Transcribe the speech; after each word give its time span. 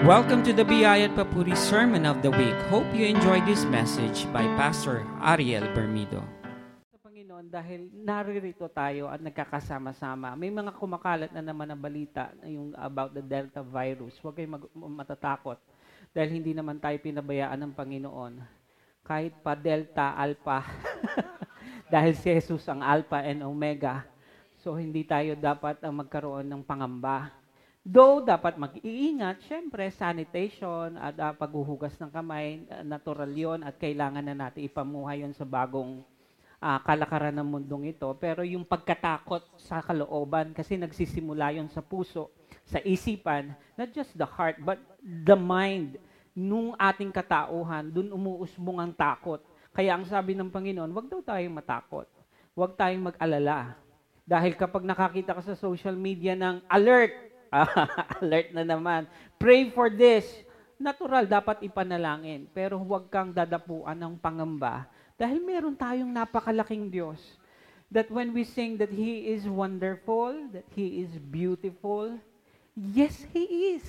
Welcome 0.00 0.40
to 0.48 0.56
the 0.56 0.64
Biyayat 0.64 1.12
Papuri 1.12 1.52
Sermon 1.52 2.08
of 2.08 2.24
the 2.24 2.32
Week. 2.32 2.56
Hope 2.72 2.88
you 2.96 3.04
enjoyed 3.04 3.44
this 3.44 3.68
message 3.68 4.24
by 4.32 4.48
Pastor 4.56 5.04
Ariel 5.20 5.68
Bermido. 5.76 6.24
Sa 6.88 6.96
Panginoon, 7.04 7.44
dahil 7.52 7.92
naririto 7.92 8.64
tayo 8.72 9.12
at 9.12 9.20
nagkakasama-sama, 9.20 10.32
may 10.40 10.48
mga 10.48 10.72
kumakalat 10.72 11.28
na 11.36 11.44
naman 11.44 11.68
na 11.68 11.76
balita 11.76 12.32
yung 12.48 12.72
about 12.80 13.12
the 13.12 13.20
Delta 13.20 13.60
virus. 13.60 14.16
Huwag 14.24 14.40
kayong 14.40 14.56
mag- 14.56 14.72
matatakot 15.04 15.60
dahil 16.16 16.32
hindi 16.32 16.56
naman 16.56 16.80
tayo 16.80 16.96
pinabayaan 16.96 17.60
ng 17.60 17.72
Panginoon. 17.76 18.40
Kahit 19.04 19.36
pa 19.44 19.52
Delta, 19.52 20.16
Alpha, 20.16 20.64
dahil 21.92 22.16
si 22.16 22.32
Jesus 22.32 22.64
ang 22.72 22.80
Alpha 22.80 23.20
and 23.20 23.44
Omega. 23.44 24.08
So, 24.64 24.80
hindi 24.80 25.04
tayo 25.04 25.36
dapat 25.36 25.76
ang 25.84 26.00
magkaroon 26.00 26.48
ng 26.48 26.64
pangamba. 26.64 27.36
Though, 27.90 28.22
dapat 28.22 28.54
mag-iingat, 28.54 29.42
syempre, 29.50 29.90
sanitation 29.90 30.94
at 30.94 31.18
ah, 31.18 31.34
paghuhugas 31.34 31.98
ng 31.98 32.06
kamay, 32.14 32.62
ah, 32.70 32.86
natural 32.86 33.26
yon 33.34 33.66
at 33.66 33.74
kailangan 33.82 34.22
na 34.22 34.46
natin 34.46 34.62
ipamuhay 34.62 35.26
yon 35.26 35.34
sa 35.34 35.42
bagong 35.42 36.06
ah, 36.62 36.78
kalakaran 36.86 37.34
ng 37.34 37.50
mundong 37.50 37.90
ito. 37.90 38.06
Pero 38.22 38.46
yung 38.46 38.62
pagkatakot 38.62 39.42
sa 39.58 39.82
kalooban, 39.82 40.54
kasi 40.54 40.78
nagsisimula 40.78 41.50
yon 41.50 41.66
sa 41.66 41.82
puso, 41.82 42.30
sa 42.62 42.78
isipan, 42.86 43.58
not 43.74 43.90
just 43.90 44.14
the 44.14 44.28
heart, 44.38 44.62
but 44.62 44.78
the 45.02 45.34
mind, 45.34 45.98
nung 46.30 46.78
ating 46.78 47.10
katauhan, 47.10 47.90
dun 47.90 48.14
umuusbong 48.14 48.78
ang 48.78 48.94
takot. 48.94 49.42
Kaya 49.74 49.98
ang 49.98 50.06
sabi 50.06 50.38
ng 50.38 50.46
Panginoon, 50.46 50.94
wag 50.94 51.10
daw 51.10 51.18
tayong 51.26 51.58
matakot. 51.58 52.06
Huwag 52.54 52.78
tayong 52.78 53.10
mag-alala. 53.10 53.74
Dahil 54.22 54.54
kapag 54.54 54.86
nakakita 54.86 55.34
ka 55.34 55.42
sa 55.42 55.58
social 55.58 55.98
media 55.98 56.38
ng 56.38 56.62
alert, 56.70 57.29
alert 58.22 58.54
na 58.54 58.62
naman, 58.62 59.10
pray 59.36 59.66
for 59.74 59.90
this, 59.90 60.26
natural, 60.80 61.26
dapat 61.26 61.60
ipanalangin. 61.66 62.46
Pero 62.54 62.78
huwag 62.80 63.10
kang 63.10 63.34
dadapuan 63.34 63.98
ng 63.98 64.14
pangamba 64.16 64.86
dahil 65.18 65.42
meron 65.42 65.76
tayong 65.76 66.08
napakalaking 66.08 66.88
Diyos. 66.88 67.20
That 67.90 68.06
when 68.08 68.30
we 68.30 68.46
sing 68.46 68.78
that 68.78 68.94
He 68.94 69.34
is 69.34 69.50
wonderful, 69.50 70.48
that 70.54 70.64
He 70.72 71.02
is 71.02 71.10
beautiful, 71.18 72.16
yes, 72.72 73.26
He 73.34 73.74
is. 73.76 73.84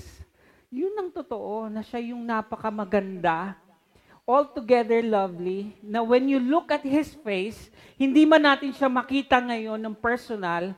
Yun 0.74 0.92
ang 0.98 1.10
totoo, 1.14 1.70
na 1.70 1.86
siya 1.86 2.02
yung 2.02 2.26
napakamaganda, 2.26 3.54
altogether 4.26 5.06
lovely, 5.06 5.78
na 5.86 6.02
when 6.02 6.26
you 6.26 6.42
look 6.42 6.74
at 6.74 6.82
His 6.82 7.14
face, 7.22 7.70
hindi 7.94 8.26
man 8.26 8.42
natin 8.42 8.74
siya 8.74 8.90
makita 8.90 9.38
ngayon 9.38 9.78
ng 9.78 9.94
personal, 9.94 10.74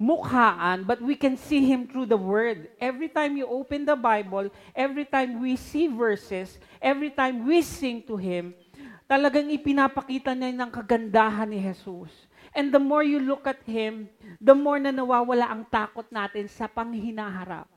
mukhaan, 0.00 0.88
but 0.88 0.96
we 1.04 1.12
can 1.12 1.36
see 1.36 1.60
Him 1.60 1.84
through 1.84 2.08
the 2.08 2.16
Word. 2.16 2.72
Every 2.80 3.12
time 3.12 3.36
you 3.36 3.44
open 3.44 3.84
the 3.84 3.94
Bible, 3.94 4.48
every 4.72 5.04
time 5.04 5.44
we 5.44 5.60
see 5.60 5.92
verses, 5.92 6.56
every 6.80 7.12
time 7.12 7.44
we 7.44 7.60
sing 7.60 8.00
to 8.08 8.16
Him, 8.16 8.56
talagang 9.04 9.52
ipinapakita 9.52 10.32
niya 10.32 10.56
ng 10.56 10.70
kagandahan 10.72 11.52
ni 11.52 11.60
Jesus. 11.60 12.08
And 12.56 12.72
the 12.72 12.80
more 12.80 13.04
you 13.04 13.20
look 13.20 13.44
at 13.44 13.60
Him, 13.68 14.08
the 14.40 14.56
more 14.56 14.80
na 14.80 14.90
nawawala 14.90 15.52
ang 15.52 15.62
takot 15.68 16.08
natin 16.08 16.48
sa 16.48 16.64
panghinaharap. 16.66 17.68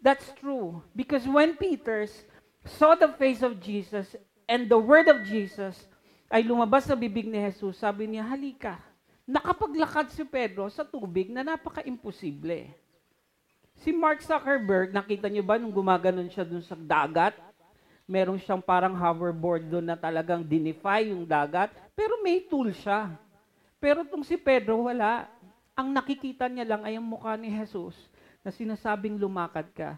That's 0.00 0.32
true. 0.40 0.80
Because 0.96 1.28
when 1.28 1.60
Peter 1.60 2.08
saw 2.64 2.96
the 2.96 3.12
face 3.20 3.44
of 3.44 3.60
Jesus 3.60 4.16
and 4.48 4.66
the 4.66 4.80
word 4.80 5.12
of 5.12 5.22
Jesus 5.28 5.76
ay 6.32 6.40
lumabas 6.40 6.88
sa 6.88 6.96
bibig 6.96 7.28
ni 7.28 7.36
Jesus, 7.36 7.76
sabi 7.76 8.08
niya, 8.08 8.24
halika. 8.24 8.89
Nakapaglakad 9.30 10.10
si 10.10 10.26
Pedro 10.26 10.66
sa 10.74 10.82
tubig 10.82 11.30
na 11.30 11.46
napaka-imposible. 11.46 12.66
Si 13.78 13.94
Mark 13.94 14.26
Zuckerberg, 14.26 14.90
nakita 14.90 15.30
niyo 15.30 15.46
ba 15.46 15.54
nung 15.54 15.70
gumaganon 15.70 16.26
siya 16.26 16.42
dun 16.42 16.66
sa 16.66 16.74
dagat? 16.74 17.38
Meron 18.10 18.42
siyang 18.42 18.58
parang 18.58 18.90
hoverboard 18.98 19.70
doon 19.70 19.86
na 19.86 19.94
talagang 19.94 20.42
dinify 20.42 21.06
yung 21.06 21.22
dagat, 21.22 21.70
pero 21.94 22.18
may 22.18 22.42
tool 22.42 22.74
siya. 22.74 23.06
Pero 23.78 24.02
tong 24.02 24.26
si 24.26 24.34
Pedro, 24.34 24.90
wala. 24.90 25.30
Ang 25.78 25.94
nakikita 25.94 26.50
niya 26.50 26.66
lang 26.66 26.82
ay 26.82 26.98
ang 26.98 27.06
mukha 27.06 27.38
ni 27.38 27.54
Jesus 27.54 27.94
na 28.42 28.50
sinasabing 28.50 29.14
lumakad 29.14 29.70
ka. 29.70 29.94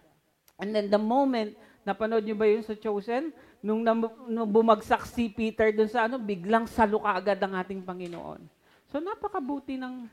And 0.60 0.76
then 0.76 0.92
the 0.92 1.00
moment, 1.00 1.56
napanood 1.88 2.28
niyo 2.28 2.36
ba 2.36 2.44
yun 2.44 2.60
sa 2.60 2.76
Chosen? 2.76 3.32
Nung, 3.64 3.80
nung 3.80 4.50
bumagsak 4.52 5.08
si 5.08 5.32
Peter 5.32 5.72
dun 5.72 5.88
sa 5.88 6.04
ano, 6.04 6.20
biglang 6.20 6.68
saluka 6.68 7.16
agad 7.16 7.40
ang 7.40 7.56
ating 7.56 7.80
Panginoon. 7.80 8.60
So 8.92 9.00
napakabuti 9.00 9.80
ng 9.80 10.04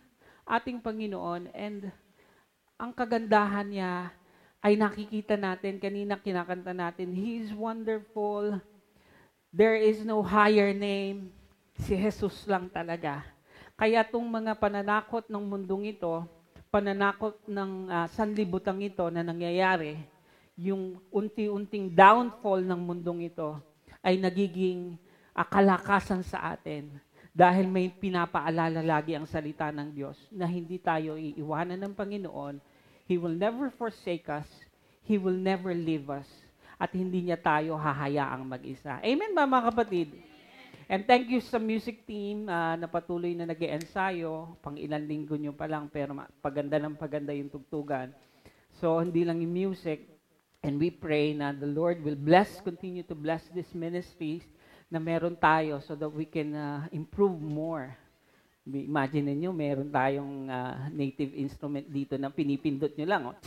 ating 0.47 0.79
Panginoon 0.79 1.51
and 1.51 1.91
ang 2.79 2.95
kagandahan 2.95 3.67
niya 3.67 4.07
ay 4.63 4.79
nakikita 4.79 5.35
natin, 5.35 5.83
kanina 5.83 6.15
kinakanta 6.15 6.71
natin, 6.71 7.11
He 7.11 7.43
is 7.43 7.51
wonderful, 7.51 8.55
there 9.51 9.75
is 9.75 10.07
no 10.07 10.23
higher 10.23 10.71
name, 10.71 11.27
si 11.75 11.91
Jesus 11.91 12.47
lang 12.47 12.71
talaga. 12.71 13.27
Kaya 13.75 13.99
itong 13.99 14.23
mga 14.23 14.55
pananakot 14.55 15.27
ng 15.27 15.43
mundong 15.43 15.91
ito, 15.91 16.23
pananakot 16.71 17.35
ng 17.51 17.91
uh, 17.91 18.07
sanlibutan 18.15 18.79
ito 18.79 19.11
na 19.11 19.27
nangyayari, 19.27 19.99
yung 20.55 21.03
unti-unting 21.11 21.91
downfall 21.91 22.63
ng 22.63 22.79
mundong 22.79 23.27
ito 23.27 23.59
ay 23.99 24.15
nagiging 24.15 24.95
uh, 25.35 25.43
kalakasan 25.43 26.23
sa 26.23 26.55
atin 26.55 27.08
dahil 27.31 27.69
may 27.69 27.93
pinapaalala 27.93 28.81
lagi 28.81 29.13
ang 29.13 29.23
salita 29.29 29.69
ng 29.69 29.93
Diyos 29.93 30.17
na 30.33 30.49
hindi 30.49 30.81
tayo 30.81 31.15
iiwanan 31.15 31.77
ng 31.79 31.93
Panginoon. 31.93 32.57
He 33.05 33.17
will 33.17 33.33
never 33.33 33.69
forsake 33.73 34.27
us. 34.29 34.49
He 35.05 35.17
will 35.17 35.37
never 35.37 35.73
leave 35.73 36.09
us. 36.09 36.27
At 36.79 36.93
hindi 36.93 37.25
niya 37.25 37.37
tayo 37.37 37.75
hahayaang 37.75 38.45
mag-isa. 38.45 39.01
Amen 39.03 39.33
ba 39.33 39.49
mga 39.49 39.73
kapatid? 39.73 40.09
And 40.89 41.05
thank 41.05 41.29
you 41.29 41.37
sa 41.37 41.61
music 41.61 42.05
team 42.09 42.49
uh, 42.49 42.73
na 42.73 42.89
patuloy 42.89 43.37
na 43.37 43.45
nag 43.45 43.61
ensayo 43.61 44.57
Pang 44.65 44.73
ilang 44.73 45.05
linggo 45.05 45.37
nyo 45.37 45.53
pa 45.53 45.69
lang, 45.69 45.85
pero 45.85 46.17
paganda 46.41 46.81
ng 46.81 46.97
paganda 46.97 47.29
yung 47.29 47.51
tugtugan. 47.51 48.09
So, 48.81 48.97
hindi 48.97 49.21
lang 49.21 49.37
yung 49.43 49.53
music, 49.53 50.19
And 50.59 50.75
we 50.75 50.91
pray 50.91 51.31
na 51.31 51.55
the 51.55 51.67
Lord 51.71 52.03
will 52.03 52.19
bless, 52.19 52.59
continue 52.59 53.03
to 53.07 53.15
bless 53.15 53.47
this 53.55 53.71
ministry 53.71 54.43
na 54.89 54.97
meron 54.97 55.37
tayo 55.37 55.77
so 55.85 55.93
that 55.93 56.09
we 56.09 56.25
can 56.25 56.57
uh, 56.57 56.81
improve 56.89 57.37
more. 57.37 57.93
Imagine 58.65 59.33
niyo 59.37 59.53
meron 59.53 59.89
tayong 59.89 60.49
uh, 60.49 60.89
native 60.89 61.33
instrument 61.37 61.85
dito 61.89 62.17
na 62.17 62.33
pinipindot 62.33 62.93
nyo 62.97 63.07
lang. 63.07 63.23
Oh. 63.29 63.37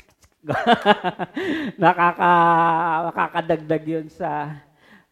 Nakaka, 1.83 2.31
nakakadagdag 3.11 3.85
yun 3.87 4.07
sa, 4.11 4.59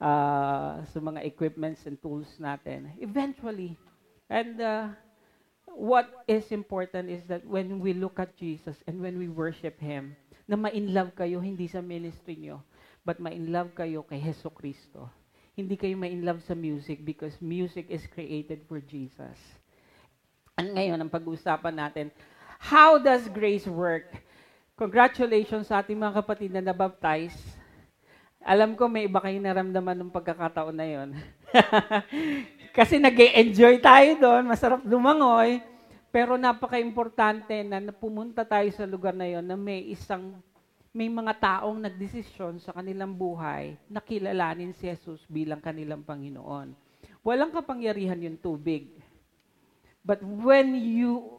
uh, 0.03 0.83
sa 0.83 0.99
mga 0.99 1.23
equipments 1.23 1.87
and 1.87 1.99
tools 2.03 2.31
natin. 2.43 2.91
Eventually, 2.99 3.79
and 4.27 4.59
uh, 4.59 4.91
what 5.71 6.11
is 6.27 6.51
important 6.51 7.11
is 7.11 7.23
that 7.31 7.47
when 7.47 7.79
we 7.79 7.95
look 7.95 8.19
at 8.19 8.35
Jesus 8.35 8.83
and 8.91 8.99
when 8.99 9.19
we 9.19 9.31
worship 9.31 9.79
Him, 9.79 10.19
na 10.51 10.59
ma-inlove 10.59 11.15
kayo 11.15 11.39
hindi 11.39 11.71
sa 11.71 11.79
ministry 11.79 12.35
nyo, 12.35 12.59
but 13.07 13.23
ma-inlove 13.23 13.71
kayo 13.79 14.03
kay 14.03 14.19
Heso 14.19 14.51
Kristo. 14.51 15.07
Hindi 15.61 15.77
kayo 15.77 15.93
ma-inlove 16.01 16.41
sa 16.41 16.57
music 16.57 17.05
because 17.05 17.37
music 17.45 17.85
is 17.93 18.09
created 18.09 18.65
for 18.65 18.81
Jesus. 18.81 19.37
And 20.57 20.73
ngayon, 20.73 20.97
ang 20.97 21.13
pag-uusapan 21.13 21.77
natin, 21.77 22.09
how 22.57 22.97
does 22.97 23.29
grace 23.29 23.69
work? 23.69 24.09
Congratulations 24.81 25.69
sa 25.69 25.85
ating 25.85 26.01
mga 26.01 26.25
kapatid 26.25 26.49
na 26.49 26.65
nabaptize. 26.65 27.37
Alam 28.41 28.73
ko 28.73 28.89
may 28.89 29.05
iba 29.05 29.21
kayong 29.21 29.45
naramdaman 29.45 30.01
ng 30.01 30.09
pagkakataon 30.09 30.73
na 30.73 30.89
yon. 30.89 31.09
Kasi 32.77 32.97
nag 32.97 33.13
enjoy 33.13 33.77
tayo 33.85 34.17
doon, 34.17 34.49
masarap 34.49 34.81
lumangoy. 34.89 35.61
Pero 36.09 36.41
napaka-importante 36.41 37.61
na 37.69 37.93
pumunta 37.93 38.49
tayo 38.49 38.73
sa 38.73 38.89
lugar 38.89 39.13
na 39.13 39.29
yon 39.29 39.45
na 39.45 39.61
may 39.61 39.93
isang 39.93 40.41
may 40.91 41.07
mga 41.07 41.39
taong 41.39 41.79
nagdesisyon 41.79 42.59
sa 42.59 42.75
kanilang 42.75 43.15
buhay 43.15 43.79
na 43.87 44.03
kilalanin 44.03 44.75
si 44.75 44.91
Jesus 44.91 45.23
bilang 45.31 45.63
kanilang 45.63 46.03
Panginoon. 46.03 46.75
Walang 47.23 47.55
kapangyarihan 47.55 48.19
yung 48.19 48.35
tubig. 48.35 48.91
But 50.03 50.19
when 50.19 50.75
you 50.75 51.39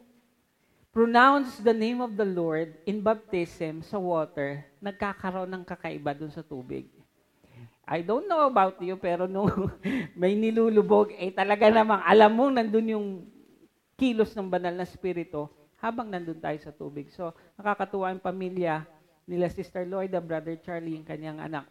pronounce 0.88 1.60
the 1.60 1.76
name 1.76 2.00
of 2.00 2.16
the 2.16 2.24
Lord 2.24 2.80
in 2.88 3.04
baptism 3.04 3.84
sa 3.84 4.00
water, 4.00 4.64
nagkakaroon 4.80 5.52
ng 5.52 5.64
kakaiba 5.68 6.16
dun 6.16 6.32
sa 6.32 6.40
tubig. 6.40 6.88
I 7.84 8.00
don't 8.00 8.24
know 8.24 8.48
about 8.48 8.80
you, 8.80 8.96
pero 8.96 9.28
nung 9.28 9.52
may 10.20 10.32
nilulubog, 10.32 11.12
eh 11.12 11.28
talaga 11.28 11.68
namang 11.68 12.00
alam 12.08 12.32
mo 12.32 12.48
nandun 12.48 12.94
yung 12.96 13.06
kilos 14.00 14.32
ng 14.32 14.48
banal 14.48 14.72
na 14.72 14.88
spirito 14.88 15.52
habang 15.76 16.08
nandun 16.08 16.40
tayo 16.40 16.56
sa 16.62 16.72
tubig. 16.72 17.12
So, 17.12 17.36
nakakatuwa 17.60 18.08
ang 18.08 18.22
pamilya 18.22 18.86
nila 19.26 19.50
Sister 19.52 19.86
Lloyda, 19.86 20.18
Brother 20.18 20.58
Charlie, 20.60 20.98
yung 20.98 21.06
kanyang 21.06 21.38
anak. 21.38 21.66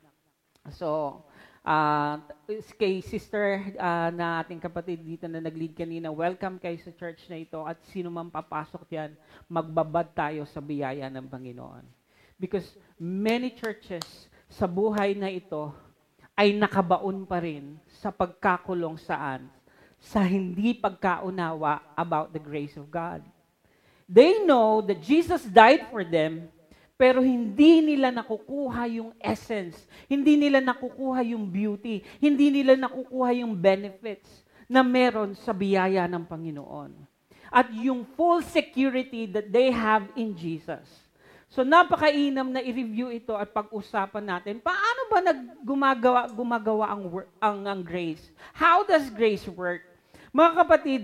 So, 0.73 1.21
uh, 1.65 2.21
kay 2.77 3.01
Sister 3.01 3.73
uh, 3.77 4.09
na 4.13 4.41
ating 4.45 4.61
kapatid 4.61 5.01
dito 5.01 5.25
na 5.25 5.41
nag-lead 5.41 5.73
kanina, 5.73 6.13
welcome 6.13 6.61
kayo 6.61 6.77
sa 6.81 6.93
church 6.93 7.25
na 7.29 7.41
ito 7.41 7.61
at 7.65 7.81
sino 7.89 8.13
man 8.13 8.29
papasok 8.29 8.85
yan, 8.89 9.11
magbabad 9.49 10.13
tayo 10.13 10.45
sa 10.45 10.61
biyaya 10.61 11.09
ng 11.09 11.25
Panginoon. 11.25 11.85
Because 12.41 12.65
many 12.97 13.53
churches 13.53 14.29
sa 14.49 14.65
buhay 14.65 15.13
na 15.13 15.29
ito 15.29 15.69
ay 16.33 16.57
nakabaon 16.57 17.21
pa 17.29 17.37
rin 17.37 17.77
sa 18.01 18.09
pagkakulong 18.09 18.97
saan? 18.97 19.45
Sa 20.01 20.25
hindi 20.25 20.73
pagkaunawa 20.73 21.93
about 21.93 22.33
the 22.33 22.41
grace 22.41 22.73
of 22.73 22.89
God. 22.89 23.21
They 24.09 24.41
know 24.41 24.81
that 24.81 25.05
Jesus 25.05 25.45
died 25.45 25.85
for 25.93 26.01
them, 26.01 26.49
pero 27.01 27.17
hindi 27.17 27.81
nila 27.81 28.13
nakukuha 28.13 28.85
yung 28.93 29.09
essence, 29.17 29.89
hindi 30.05 30.37
nila 30.37 30.61
nakukuha 30.61 31.25
yung 31.33 31.49
beauty, 31.49 32.05
hindi 32.21 32.53
nila 32.53 32.77
nakukuha 32.77 33.41
yung 33.41 33.57
benefits 33.57 34.45
na 34.69 34.85
meron 34.85 35.33
sa 35.33 35.49
biyaya 35.49 36.05
ng 36.05 36.21
Panginoon. 36.29 36.93
At 37.49 37.73
yung 37.73 38.05
full 38.13 38.45
security 38.45 39.25
that 39.33 39.49
they 39.49 39.73
have 39.73 40.13
in 40.13 40.37
Jesus. 40.37 40.85
So 41.49 41.65
napakainam 41.65 42.53
na 42.53 42.61
i-review 42.61 43.09
ito 43.09 43.33
at 43.33 43.49
pag-usapan 43.49 44.21
natin. 44.21 44.61
Paano 44.61 45.01
ba 45.09 45.25
naggumagawa 45.25 46.21
gumagawa 46.29 46.85
ang, 46.93 47.03
ang 47.41 47.59
ang 47.65 47.81
grace? 47.81 48.29
How 48.53 48.85
does 48.85 49.09
grace 49.09 49.49
work? 49.49 49.83
Mga 50.29 50.51
kapatid, 50.53 51.01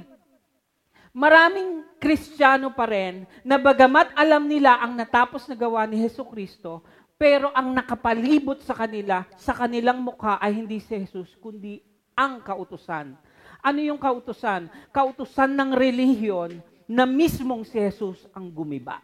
maraming 1.18 1.81
Kristiyano 1.98 2.69
pa 2.78 2.86
rin 2.86 3.25
na 3.42 3.58
bagamat 3.58 4.14
alam 4.14 4.46
nila 4.46 4.78
ang 4.78 4.94
natapos 4.94 5.50
na 5.50 5.58
gawa 5.58 5.90
ni 5.90 5.98
Heso 5.98 6.22
Kristo, 6.22 6.86
pero 7.18 7.50
ang 7.58 7.74
nakapalibot 7.74 8.62
sa 8.62 8.78
kanila, 8.78 9.25
sa 9.34 9.58
kanilang 9.58 9.98
mukha 9.98 10.38
ay 10.38 10.62
hindi 10.62 10.78
si 10.78 10.94
Jesus, 10.94 11.34
kundi 11.42 11.81
ang 12.14 12.46
kautusan. 12.46 13.18
Ano 13.66 13.80
yung 13.81 13.98
kautusan? 13.98 14.69
Kautusan 14.94 15.58
ng 15.58 15.74
relihiyon 15.74 16.62
na 16.86 17.10
mismong 17.10 17.66
si 17.66 17.81
Jesus 17.81 18.30
ang 18.38 18.54
gumiba 18.54 19.02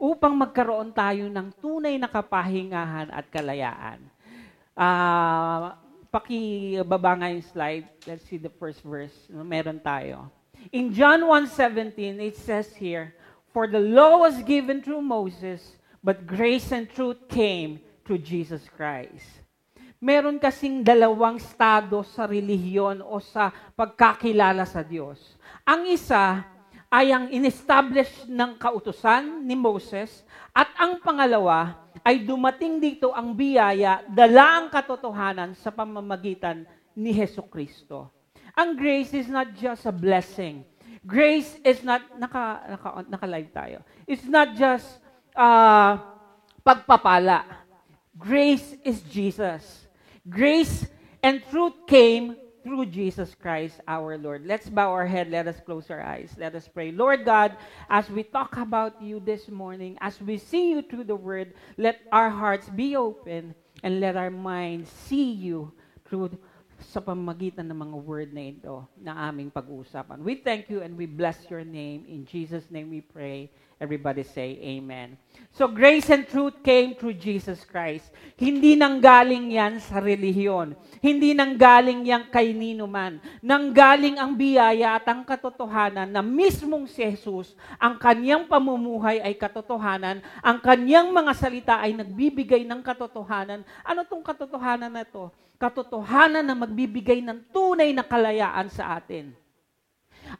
upang 0.00 0.32
magkaroon 0.32 0.96
tayo 0.96 1.28
ng 1.28 1.52
tunay 1.60 2.00
na 2.00 2.08
kapahingahan 2.08 3.12
at 3.12 3.28
kalayaan. 3.28 4.00
Uh, 4.72 5.76
pakibaba 6.08 7.20
nga 7.20 7.28
yung 7.28 7.44
slide. 7.44 7.84
Let's 8.08 8.24
see 8.24 8.40
the 8.40 8.48
first 8.56 8.80
verse. 8.80 9.12
Meron 9.28 9.76
tayo. 9.84 10.39
In 10.68 10.92
John 10.92 11.24
1.17, 11.24 12.20
it 12.20 12.36
says 12.36 12.76
here, 12.76 13.16
For 13.56 13.66
the 13.66 13.80
law 13.80 14.20
was 14.20 14.44
given 14.44 14.84
through 14.84 15.00
Moses, 15.00 15.80
but 16.04 16.28
grace 16.28 16.70
and 16.70 16.88
truth 16.92 17.24
came 17.32 17.80
through 18.04 18.20
Jesus 18.20 18.68
Christ. 18.76 19.24
Meron 20.00 20.40
kasing 20.40 20.80
dalawang 20.80 21.36
estado 21.36 22.00
sa 22.04 22.24
relihiyon 22.24 23.04
o 23.04 23.20
sa 23.20 23.52
pagkakilala 23.76 24.64
sa 24.64 24.80
Diyos. 24.80 25.20
Ang 25.68 25.92
isa, 25.92 26.40
ay 26.90 27.14
ang 27.14 27.30
inestablish 27.30 28.26
ng 28.26 28.58
kautusan 28.58 29.46
ni 29.46 29.54
Moses 29.54 30.26
at 30.50 30.74
ang 30.74 30.98
pangalawa 30.98 31.86
ay 32.02 32.26
dumating 32.26 32.82
dito 32.82 33.14
ang 33.14 33.30
biyaya, 33.30 34.02
dala 34.10 34.58
ang 34.58 34.66
katotohanan 34.74 35.54
sa 35.54 35.70
pamamagitan 35.70 36.66
ni 36.98 37.14
Heso 37.14 37.46
Kristo. 37.46 38.10
Ang 38.56 38.76
grace 38.76 39.14
is 39.14 39.28
not 39.28 39.54
just 39.54 39.86
a 39.86 39.92
blessing. 39.92 40.64
Grace 41.06 41.56
is 41.64 41.82
not, 41.82 42.02
naka, 42.18 42.76
naka, 42.76 42.88
naka-live 43.08 43.50
tayo. 43.52 43.78
It's 44.06 44.24
not 44.24 44.56
just 44.56 45.00
uh, 45.34 45.96
pagpapala. 46.66 47.44
Grace 48.18 48.76
is 48.84 49.00
Jesus. 49.08 49.88
Grace 50.28 50.86
and 51.22 51.40
truth 51.50 51.72
came 51.86 52.36
through 52.62 52.86
Jesus 52.86 53.34
Christ 53.34 53.80
our 53.88 54.18
Lord. 54.18 54.44
Let's 54.44 54.68
bow 54.68 54.92
our 54.92 55.06
head. 55.06 55.30
Let 55.30 55.48
us 55.48 55.56
close 55.64 55.90
our 55.90 56.02
eyes. 56.02 56.34
Let 56.36 56.54
us 56.54 56.68
pray. 56.68 56.92
Lord 56.92 57.24
God, 57.24 57.56
as 57.88 58.10
we 58.10 58.22
talk 58.22 58.56
about 58.56 59.00
you 59.00 59.20
this 59.20 59.48
morning, 59.48 59.96
as 60.00 60.20
we 60.20 60.36
see 60.36 60.70
you 60.70 60.82
through 60.82 61.04
the 61.04 61.16
word, 61.16 61.54
let 61.78 62.00
our 62.12 62.28
hearts 62.28 62.68
be 62.68 62.96
open 62.96 63.54
and 63.82 64.00
let 64.00 64.16
our 64.16 64.30
minds 64.30 64.90
see 64.90 65.32
you 65.32 65.72
through 66.04 66.36
sa 66.88 67.04
pamagitan 67.04 67.68
ng 67.68 67.76
mga 67.76 67.96
word 68.00 68.30
na 68.32 68.44
ito 68.48 68.88
na 68.96 69.28
aming 69.28 69.52
pag-uusapan. 69.52 70.24
We 70.24 70.40
thank 70.40 70.72
you 70.72 70.80
and 70.80 70.96
we 70.96 71.04
bless 71.04 71.36
your 71.52 71.64
name. 71.64 72.08
In 72.08 72.24
Jesus' 72.24 72.72
name 72.72 72.88
we 72.88 73.04
pray. 73.04 73.52
Everybody 73.80 74.20
say 74.28 74.60
amen. 74.60 75.16
So 75.56 75.64
grace 75.64 76.12
and 76.12 76.28
truth 76.28 76.60
came 76.60 76.92
through 76.92 77.16
Jesus 77.16 77.64
Christ. 77.64 78.12
Hindi 78.36 78.76
nang 78.76 79.00
galing 79.00 79.56
yan 79.56 79.80
sa 79.80 80.04
relihiyon. 80.04 80.76
Hindi 81.00 81.32
nang 81.32 81.56
galing 81.56 82.04
yan 82.04 82.28
kay 82.28 82.52
nino 82.52 82.84
man. 82.84 83.24
Nanggaling 83.40 84.20
ang 84.20 84.36
biyaya 84.36 85.00
at 85.00 85.08
ang 85.08 85.24
katotohanan 85.24 86.12
na 86.12 86.20
mismong 86.20 86.84
si 86.84 87.00
Jesus, 87.10 87.56
ang 87.80 87.98
kanyang 87.98 88.46
pamumuhay 88.46 89.18
ay 89.18 89.34
katotohanan, 89.34 90.22
ang 90.44 90.58
kanyang 90.62 91.10
mga 91.10 91.32
salita 91.34 91.74
ay 91.80 91.96
nagbibigay 91.96 92.62
ng 92.62 92.80
katotohanan. 92.84 93.66
Ano 93.82 94.06
tong 94.06 94.22
katotohanan 94.22 94.92
na 94.92 95.02
to? 95.02 95.32
Katotohanan 95.60 96.40
na 96.40 96.56
magbibigay 96.56 97.20
ng 97.20 97.52
tunay 97.52 97.92
na 97.92 98.00
kalayaan 98.00 98.72
sa 98.72 98.96
atin. 98.96 99.36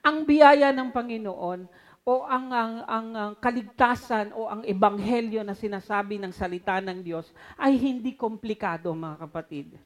Ang 0.00 0.25
biyaya 0.25 0.72
ng 0.72 0.88
Panginoon 0.88 1.69
o 2.08 2.25
ang, 2.25 2.49
ang, 2.49 2.75
ang, 2.88 3.08
ang 3.12 3.32
kaligtasan 3.37 4.32
o 4.32 4.49
ang 4.49 4.64
ebanghelyo 4.64 5.44
na 5.44 5.52
sinasabi 5.52 6.17
ng 6.17 6.32
salita 6.32 6.81
ng 6.81 7.05
Diyos 7.05 7.28
ay 7.61 7.76
hindi 7.76 8.17
komplikado 8.17 8.96
mga 8.96 9.28
kapatid. 9.28 9.76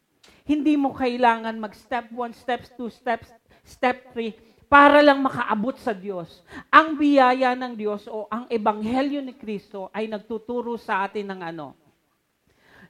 Hindi 0.46 0.78
mo 0.78 0.94
kailangan 0.94 1.58
mag 1.58 1.75
step 1.75 2.14
1, 2.14 2.31
steps 2.38 2.69
2, 2.78 2.86
steps, 2.94 3.28
step 3.66 4.14
3 4.14 4.70
para 4.70 5.02
lang 5.02 5.19
makaabot 5.19 5.75
sa 5.82 5.90
Diyos. 5.90 6.46
Ang 6.70 6.94
biyaya 6.94 7.58
ng 7.58 7.75
Diyos 7.75 8.06
o 8.06 8.31
ang 8.31 8.46
ebanghelyo 8.46 9.19
ni 9.19 9.34
Kristo 9.34 9.90
ay 9.90 10.06
nagtuturo 10.06 10.78
sa 10.78 11.02
atin 11.10 11.26
ng 11.26 11.40
ano? 11.42 11.75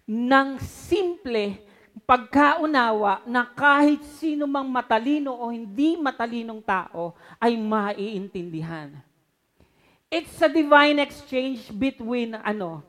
Ng 0.04 0.60
simple 0.60 1.73
pagkaunawa 2.02 3.22
na 3.22 3.46
kahit 3.46 4.02
sino 4.18 4.50
mang 4.50 4.66
matalino 4.66 5.30
o 5.30 5.54
hindi 5.54 5.94
matalinong 5.94 6.58
tao 6.58 7.14
ay 7.38 7.54
maiintindihan. 7.54 8.98
It's 10.10 10.38
a 10.42 10.50
divine 10.50 10.98
exchange 10.98 11.70
between 11.70 12.34
ano, 12.34 12.82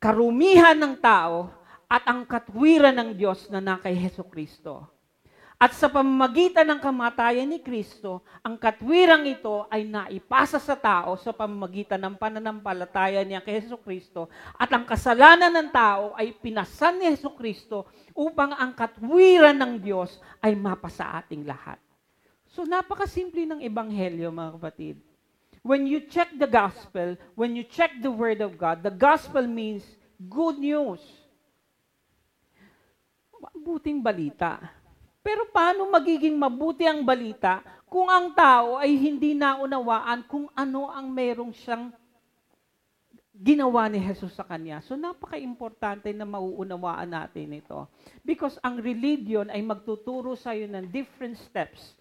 karumihan 0.00 0.76
ng 0.76 0.96
tao 0.96 1.52
at 1.84 2.04
ang 2.08 2.24
katwiran 2.24 2.96
ng 2.96 3.10
Diyos 3.12 3.48
na 3.52 3.60
nakay 3.60 3.92
Heso 3.92 4.24
Kristo. 4.24 4.93
At 5.64 5.72
sa 5.72 5.88
pamamagitan 5.88 6.68
ng 6.68 6.76
kamatayan 6.76 7.48
ni 7.48 7.56
Kristo, 7.56 8.20
ang 8.44 8.60
katwirang 8.60 9.24
ito 9.24 9.64
ay 9.72 9.88
naipasa 9.88 10.60
sa 10.60 10.76
tao 10.76 11.16
sa 11.16 11.32
pamamagitan 11.32 11.96
ng 12.04 12.20
pananampalataya 12.20 13.24
niya 13.24 13.40
kay 13.40 13.64
Heso 13.64 13.80
Kristo 13.80 14.28
at 14.60 14.68
ang 14.68 14.84
kasalanan 14.84 15.48
ng 15.48 15.72
tao 15.72 16.12
ay 16.20 16.36
pinasan 16.36 17.00
ni 17.00 17.08
Heso 17.08 17.32
Kristo 17.32 17.88
upang 18.12 18.52
ang 18.52 18.76
katwiran 18.76 19.56
ng 19.56 19.80
Diyos 19.80 20.20
ay 20.44 20.52
mapasa 20.52 21.24
ating 21.24 21.48
lahat. 21.48 21.80
So 22.52 22.68
napakasimple 22.68 23.48
ng 23.48 23.64
ebanghelyo 23.64 24.28
mga 24.28 24.60
kapatid 24.60 25.00
when 25.64 25.88
you 25.88 26.04
check 26.12 26.28
the 26.36 26.44
gospel, 26.44 27.16
when 27.40 27.56
you 27.56 27.64
check 27.64 27.88
the 28.04 28.12
word 28.12 28.44
of 28.44 28.60
God, 28.60 28.84
the 28.84 28.92
gospel 28.92 29.48
means 29.48 29.80
good 30.28 30.60
news. 30.60 31.00
Mabuting 33.40 34.04
balita. 34.04 34.83
Pero 35.24 35.48
paano 35.48 35.88
magiging 35.88 36.36
mabuti 36.36 36.84
ang 36.84 37.00
balita 37.00 37.64
kung 37.88 38.12
ang 38.12 38.36
tao 38.36 38.76
ay 38.76 38.92
hindi 38.92 39.32
naunawaan 39.32 40.28
kung 40.28 40.52
ano 40.52 40.92
ang 40.92 41.08
merong 41.08 41.56
siyang 41.56 41.88
ginawa 43.34 43.88
ni 43.88 43.98
Jesus 43.98 44.36
sa 44.36 44.44
kanya. 44.44 44.84
So 44.84 44.94
napaka-importante 44.94 46.12
na 46.12 46.28
mauunawaan 46.28 47.08
natin 47.08 47.56
ito. 47.56 47.88
Because 48.20 48.60
ang 48.60 48.78
religion 48.78 49.48
ay 49.48 49.64
magtuturo 49.64 50.36
sa 50.36 50.52
iyo 50.52 50.68
ng 50.68 50.92
different 50.92 51.40
steps 51.40 51.96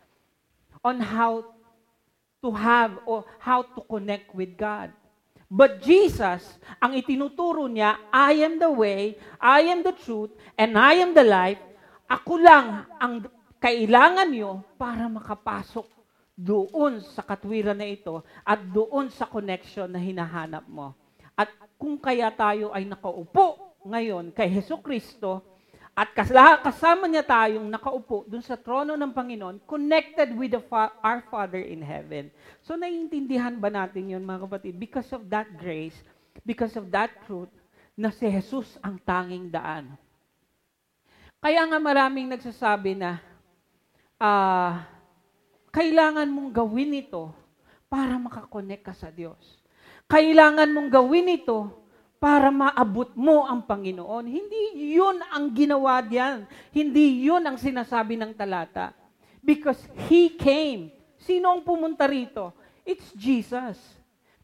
on 0.83 0.99
how 0.99 1.47
to 2.43 2.51
have 2.51 2.99
or 3.07 3.23
how 3.39 3.63
to 3.63 3.79
connect 3.87 4.35
with 4.35 4.53
God. 4.59 4.91
But 5.47 5.79
Jesus, 5.85 6.43
ang 6.81 6.97
itinuturo 6.97 7.71
niya, 7.71 7.97
I 8.11 8.43
am 8.43 8.59
the 8.59 8.73
way, 8.73 9.15
I 9.39 9.69
am 9.69 9.85
the 9.85 9.93
truth, 9.93 10.33
and 10.57 10.75
I 10.75 10.99
am 10.99 11.15
the 11.15 11.23
life. 11.23 11.61
Ako 12.13 12.37
lang 12.37 12.85
ang 13.01 13.25
kailangan 13.57 14.29
nyo 14.29 14.61
para 14.77 15.09
makapasok 15.09 15.89
doon 16.37 17.01
sa 17.01 17.25
katwiran 17.25 17.73
na 17.73 17.89
ito 17.89 18.21
at 18.45 18.61
doon 18.61 19.09
sa 19.09 19.25
connection 19.25 19.89
na 19.89 19.97
hinahanap 19.97 20.61
mo. 20.69 20.93
At 21.33 21.49
kung 21.73 21.97
kaya 21.97 22.29
tayo 22.29 22.69
ay 22.69 22.85
nakaupo 22.85 23.73
ngayon 23.81 24.29
kay 24.29 24.45
Heso 24.45 24.77
Kristo, 24.77 25.41
at 25.93 26.13
kasama 26.61 27.09
niya 27.09 27.25
tayong 27.25 27.65
nakaupo 27.65 28.29
dun 28.29 28.45
sa 28.45 28.57
trono 28.61 28.93
ng 28.93 29.13
Panginoon, 29.13 29.65
connected 29.65 30.37
with 30.37 30.53
the 30.53 30.61
fa- 30.61 30.93
our 31.01 31.25
Father 31.33 31.61
in 31.65 31.81
heaven. 31.81 32.29
So 32.61 32.77
naiintindihan 32.77 33.57
ba 33.57 33.73
natin 33.73 34.13
yun 34.13 34.21
mga 34.21 34.45
kapatid? 34.45 34.77
Because 34.77 35.09
of 35.17 35.25
that 35.33 35.49
grace, 35.57 35.97
because 36.45 36.77
of 36.77 36.93
that 36.93 37.09
truth, 37.25 37.49
na 37.97 38.13
si 38.13 38.29
Jesus 38.29 38.77
ang 38.85 39.01
tanging 39.01 39.49
daan. 39.49 39.97
Kaya 41.43 41.67
nga 41.67 41.75
maraming 41.75 42.31
nagsasabi 42.31 42.95
na, 42.95 43.19
uh, 44.15 44.79
kailangan 45.75 46.31
mong 46.31 46.55
gawin 46.55 47.03
ito 47.03 47.35
para 47.91 48.15
makakonect 48.15 48.87
ka 48.87 48.95
sa 48.95 49.11
Diyos. 49.11 49.59
Kailangan 50.07 50.71
mong 50.71 50.87
gawin 50.87 51.35
ito 51.35 51.67
para 52.15 52.47
maabot 52.47 53.11
mo 53.19 53.43
ang 53.43 53.59
Panginoon. 53.59 54.23
Hindi 54.23 54.95
yun 54.95 55.19
ang 55.19 55.51
ginawa 55.51 55.99
diyan. 55.99 56.47
Hindi 56.71 57.27
yun 57.27 57.43
ang 57.43 57.59
sinasabi 57.59 58.15
ng 58.15 58.31
talata. 58.31 58.95
Because 59.43 59.83
He 60.07 60.31
came. 60.39 60.95
Sino 61.19 61.51
ang 61.51 61.59
pumunta 61.59 62.07
rito? 62.07 62.55
It's 62.87 63.11
Jesus. 63.11 63.75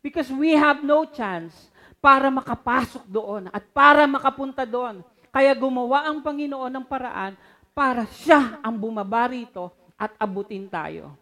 Because 0.04 0.28
we 0.36 0.52
have 0.52 0.84
no 0.84 1.08
chance 1.08 1.72
para 2.04 2.28
makapasok 2.28 3.08
doon 3.08 3.48
at 3.56 3.64
para 3.72 4.04
makapunta 4.04 4.68
doon. 4.68 5.00
Kaya 5.30 5.54
gumawa 5.54 6.10
ang 6.10 6.22
Panginoon 6.22 6.74
ng 6.74 6.86
paraan 6.86 7.38
para 7.72 8.06
siya 8.10 8.58
ang 8.60 8.76
bumaba 8.76 9.30
rito 9.30 9.72
at 9.96 10.14
abutin 10.18 10.66
tayo. 10.68 11.14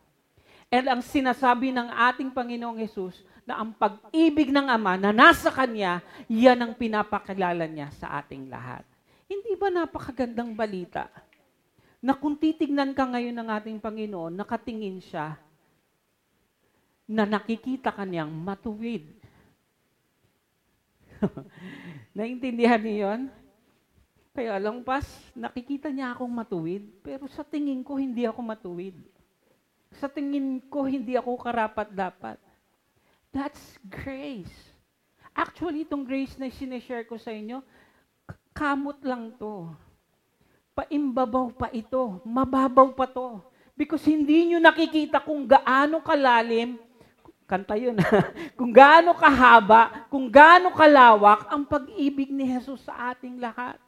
And 0.68 0.88
ang 0.88 1.02
sinasabi 1.04 1.72
ng 1.72 1.88
ating 1.92 2.32
Panginoong 2.32 2.84
Yesus, 2.84 3.24
na 3.48 3.64
ang 3.64 3.72
pag-ibig 3.72 4.52
ng 4.52 4.68
Ama 4.68 5.00
na 5.00 5.16
nasa 5.16 5.48
Kanya, 5.48 6.04
yan 6.28 6.60
ang 6.60 6.76
pinapakilala 6.76 7.64
niya 7.64 7.88
sa 7.96 8.20
ating 8.20 8.52
lahat. 8.52 8.84
Hindi 9.24 9.56
ba 9.56 9.72
napakagandang 9.72 10.52
balita? 10.52 11.08
Na 12.04 12.12
kung 12.12 12.36
titignan 12.36 12.92
ka 12.92 13.08
ngayon 13.08 13.32
ng 13.32 13.48
ating 13.48 13.80
Panginoon, 13.80 14.36
nakatingin 14.36 15.00
siya, 15.00 15.40
na 17.08 17.24
nakikita 17.24 17.96
kanyang 17.96 18.28
matuwid. 18.28 19.08
Naintindihan 22.20 22.84
niyo 22.84 22.96
yun? 23.08 23.22
Kaya 24.38 24.62
lang, 24.62 24.86
pas, 24.86 25.02
nakikita 25.34 25.90
niya 25.90 26.14
akong 26.14 26.30
matuwid, 26.30 26.86
pero 27.02 27.26
sa 27.26 27.42
tingin 27.42 27.82
ko, 27.82 27.98
hindi 27.98 28.22
ako 28.22 28.46
matuwid. 28.46 28.94
Sa 29.98 30.06
tingin 30.06 30.62
ko, 30.70 30.86
hindi 30.86 31.18
ako 31.18 31.42
karapat-dapat. 31.42 32.38
That's 33.34 33.82
grace. 33.90 34.54
Actually, 35.34 35.90
itong 35.90 36.06
grace 36.06 36.38
na 36.38 36.54
sinishare 36.54 37.10
ko 37.10 37.18
sa 37.18 37.34
inyo, 37.34 37.66
kamot 38.54 39.02
lang 39.02 39.34
to. 39.42 39.74
Paimbabaw 40.78 41.58
pa 41.58 41.74
ito. 41.74 42.22
Mababaw 42.22 42.94
pa 42.94 43.10
to. 43.10 43.42
Because 43.74 44.06
hindi 44.06 44.54
nyo 44.54 44.62
nakikita 44.62 45.18
kung 45.18 45.50
gaano 45.50 45.98
kalalim, 46.06 46.78
kanta 47.50 47.74
yun, 47.74 47.98
kung 48.58 48.70
gaano 48.70 49.18
kahaba, 49.18 50.06
kung 50.14 50.30
gaano 50.30 50.70
kalawak 50.78 51.50
ang 51.50 51.66
pag-ibig 51.66 52.30
ni 52.30 52.46
Jesus 52.46 52.86
sa 52.86 53.18
ating 53.18 53.42
lahat. 53.42 53.82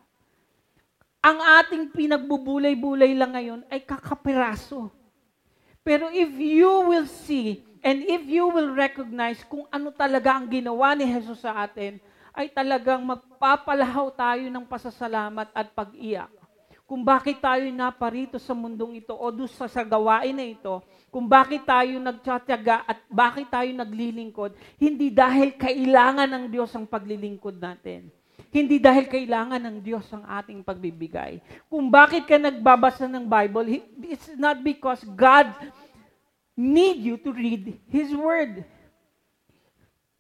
Ang 1.19 1.37
ating 1.61 1.91
pinagbubulay-bulay 1.91 3.11
lang 3.15 3.35
ngayon 3.35 3.61
ay 3.67 3.83
kakapiraso. 3.83 4.87
Pero 5.83 6.07
if 6.11 6.31
you 6.37 6.91
will 6.91 7.07
see 7.07 7.69
And 7.79 8.03
if 8.03 8.27
you 8.27 8.51
will 8.51 8.75
recognize 8.75 9.39
kung 9.47 9.63
ano 9.71 9.91
talaga 9.95 10.35
ang 10.35 10.51
ginawa 10.51 10.91
ni 10.95 11.07
Jesus 11.07 11.39
sa 11.39 11.63
atin, 11.63 11.95
ay 12.35 12.51
talagang 12.51 12.99
magpapalahaw 13.07 14.11
tayo 14.11 14.45
ng 14.51 14.65
pasasalamat 14.67 15.47
at 15.55 15.67
pag-iyak. 15.71 16.27
Kung 16.83 17.05
bakit 17.05 17.39
tayo 17.39 17.63
naparito 17.69 18.41
sa 18.41 18.51
mundong 18.51 18.99
ito 18.99 19.13
o 19.13 19.29
doon 19.29 19.47
sa, 19.47 19.69
sa 19.69 19.85
gawain 19.85 20.33
na 20.33 20.43
ito, 20.43 20.81
kung 21.13 21.29
bakit 21.29 21.63
tayo 21.63 22.01
nagtsatyaga 22.01 22.83
at 22.83 22.99
bakit 23.07 23.47
tayo 23.47 23.69
naglilingkod, 23.71 24.57
hindi 24.81 25.13
dahil 25.13 25.55
kailangan 25.55 26.27
ng 26.27 26.45
Diyos 26.49 26.73
ang 26.73 26.89
paglilingkod 26.89 27.61
natin. 27.61 28.09
Hindi 28.49 28.81
dahil 28.81 29.05
kailangan 29.05 29.61
ng 29.61 29.77
Diyos 29.77 30.09
ang 30.09 30.25
ating 30.25 30.65
pagbibigay. 30.65 31.37
Kung 31.69 31.85
bakit 31.93 32.25
ka 32.25 32.41
nagbabasa 32.41 33.05
ng 33.05 33.29
Bible, 33.29 33.85
it's 34.09 34.33
not 34.33 34.65
because 34.65 35.05
God 35.05 35.53
need 36.57 36.97
you 36.97 37.15
to 37.21 37.29
read 37.29 37.77
His 37.93 38.09
Word. 38.09 38.65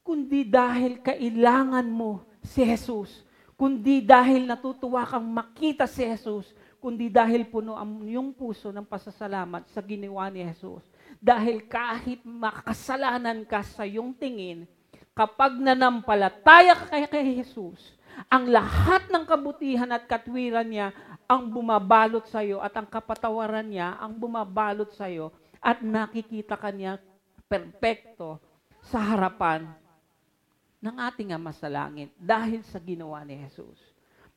Kundi 0.05 0.45
dahil 0.45 1.01
kailangan 1.01 1.85
mo 1.89 2.21
si 2.45 2.61
Jesus. 2.61 3.25
Kundi 3.57 3.99
dahil 4.05 4.45
natutuwa 4.45 5.03
kang 5.09 5.25
makita 5.25 5.89
si 5.89 6.05
Jesus. 6.05 6.53
Kundi 6.79 7.11
dahil 7.11 7.43
puno 7.49 7.75
ang 7.75 8.05
iyong 8.07 8.31
puso 8.31 8.71
ng 8.71 8.87
pasasalamat 8.87 9.67
sa 9.73 9.81
ginawa 9.83 10.31
ni 10.31 10.45
Jesus. 10.45 10.85
Dahil 11.19 11.65
kahit 11.67 12.23
makasalanan 12.23 13.43
ka 13.43 13.59
sa 13.65 13.83
iyong 13.83 14.15
tingin, 14.15 14.63
kapag 15.11 15.59
nanampalataya 15.59 16.77
ka 16.87 17.03
kay 17.11 17.43
Jesus, 17.43 17.98
ang 18.27 18.51
lahat 18.51 19.07
ng 19.07 19.23
kabutihan 19.23 19.87
at 19.95 20.03
katwiran 20.03 20.67
niya 20.67 20.91
ang 21.29 21.47
bumabalot 21.47 22.27
sa 22.27 22.43
iyo 22.43 22.59
at 22.59 22.75
ang 22.75 22.89
kapatawaran 22.89 23.63
niya 23.63 23.95
ang 24.01 24.17
bumabalot 24.17 24.91
sa 24.91 25.07
iyo 25.07 25.31
at 25.63 25.79
nakikita 25.79 26.59
kanya 26.59 26.99
perpekto 27.47 28.41
sa 28.83 28.99
harapan 28.99 29.69
ng 30.79 30.95
ating 30.95 31.35
Ama 31.35 31.51
sa 31.51 31.67
langit 31.67 32.11
dahil 32.15 32.63
sa 32.67 32.79
ginawa 32.79 33.23
ni 33.23 33.35
Jesus. 33.39 33.79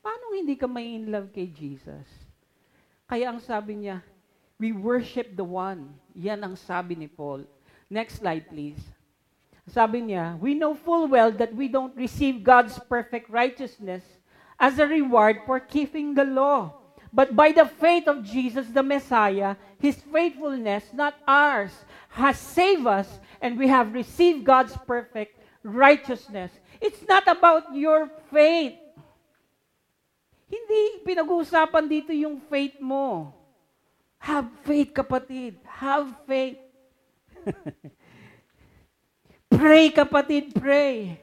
Paano 0.02 0.34
hindi 0.34 0.58
ka 0.58 0.66
may 0.66 0.98
in 0.98 1.10
love 1.10 1.30
kay 1.30 1.46
Jesus? 1.46 2.06
Kaya 3.06 3.30
ang 3.30 3.38
sabi 3.38 3.86
niya, 3.86 4.02
we 4.58 4.74
worship 4.74 5.38
the 5.38 5.46
one. 5.46 5.94
Yan 6.18 6.42
ang 6.42 6.58
sabi 6.58 6.98
ni 6.98 7.06
Paul. 7.06 7.46
Next 7.86 8.18
slide, 8.18 8.50
please. 8.50 8.82
Sabi 9.68 10.02
niya, 10.02 10.38
we 10.40 10.54
know 10.54 10.74
full 10.74 11.06
well 11.06 11.30
that 11.30 11.54
we 11.54 11.68
don't 11.68 11.94
receive 11.96 12.42
God's 12.42 12.78
perfect 12.90 13.30
righteousness 13.30 14.02
as 14.58 14.78
a 14.78 14.86
reward 14.86 15.42
for 15.46 15.60
keeping 15.60 16.14
the 16.14 16.24
law 16.24 16.82
but 17.12 17.36
by 17.36 17.52
the 17.52 17.68
faith 17.68 18.08
of 18.08 18.24
Jesus 18.24 18.72
the 18.72 18.82
Messiah, 18.82 19.54
His 19.78 20.00
faithfulness, 20.00 20.88
not 20.96 21.14
ours, 21.28 21.70
has 22.08 22.40
saved 22.40 22.88
us, 22.88 23.20
and 23.44 23.60
we 23.60 23.68
have 23.68 23.92
received 23.92 24.48
God's 24.48 24.72
perfect 24.88 25.36
righteousness. 25.62 26.50
It's 26.80 27.04
not 27.06 27.28
about 27.28 27.76
your 27.76 28.08
faith. 28.32 28.80
Hindi 30.48 31.04
pinag-uusapan 31.04 31.84
dito 31.84 32.16
yung 32.16 32.40
faith 32.48 32.80
mo. 32.80 33.32
Have 34.16 34.48
faith, 34.64 34.96
kapatid. 34.96 35.60
Have 35.68 36.08
faith. 36.24 36.60
pray, 39.56 39.92
kapatid, 39.92 40.52
pray. 40.56 41.20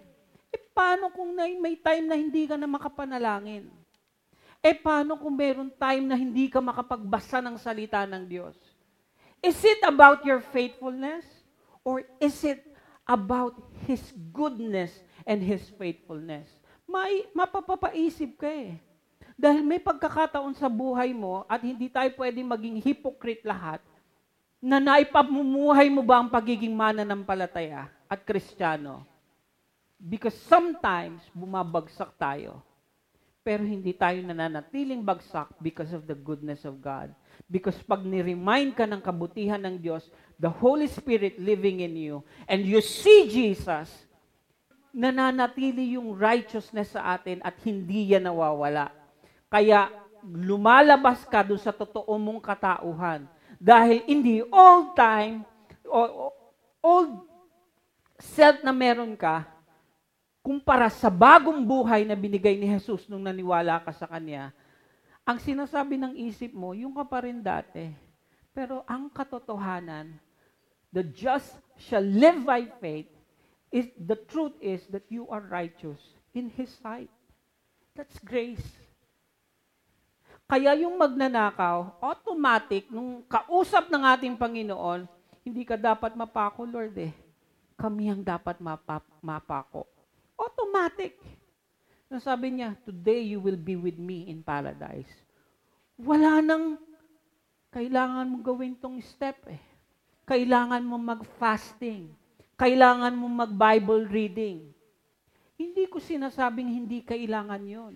E 0.50 0.58
paano 0.74 1.10
kung 1.14 1.34
may 1.34 1.78
time 1.78 2.06
na 2.06 2.18
hindi 2.18 2.46
ka 2.46 2.56
na 2.58 2.70
makapanalangin? 2.70 3.70
Eh 4.60 4.76
paano 4.76 5.16
kung 5.16 5.34
meron 5.34 5.72
time 5.72 6.04
na 6.04 6.16
hindi 6.20 6.52
ka 6.52 6.60
makapagbasa 6.60 7.40
ng 7.40 7.56
salita 7.58 8.04
ng 8.06 8.24
Diyos? 8.28 8.56
Is 9.40 9.56
it 9.64 9.80
about 9.88 10.22
your 10.28 10.44
faithfulness? 10.52 11.24
Or 11.88 12.04
is 12.20 12.44
it 12.44 12.60
about 13.08 13.56
His 13.88 14.04
goodness 14.36 14.92
and 15.24 15.40
His 15.40 15.64
faithfulness? 15.80 16.46
May, 16.84 17.30
mapapapaisip 17.32 18.36
ka 18.36 18.50
eh. 18.50 18.78
Dahil 19.40 19.64
may 19.64 19.80
pagkakataon 19.80 20.52
sa 20.60 20.68
buhay 20.68 21.16
mo 21.16 21.48
at 21.48 21.64
hindi 21.64 21.88
tayo 21.88 22.12
pwedeng 22.20 22.52
maging 22.52 22.84
hypocrite 22.84 23.48
lahat, 23.48 23.80
na 24.60 24.76
naipamumuhay 24.84 25.88
mo 25.88 26.04
ba 26.04 26.20
ang 26.20 26.28
pagiging 26.28 26.76
mananampalataya 26.76 27.88
at 28.10 28.25
kristyano? 28.25 29.06
Because 30.01 30.36
sometimes 30.50 31.22
bumabagsak 31.32 32.18
tayo 32.18 32.66
pero 33.50 33.63
hindi 33.63 33.96
tayo 33.96 34.20
nananatiling 34.22 35.01
bagsak 35.01 35.58
because 35.63 35.89
of 35.96 36.06
the 36.06 36.13
goodness 36.13 36.68
of 36.68 36.78
God. 36.84 37.10
Because 37.48 37.80
pag 37.82 38.04
ni-remind 38.04 38.75
ka 38.75 38.86
ng 38.86 39.01
kabutihan 39.01 39.58
ng 39.58 39.80
Diyos, 39.80 40.06
the 40.38 40.51
Holy 40.51 40.86
Spirit 40.86 41.39
living 41.42 41.82
in 41.82 41.98
you, 41.98 42.22
and 42.46 42.62
you 42.62 42.84
see 42.84 43.32
Jesus, 43.32 43.89
nananatili 44.94 45.98
yung 45.98 46.13
righteousness 46.13 46.94
sa 46.94 47.18
atin 47.18 47.39
at 47.42 47.58
hindi 47.66 48.13
yan 48.13 48.28
nawawala. 48.28 48.92
Kaya 49.50 49.88
lumalabas 50.22 51.24
ka 51.25 51.42
doon 51.42 51.58
sa 51.58 51.74
totoo 51.74 52.12
mong 52.22 52.44
katauhan. 52.44 53.24
Dahil 53.58 54.04
hindi 54.06 54.46
all 54.51 54.94
time, 54.94 55.48
old 56.84 57.25
self 58.20 58.60
na 58.62 58.76
meron 58.76 59.16
ka, 59.16 59.48
kumpara 60.44 60.92
sa 60.92 61.08
bagong 61.08 61.64
buhay 61.64 62.04
na 62.04 62.16
binigay 62.16 62.60
ni 62.60 62.68
Jesus 62.68 63.08
nung 63.08 63.24
naniwala 63.24 63.80
ka 63.84 63.96
sa 63.96 64.08
Kanya, 64.08 64.52
ang 65.24 65.40
sinasabi 65.40 65.96
ng 65.96 66.14
isip 66.28 66.52
mo, 66.52 66.76
yung 66.76 66.96
ka 66.96 67.06
pa 67.06 67.24
rin 67.24 67.40
dati. 67.40 67.94
Pero 68.50 68.82
ang 68.90 69.08
katotohanan, 69.08 70.18
the 70.90 71.06
just 71.06 71.54
shall 71.78 72.04
live 72.04 72.44
by 72.44 72.66
faith, 72.82 73.08
is 73.70 73.86
the 73.96 74.18
truth 74.26 74.58
is 74.58 74.82
that 74.90 75.06
you 75.14 75.30
are 75.30 75.46
righteous 75.46 76.02
in 76.34 76.50
His 76.50 76.74
sight. 76.82 77.14
That's 77.94 78.18
grace. 78.18 78.66
Kaya 80.50 80.74
yung 80.82 80.98
magnanakaw, 80.98 82.02
automatic, 82.02 82.90
nung 82.90 83.22
kausap 83.30 83.86
ng 83.94 84.02
ating 84.02 84.34
Panginoon, 84.34 85.06
hindi 85.46 85.62
ka 85.62 85.78
dapat 85.78 86.18
mapako, 86.18 86.66
Lord 86.66 86.98
eh. 86.98 87.14
Kami 87.80 88.12
ang 88.12 88.20
dapat 88.20 88.60
mapa, 88.60 89.00
mapako. 89.24 89.88
Automatic. 90.36 91.16
Na 92.12 92.20
sabi 92.20 92.60
niya, 92.60 92.76
today 92.84 93.32
you 93.32 93.40
will 93.40 93.56
be 93.56 93.80
with 93.80 93.96
me 93.96 94.28
in 94.28 94.44
paradise. 94.44 95.08
Wala 95.96 96.44
nang 96.44 96.76
kailangan 97.72 98.28
mo 98.28 98.44
gawin 98.44 98.76
tong 98.76 99.00
step 99.00 99.40
eh. 99.48 99.64
Kailangan 100.28 100.84
mo 100.84 101.00
mag-fasting. 101.00 102.12
Kailangan 102.60 103.16
mo 103.16 103.32
mag-Bible 103.32 104.12
reading. 104.12 104.76
Hindi 105.56 105.88
ko 105.88 106.04
sinasabing 106.04 106.68
hindi 106.68 107.00
kailangan 107.00 107.64
yon. 107.64 107.96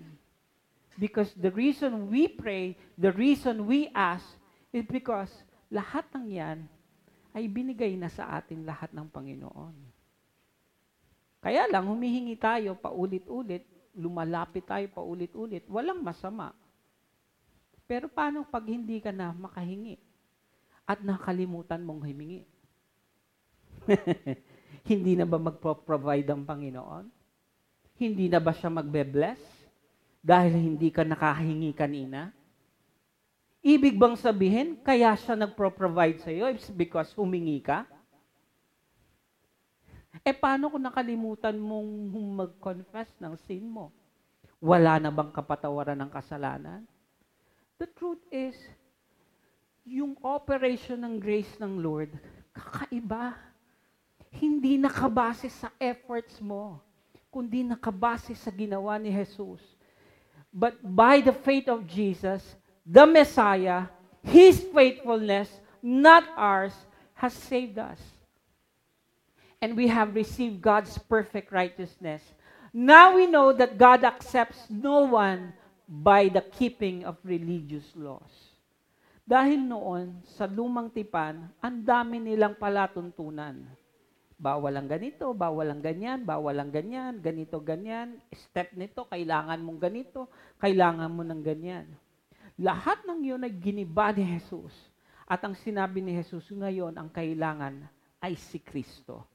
Because 0.96 1.36
the 1.36 1.52
reason 1.52 2.08
we 2.08 2.32
pray, 2.32 2.80
the 2.96 3.12
reason 3.12 3.68
we 3.68 3.92
ask, 3.92 4.24
is 4.72 4.88
because 4.88 5.32
lahat 5.68 6.08
ng 6.16 6.28
yan 6.32 6.60
ay 7.34 7.50
binigay 7.50 7.98
na 7.98 8.08
sa 8.14 8.38
atin 8.38 8.62
lahat 8.62 8.94
ng 8.94 9.10
Panginoon. 9.10 9.76
Kaya 11.44 11.68
lang, 11.68 11.90
humihingi 11.90 12.40
tayo 12.40 12.78
paulit-ulit, 12.80 13.66
lumalapit 13.98 14.64
tayo 14.64 14.86
paulit-ulit, 14.94 15.66
walang 15.68 16.00
masama. 16.00 16.56
Pero 17.84 18.08
paano 18.08 18.48
pag 18.48 18.64
hindi 18.64 19.04
ka 19.04 19.12
na 19.12 19.36
makahingi 19.36 20.00
at 20.88 21.04
nakalimutan 21.04 21.84
mong 21.84 22.08
himingi? 22.08 22.48
hindi 24.90 25.20
na 25.20 25.28
ba 25.28 25.36
magpo-provide 25.36 26.32
ang 26.32 26.48
Panginoon? 26.48 27.06
Hindi 28.00 28.32
na 28.32 28.40
ba 28.40 28.56
siya 28.56 28.72
magbe-bless? 28.72 29.42
Dahil 30.24 30.56
hindi 30.56 30.88
ka 30.88 31.04
nakahingi 31.04 31.76
kanina? 31.76 32.32
Ibig 33.64 33.96
bang 33.96 34.20
sabihin, 34.20 34.76
kaya 34.84 35.16
siya 35.16 35.40
nagpro-provide 35.40 36.20
sa 36.20 36.28
iyo? 36.28 36.52
It's 36.52 36.68
because 36.68 37.16
humingi 37.16 37.64
ka? 37.64 37.88
Eh, 40.20 40.36
paano 40.36 40.68
kung 40.68 40.84
nakalimutan 40.84 41.56
mong 41.56 41.90
mag-confess 42.44 43.16
ng 43.24 43.40
sin 43.48 43.64
mo? 43.64 43.88
Wala 44.60 45.00
na 45.00 45.12
bang 45.16 45.32
kapatawaran 45.32 45.96
ng 45.96 46.12
kasalanan? 46.12 46.84
The 47.80 47.88
truth 47.88 48.24
is, 48.28 48.56
yung 49.88 50.20
operation 50.24 51.04
ng 51.04 51.16
grace 51.20 51.56
ng 51.60 51.80
Lord, 51.80 52.12
kakaiba. 52.52 53.36
Hindi 54.32 54.76
nakabase 54.80 55.48
sa 55.48 55.72
efforts 55.80 56.40
mo, 56.44 56.84
kundi 57.32 57.64
nakabase 57.64 58.36
sa 58.36 58.52
ginawa 58.52 59.00
ni 59.00 59.12
Jesus. 59.12 59.60
But 60.52 60.80
by 60.84 61.24
the 61.24 61.36
faith 61.36 61.68
of 61.72 61.84
Jesus, 61.88 62.44
the 62.86 63.06
Messiah, 63.06 63.88
His 64.24 64.60
faithfulness, 64.74 65.50
not 65.82 66.24
ours, 66.36 66.74
has 67.16 67.34
saved 67.34 67.80
us 67.80 68.00
and 69.64 69.80
we 69.80 69.88
have 69.88 70.12
received 70.12 70.60
God's 70.60 71.00
perfect 71.08 71.48
righteousness. 71.56 72.20
Now 72.76 73.16
we 73.16 73.32
know 73.32 73.56
that 73.56 73.80
God 73.80 74.04
accepts 74.04 74.68
no 74.68 75.08
one 75.08 75.56
by 75.88 76.28
the 76.28 76.44
keeping 76.44 77.08
of 77.08 77.16
religious 77.24 77.88
laws. 77.96 78.52
Dahil 79.24 79.64
noon, 79.64 80.20
sa 80.36 80.52
lumang 80.52 80.92
tipan, 80.92 81.48
ang 81.64 81.80
dami 81.80 82.20
nilang 82.20 82.60
palatuntunan. 82.60 83.64
Bawal 84.36 84.76
ang 84.76 84.92
ganito, 84.92 85.32
bawal 85.32 85.72
ang 85.72 85.80
ganyan, 85.80 86.28
bawal 86.28 86.60
ang 86.60 86.68
ganyan, 86.68 87.24
ganito, 87.24 87.64
ganyan, 87.64 88.20
step 88.36 88.76
nito, 88.76 89.08
kailangan 89.08 89.64
mong 89.64 89.80
ganito, 89.80 90.28
kailangan 90.60 91.08
mo 91.08 91.24
ng 91.24 91.40
ganyan. 91.40 91.88
Lahat 92.64 93.04
ng 93.04 93.20
yun 93.20 93.44
ay 93.44 93.52
giniba 93.52 94.16
ni 94.16 94.24
Jesus. 94.24 94.72
At 95.28 95.44
ang 95.44 95.52
sinabi 95.52 96.00
ni 96.00 96.16
Jesus 96.16 96.48
ngayon, 96.48 96.96
ang 96.96 97.12
kailangan 97.12 97.84
ay 98.24 98.40
si 98.40 98.64
Kristo 98.64 99.28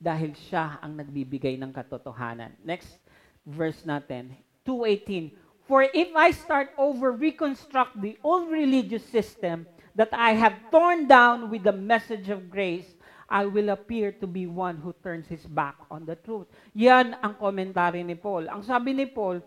dahil 0.00 0.32
siya 0.32 0.80
ang 0.80 0.96
nagbibigay 0.96 1.60
ng 1.60 1.68
katotohanan. 1.68 2.56
Next 2.64 2.96
verse 3.44 3.84
natin, 3.84 4.32
2.18. 4.64 5.36
For 5.68 5.84
if 5.84 6.08
I 6.16 6.32
start 6.32 6.72
over 6.80 7.12
reconstruct 7.12 8.00
the 8.00 8.16
old 8.24 8.48
religious 8.48 9.04
system 9.04 9.68
that 9.92 10.16
I 10.16 10.32
have 10.32 10.56
torn 10.72 11.04
down 11.04 11.52
with 11.52 11.68
the 11.68 11.76
message 11.76 12.32
of 12.32 12.48
grace, 12.48 12.88
I 13.28 13.44
will 13.44 13.74
appear 13.74 14.16
to 14.22 14.26
be 14.26 14.48
one 14.48 14.80
who 14.80 14.96
turns 15.04 15.28
his 15.28 15.44
back 15.44 15.76
on 15.90 16.08
the 16.08 16.16
truth. 16.16 16.46
Yan 16.72 17.18
ang 17.20 17.36
komentary 17.36 18.00
ni 18.00 18.14
Paul. 18.16 18.48
Ang 18.48 18.62
sabi 18.64 18.94
ni 18.94 19.04
Paul, 19.10 19.44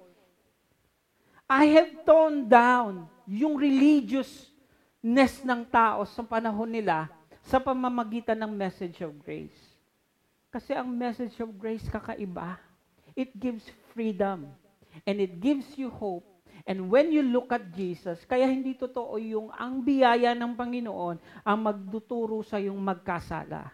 I 1.50 1.66
have 1.82 2.06
torn 2.06 2.46
down 2.46 3.10
yung 3.26 3.58
religiousness 3.58 5.42
ng 5.42 5.66
tao 5.66 6.06
sa 6.06 6.22
panahon 6.22 6.70
nila 6.70 7.10
sa 7.42 7.58
pamamagitan 7.58 8.38
ng 8.38 8.54
message 8.54 9.02
of 9.02 9.18
grace. 9.26 9.58
Kasi 10.54 10.78
ang 10.78 10.86
message 10.94 11.34
of 11.42 11.50
grace 11.58 11.90
kakaiba. 11.90 12.62
It 13.18 13.34
gives 13.34 13.66
freedom. 13.98 14.46
And 15.10 15.18
it 15.18 15.42
gives 15.42 15.66
you 15.74 15.90
hope. 15.90 16.30
And 16.70 16.86
when 16.86 17.10
you 17.10 17.26
look 17.26 17.50
at 17.50 17.74
Jesus, 17.74 18.22
kaya 18.30 18.46
hindi 18.46 18.78
totoo 18.78 19.18
yung 19.18 19.50
ang 19.58 19.82
biyaya 19.82 20.38
ng 20.38 20.54
Panginoon 20.54 21.18
ang 21.42 21.60
magtuturo 21.66 22.46
sa 22.46 22.62
yung 22.62 22.78
magkasala. 22.78 23.74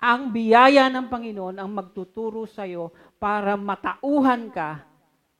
Ang 0.00 0.32
biyaya 0.32 0.88
ng 0.88 1.04
Panginoon 1.04 1.60
ang 1.60 1.68
magtuturo 1.68 2.48
sa 2.48 2.64
iyo 2.64 2.88
para 3.20 3.60
matauhan 3.60 4.48
ka 4.48 4.87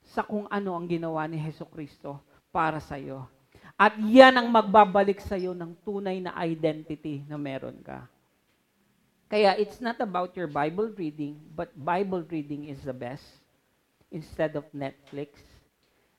sa 0.09 0.25
kung 0.25 0.49
ano 0.49 0.73
ang 0.73 0.89
ginawa 0.89 1.29
ni 1.29 1.37
Heso 1.37 1.69
Kristo 1.69 2.17
para 2.49 2.81
sa 2.81 2.97
iyo. 2.97 3.29
At 3.79 3.95
yan 4.01 4.35
ang 4.35 4.49
magbabalik 4.51 5.21
sa 5.23 5.37
iyo 5.37 5.53
ng 5.55 5.77
tunay 5.85 6.19
na 6.19 6.35
identity 6.43 7.23
na 7.29 7.39
meron 7.39 7.79
ka. 7.85 8.09
Kaya 9.29 9.55
it's 9.61 9.79
not 9.79 10.01
about 10.01 10.33
your 10.33 10.49
Bible 10.49 10.89
reading, 10.97 11.37
but 11.53 11.69
Bible 11.77 12.25
reading 12.33 12.73
is 12.73 12.81
the 12.83 12.97
best. 12.97 13.25
Instead 14.09 14.57
of 14.57 14.65
Netflix, 14.73 15.37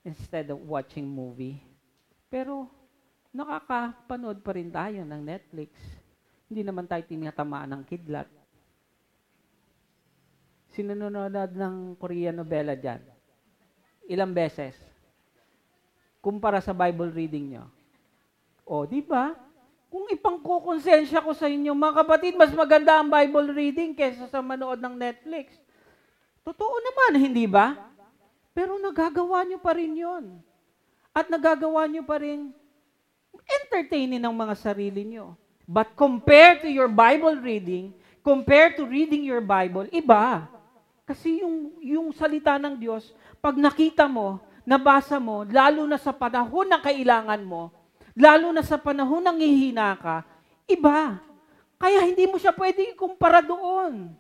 instead 0.05 0.53
of 0.53 0.61
watching 0.61 1.09
movie. 1.09 1.57
Pero 2.29 2.69
nakakapanood 3.33 4.45
pa 4.45 4.53
rin 4.53 4.69
tayo 4.69 5.01
ng 5.01 5.21
Netflix. 5.25 5.73
Hindi 6.45 6.61
naman 6.61 6.85
tayo 6.85 7.01
tinatamaan 7.01 7.73
ng 7.73 7.83
kidlat. 7.89 8.29
Sinunood 10.69 11.33
ng 11.33 11.97
Korean 11.97 12.37
novela 12.37 12.77
dyan. 12.77 13.18
Ilang 14.09 14.33
beses? 14.33 14.73
Kumpara 16.17 16.57
sa 16.65 16.73
Bible 16.73 17.13
reading 17.13 17.53
nyo. 17.53 17.69
O, 18.65 18.89
di 18.89 19.05
ba? 19.05 19.37
Kung 19.89 20.09
ipangkukonsensya 20.09 21.21
ko 21.21 21.33
sa 21.37 21.45
inyo, 21.45 21.77
mga 21.77 22.05
kapatid, 22.05 22.33
mas 22.33 22.49
maganda 22.53 22.97
ang 22.97 23.09
Bible 23.09 23.53
reading 23.53 23.93
kaysa 23.93 24.25
sa 24.25 24.41
manood 24.41 24.81
ng 24.81 24.97
Netflix. 24.97 25.53
Totoo 26.41 26.75
naman, 26.81 27.21
hindi 27.21 27.45
ba? 27.45 27.77
Pero 28.53 28.81
nagagawa 28.81 29.45
nyo 29.45 29.61
pa 29.61 29.77
rin 29.77 29.93
yon. 29.93 30.41
At 31.13 31.29
nagagawa 31.29 31.85
nyo 31.85 32.01
pa 32.01 32.17
rin 32.21 32.49
entertainin 33.49 34.21
ang 34.21 34.33
mga 34.33 34.57
sarili 34.57 35.05
nyo. 35.05 35.37
But 35.69 35.93
compared 35.93 36.65
to 36.65 36.69
your 36.69 36.89
Bible 36.89 37.37
reading, 37.37 37.93
compared 38.25 38.77
to 38.77 38.89
reading 38.89 39.21
your 39.21 39.41
Bible, 39.41 39.85
iba. 39.93 40.49
Kasi 41.09 41.41
yung, 41.41 41.73
yung 41.81 42.13
salita 42.13 42.61
ng 42.61 42.77
Diyos, 42.77 43.17
pag 43.41 43.57
nakita 43.57 44.05
mo, 44.05 44.37
nabasa 44.61 45.17
mo, 45.17 45.41
lalo 45.41 45.89
na 45.89 45.97
sa 45.97 46.13
panahon 46.13 46.69
na 46.69 46.77
kailangan 46.77 47.41
mo, 47.41 47.73
lalo 48.13 48.53
na 48.53 48.61
sa 48.61 48.77
panahon 48.77 49.25
ng 49.25 49.41
hihina 49.41 49.97
ka, 49.97 50.21
iba. 50.69 51.17
Kaya 51.81 52.05
hindi 52.05 52.29
mo 52.29 52.37
siya 52.37 52.53
pwedeng 52.53 52.93
ikumpara 52.93 53.41
doon. 53.41 54.13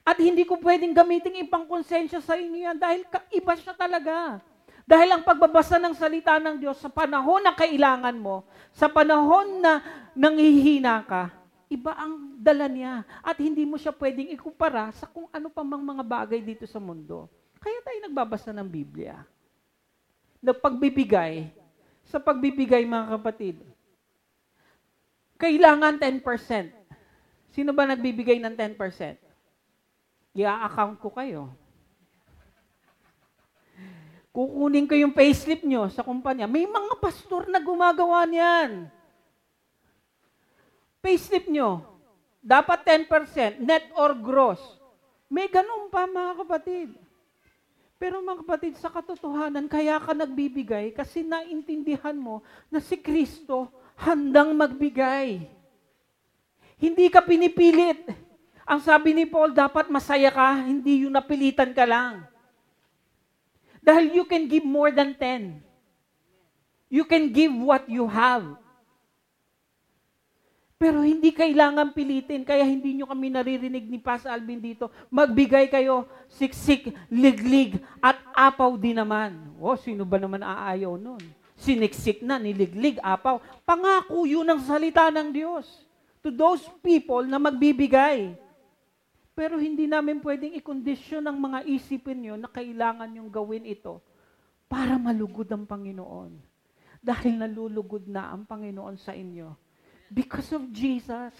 At 0.00 0.16
hindi 0.16 0.48
ko 0.48 0.56
pwedeng 0.64 0.96
gamitin 0.96 1.44
ipang 1.44 1.68
konsensya 1.68 2.24
sa 2.24 2.40
inyo 2.40 2.72
yan 2.72 2.80
dahil 2.80 3.04
iba 3.28 3.52
siya 3.52 3.76
talaga. 3.76 4.40
Dahil 4.88 5.12
ang 5.12 5.22
pagbabasa 5.28 5.76
ng 5.76 5.92
salita 5.92 6.40
ng 6.40 6.56
Diyos 6.56 6.80
sa 6.80 6.88
panahon 6.88 7.44
na 7.44 7.52
kailangan 7.52 8.16
mo, 8.16 8.48
sa 8.72 8.88
panahon 8.88 9.60
na 9.60 9.84
nanghihina 10.16 11.04
ka, 11.04 11.41
iba 11.72 11.96
ang 11.96 12.36
dala 12.36 12.68
niya. 12.68 13.02
At 13.24 13.40
hindi 13.40 13.64
mo 13.64 13.80
siya 13.80 13.96
pwedeng 13.96 14.28
ikumpara 14.36 14.92
sa 14.92 15.08
kung 15.08 15.26
ano 15.32 15.48
pa 15.48 15.64
mang 15.64 15.80
mga 15.80 16.04
bagay 16.04 16.44
dito 16.44 16.68
sa 16.68 16.76
mundo. 16.76 17.32
Kaya 17.56 17.80
tayo 17.80 17.98
nagbabasa 18.04 18.52
ng 18.52 18.68
Biblia. 18.68 19.24
Nagpagbibigay 20.44 21.62
sa 22.12 22.18
pagbibigay, 22.18 22.84
mga 22.84 23.16
kapatid. 23.18 23.56
Kailangan 25.38 25.96
10%. 25.96 26.20
Sino 27.52 27.72
ba 27.72 27.88
nagbibigay 27.88 28.36
ng 28.36 28.54
10%? 28.54 29.16
I-account 30.36 30.96
ko 31.00 31.08
kayo. 31.12 31.52
Kukunin 34.32 34.88
ko 34.88 34.96
yung 34.96 35.12
payslip 35.12 35.60
nyo 35.60 35.92
sa 35.92 36.00
kumpanya. 36.00 36.48
May 36.48 36.64
mga 36.64 36.96
pastor 37.00 37.48
na 37.52 37.60
gumagawa 37.60 38.24
niyan. 38.24 38.88
Payslip 41.02 41.50
nyo, 41.50 41.82
dapat 42.38 42.86
10%, 42.86 43.58
net 43.58 43.90
or 43.98 44.14
gross. 44.14 44.62
May 45.26 45.50
ganun 45.50 45.90
pa 45.90 46.06
mga 46.06 46.46
kapatid. 46.46 46.94
Pero 47.98 48.22
mga 48.22 48.42
kapatid, 48.46 48.78
sa 48.78 48.90
katotohanan, 48.90 49.66
kaya 49.66 49.98
ka 49.98 50.14
nagbibigay 50.14 50.94
kasi 50.94 51.22
naintindihan 51.22 52.14
mo 52.14 52.42
na 52.70 52.82
si 52.82 52.98
Kristo 52.98 53.70
handang 53.98 54.54
magbigay. 54.54 55.46
Hindi 56.78 57.06
ka 57.10 57.22
pinipilit. 57.22 58.10
Ang 58.66 58.82
sabi 58.82 59.14
ni 59.14 59.26
Paul, 59.26 59.54
dapat 59.54 59.90
masaya 59.90 60.30
ka, 60.30 60.66
hindi 60.66 61.06
yung 61.06 61.14
napilitan 61.14 61.70
ka 61.70 61.86
lang. 61.86 62.26
Dahil 63.82 64.22
you 64.22 64.24
can 64.26 64.46
give 64.46 64.62
more 64.62 64.94
than 64.94 65.14
10. 65.18 65.58
You 66.90 67.02
can 67.02 67.30
give 67.34 67.50
what 67.50 67.86
you 67.90 68.06
have. 68.06 68.61
Pero 70.82 70.98
hindi 71.06 71.30
kailangan 71.30 71.94
pilitin, 71.94 72.42
kaya 72.42 72.66
hindi 72.66 72.98
nyo 72.98 73.06
kami 73.06 73.30
naririnig 73.30 73.86
ni 73.86 74.02
Pastor 74.02 74.34
Alvin 74.34 74.58
dito. 74.58 74.90
Magbigay 75.14 75.70
kayo, 75.70 76.10
siksik, 76.26 76.90
liglig, 77.06 77.78
at 78.02 78.18
apaw 78.34 78.74
din 78.74 78.98
naman. 78.98 79.46
O, 79.62 79.78
sino 79.78 80.02
ba 80.02 80.18
naman 80.18 80.42
aayaw 80.42 80.98
nun? 80.98 81.22
Siniksik 81.54 82.26
na, 82.26 82.34
niliglig, 82.34 82.98
apaw. 82.98 83.38
Pangako 83.62 84.26
yun 84.26 84.42
ang 84.42 84.58
salita 84.58 85.06
ng 85.06 85.30
Diyos. 85.30 85.70
To 86.18 86.34
those 86.34 86.66
people 86.82 87.22
na 87.30 87.38
magbibigay. 87.38 88.34
Pero 89.38 89.62
hindi 89.62 89.86
namin 89.86 90.18
pwedeng 90.18 90.58
i-condition 90.58 91.22
ang 91.22 91.38
mga 91.38 91.62
isipin 91.62 92.26
nyo 92.26 92.34
na 92.34 92.50
kailangan 92.50 93.06
yung 93.22 93.30
gawin 93.30 93.70
ito 93.70 94.02
para 94.66 94.98
malugod 94.98 95.46
ang 95.46 95.62
Panginoon. 95.62 96.42
Dahil 96.98 97.38
nalulugod 97.38 98.02
na 98.10 98.34
ang 98.34 98.42
Panginoon 98.42 98.98
sa 98.98 99.14
inyo 99.14 99.61
Because 100.12 100.52
of 100.52 100.68
Jesus. 100.68 101.32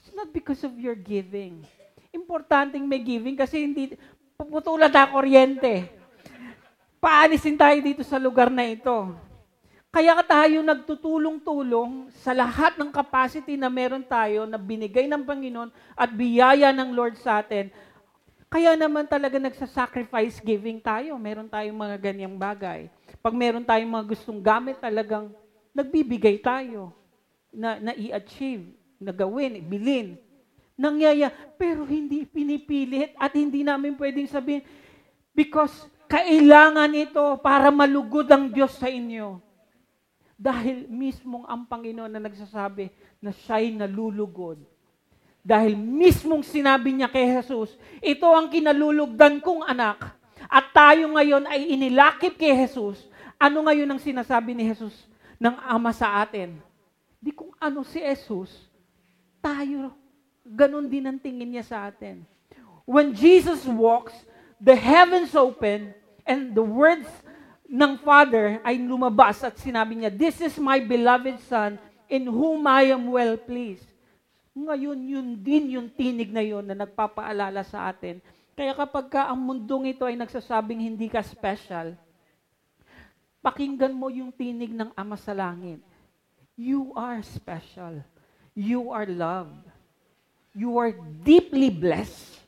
It's 0.00 0.12
not 0.16 0.32
because 0.32 0.64
of 0.64 0.72
your 0.80 0.96
giving. 0.96 1.68
Importanteng 2.08 2.88
may 2.88 3.04
giving 3.04 3.36
kasi 3.36 3.60
hindi, 3.60 3.92
puputulan 4.40 4.88
na 4.88 5.04
kuryente. 5.04 5.92
Paalisin 6.96 7.60
tayo 7.60 7.76
dito 7.84 8.00
sa 8.00 8.16
lugar 8.16 8.48
na 8.48 8.64
ito. 8.64 9.12
Kaya 9.92 10.16
tayo 10.24 10.64
nagtutulong-tulong 10.64 12.08
sa 12.24 12.32
lahat 12.32 12.80
ng 12.80 12.88
capacity 12.88 13.60
na 13.60 13.68
meron 13.68 14.02
tayo 14.02 14.48
na 14.48 14.56
binigay 14.56 15.04
ng 15.04 15.22
Panginoon 15.22 15.68
at 15.92 16.08
biyaya 16.08 16.72
ng 16.72 16.96
Lord 16.96 17.20
sa 17.20 17.44
atin. 17.44 17.68
Kaya 18.48 18.80
naman 18.80 19.04
talaga 19.04 19.36
nagsa-sacrifice 19.36 20.40
giving 20.40 20.80
tayo. 20.80 21.14
Meron 21.20 21.52
tayong 21.52 21.76
mga 21.76 21.96
ganyang 22.00 22.34
bagay. 22.34 22.88
Pag 23.20 23.34
meron 23.36 23.62
tayong 23.62 23.92
mga 23.92 24.06
gustong 24.16 24.40
gamit, 24.40 24.80
talagang 24.80 25.28
nagbibigay 25.76 26.40
tayo 26.40 27.03
na, 27.54 27.80
na 27.80 27.92
i-achieve, 27.94 28.74
na 29.00 29.14
gawin, 29.14 29.62
bilin. 29.64 30.18
Nangyaya, 30.74 31.30
pero 31.54 31.86
hindi 31.86 32.26
pinipilit 32.26 33.14
at 33.14 33.32
hindi 33.38 33.62
namin 33.62 33.94
pwedeng 33.94 34.26
sabihin, 34.26 34.66
because 35.30 35.86
kailangan 36.10 36.90
ito 36.92 37.38
para 37.40 37.70
malugod 37.70 38.26
ang 38.28 38.50
Diyos 38.50 38.74
sa 38.74 38.90
inyo. 38.90 39.38
Dahil 40.34 40.90
mismong 40.90 41.46
ang 41.46 41.62
Panginoon 41.64 42.10
na 42.10 42.18
nagsasabi 42.18 42.90
na 43.22 43.30
siya'y 43.30 43.70
nalulugod. 43.78 44.58
Dahil 45.44 45.78
mismong 45.78 46.42
sinabi 46.42 46.90
niya 46.90 47.06
kay 47.06 47.28
Jesus, 47.38 47.78
ito 48.02 48.26
ang 48.26 48.50
kinalulugdan 48.50 49.38
kong 49.38 49.62
anak. 49.62 50.02
At 50.50 50.74
tayo 50.74 51.06
ngayon 51.14 51.46
ay 51.46 51.70
inilakip 51.70 52.34
kay 52.34 52.50
Jesus. 52.50 53.06
Ano 53.38 53.62
ngayon 53.62 53.86
ang 53.86 54.00
sinasabi 54.02 54.56
ni 54.56 54.66
Jesus 54.66 55.06
ng 55.38 55.54
Ama 55.68 55.94
sa 55.94 56.24
atin? 56.24 56.58
Di 57.24 57.32
kung 57.32 57.56
ano 57.56 57.80
si 57.88 58.04
Jesus, 58.04 58.52
tayo, 59.40 59.96
ganun 60.44 60.84
din 60.84 61.08
ang 61.08 61.16
tingin 61.16 61.48
niya 61.48 61.64
sa 61.64 61.88
atin. 61.88 62.20
When 62.84 63.16
Jesus 63.16 63.64
walks, 63.64 64.12
the 64.60 64.76
heavens 64.76 65.32
open, 65.32 65.96
and 66.28 66.52
the 66.52 66.60
words 66.60 67.08
ng 67.64 67.96
Father 68.04 68.60
ay 68.60 68.76
lumabas 68.76 69.40
at 69.40 69.56
sinabi 69.56 69.96
niya, 69.96 70.12
This 70.12 70.44
is 70.44 70.60
my 70.60 70.84
beloved 70.84 71.40
Son, 71.48 71.80
in 72.12 72.28
whom 72.28 72.60
I 72.68 72.92
am 72.92 73.08
well 73.08 73.40
pleased. 73.40 73.88
Ngayon, 74.52 74.98
yun 75.00 75.28
din 75.40 75.80
yung 75.80 75.88
tinig 75.88 76.28
na 76.28 76.44
yun 76.44 76.60
na 76.60 76.76
nagpapaalala 76.76 77.64
sa 77.64 77.88
atin. 77.88 78.20
Kaya 78.52 78.76
kapag 78.76 79.08
ka 79.08 79.32
ang 79.32 79.40
mundong 79.40 79.96
ito 79.96 80.04
ay 80.04 80.14
nagsasabing 80.14 80.92
hindi 80.92 81.08
ka 81.08 81.24
special, 81.24 81.96
pakinggan 83.40 83.96
mo 83.96 84.12
yung 84.12 84.28
tinig 84.28 84.76
ng 84.76 84.92
Ama 84.92 85.16
sa 85.16 85.32
Langit 85.32 85.93
You 86.54 86.94
are 86.94 87.18
special. 87.26 88.02
You 88.54 88.94
are 88.94 89.06
loved. 89.06 89.66
You 90.54 90.78
are 90.78 90.94
deeply 91.26 91.66
blessed. 91.66 92.38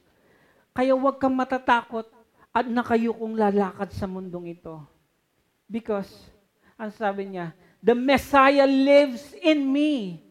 Kaya 0.70 0.94
huwag 0.94 1.18
kang 1.18 1.34
matatakot 1.34 2.06
at 2.54 2.66
nakayo 2.70 3.10
kung 3.10 3.34
lalakad 3.34 3.90
sa 3.90 4.06
mundong 4.06 4.54
ito. 4.54 4.78
Because, 5.66 6.08
ang 6.78 6.94
sabi 6.94 7.34
niya, 7.34 7.50
the 7.82 7.98
Messiah 7.98 8.64
lives 8.64 9.34
in 9.42 9.66
me. 9.66 10.22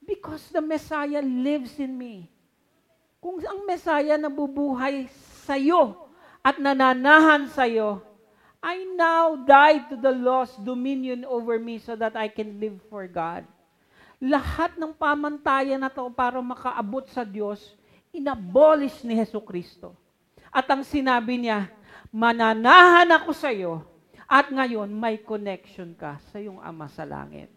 Because 0.00 0.48
the 0.48 0.64
Messiah 0.64 1.20
lives 1.20 1.76
in 1.76 1.92
me. 1.92 2.32
Kung 3.20 3.36
ang 3.44 3.68
Messiah 3.68 4.16
nabubuhay 4.16 5.12
sa 5.44 5.60
iyo 5.60 6.08
at 6.40 6.56
nananahan 6.56 7.52
sa 7.52 7.68
iyo, 7.68 8.00
I 8.60 8.84
now 8.92 9.40
die 9.40 9.88
to 9.88 9.96
the 9.96 10.12
lost 10.12 10.60
dominion 10.60 11.24
over 11.24 11.56
me 11.56 11.80
so 11.80 11.96
that 11.96 12.12
I 12.12 12.28
can 12.28 12.60
live 12.60 12.76
for 12.92 13.08
God. 13.08 13.48
Lahat 14.20 14.76
ng 14.76 14.92
pamantayan 14.92 15.80
na 15.80 15.88
to 15.88 16.12
para 16.12 16.36
makaabot 16.44 17.08
sa 17.08 17.24
Diyos, 17.24 17.72
inabolish 18.12 19.00
ni 19.00 19.16
Heso 19.16 19.40
Kristo. 19.40 19.96
At 20.52 20.68
ang 20.68 20.84
sinabi 20.84 21.40
niya, 21.40 21.72
mananahan 22.12 23.08
ako 23.16 23.32
sa 23.32 23.48
iyo 23.48 23.80
at 24.28 24.52
ngayon 24.52 24.92
may 24.92 25.18
connection 25.18 25.96
ka 25.96 26.20
sa 26.28 26.36
iyong 26.36 26.60
Ama 26.60 26.86
sa 26.92 27.08
langit. 27.08 27.48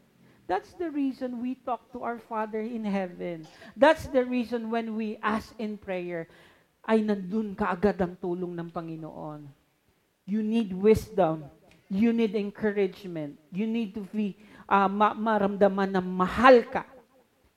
That's 0.48 0.72
the 0.80 0.88
reason 0.88 1.44
we 1.44 1.60
talk 1.60 1.92
to 1.96 2.04
our 2.04 2.20
Father 2.20 2.60
in 2.64 2.88
heaven. 2.88 3.44
That's 3.76 4.08
the 4.08 4.24
reason 4.24 4.72
when 4.72 4.96
we 4.96 5.20
ask 5.20 5.52
in 5.60 5.76
prayer, 5.80 6.32
ay 6.84 7.00
nandun 7.00 7.56
kaagad 7.56 8.00
ang 8.00 8.20
tulong 8.20 8.56
ng 8.56 8.68
Panginoon. 8.72 9.63
You 10.24 10.40
need 10.40 10.72
wisdom. 10.72 11.48
You 11.92 12.16
need 12.16 12.34
encouragement. 12.34 13.38
You 13.52 13.68
need 13.68 13.94
to 14.00 14.08
be 14.10 14.40
uh, 14.66 14.88
ma- 14.88 15.16
maramdaman 15.16 15.94
na 15.94 16.02
mahal 16.02 16.64
ka. 16.66 16.88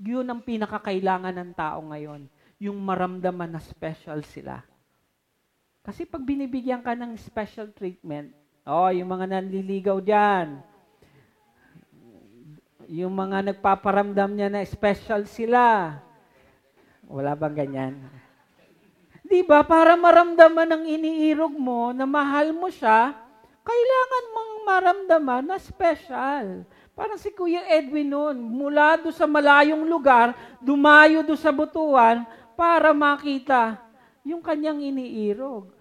Yun 0.02 0.28
ang 0.28 0.42
pinakakailangan 0.44 1.32
ng 1.32 1.52
tao 1.56 1.80
ngayon. 1.88 2.28
Yung 2.60 2.76
maramdaman 2.82 3.56
na 3.56 3.62
special 3.62 4.20
sila. 4.26 4.60
Kasi 5.86 6.02
pag 6.02 6.26
binibigyan 6.26 6.82
ka 6.82 6.98
ng 6.98 7.14
special 7.14 7.70
treatment, 7.70 8.34
oh, 8.66 8.90
yung 8.90 9.06
mga 9.06 9.38
nanliligaw 9.38 10.02
dyan, 10.02 10.58
yung 12.90 13.14
mga 13.14 13.54
nagpaparamdam 13.54 14.30
niya 14.34 14.48
na 14.50 14.66
special 14.66 15.24
sila, 15.30 15.94
wala 17.06 17.38
bang 17.38 17.54
ganyan? 17.54 17.94
Di 19.26 19.42
ba? 19.42 19.66
Para 19.66 19.98
maramdaman 19.98 20.70
ng 20.70 20.84
iniirog 20.86 21.50
mo 21.58 21.90
na 21.90 22.06
mahal 22.06 22.54
mo 22.54 22.70
siya, 22.70 23.10
kailangan 23.66 24.24
mong 24.30 24.52
maramdaman 24.62 25.44
na 25.50 25.58
special. 25.58 26.62
Parang 26.94 27.18
si 27.18 27.34
Kuya 27.34 27.66
Edwin 27.66 28.06
noon, 28.06 28.38
mula 28.38 28.94
do 28.96 29.10
sa 29.10 29.26
malayong 29.26 29.82
lugar, 29.82 30.32
dumayo 30.62 31.26
do 31.26 31.34
sa 31.34 31.50
butuan 31.50 32.22
para 32.54 32.94
makita 32.94 33.82
yung 34.22 34.40
kanyang 34.40 34.80
iniirog. 34.80 35.74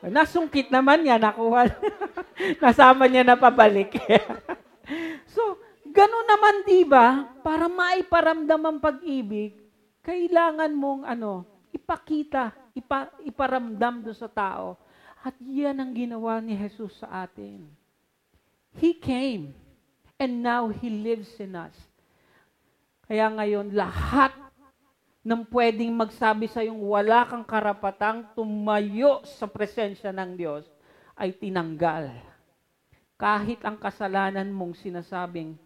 Nasungkit 0.00 0.72
naman 0.72 1.04
niya, 1.04 1.20
nakuha. 1.20 1.68
Nasama 2.62 3.04
niya 3.04 3.26
na 3.26 3.36
pabalik. 3.36 4.00
so, 5.34 5.60
gano'n 5.84 6.24
naman 6.24 6.56
'di 6.64 6.88
ba? 6.88 7.28
Para 7.44 7.68
maiparamdam 7.68 8.62
ang 8.64 8.78
pag-ibig, 8.80 9.60
kailangan 10.00 10.72
mong 10.72 11.04
ano, 11.04 11.44
ipakita 11.68 12.59
ipa, 12.74 13.10
iparamdam 13.26 14.04
do 14.04 14.12
sa 14.14 14.28
tao. 14.30 14.78
At 15.20 15.36
yan 15.40 15.76
ang 15.76 15.92
ginawa 15.92 16.40
ni 16.40 16.56
Jesus 16.56 16.96
sa 17.00 17.28
atin. 17.28 17.68
He 18.80 18.96
came 18.96 19.52
and 20.16 20.40
now 20.40 20.72
He 20.72 20.88
lives 20.88 21.36
in 21.36 21.58
us. 21.58 21.76
Kaya 23.04 23.26
ngayon, 23.28 23.74
lahat 23.74 24.32
ng 25.20 25.42
pwedeng 25.52 25.92
magsabi 25.92 26.48
sa 26.48 26.64
yung 26.64 26.80
wala 26.80 27.28
kang 27.28 27.44
karapatang 27.44 28.24
tumayo 28.32 29.20
sa 29.26 29.44
presensya 29.44 30.14
ng 30.14 30.38
Diyos 30.38 30.64
ay 31.18 31.36
tinanggal. 31.36 32.16
Kahit 33.20 33.60
ang 33.66 33.76
kasalanan 33.76 34.48
mong 34.48 34.80
sinasabing 34.80 35.58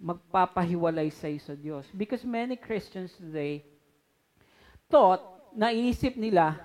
magpapahiwalay 0.00 1.12
sa 1.12 1.28
sa 1.36 1.52
Diyos. 1.52 1.84
Because 1.92 2.24
many 2.24 2.56
Christians 2.56 3.12
today 3.16 3.64
thought 4.88 5.33
naisip 5.54 6.18
nila 6.18 6.58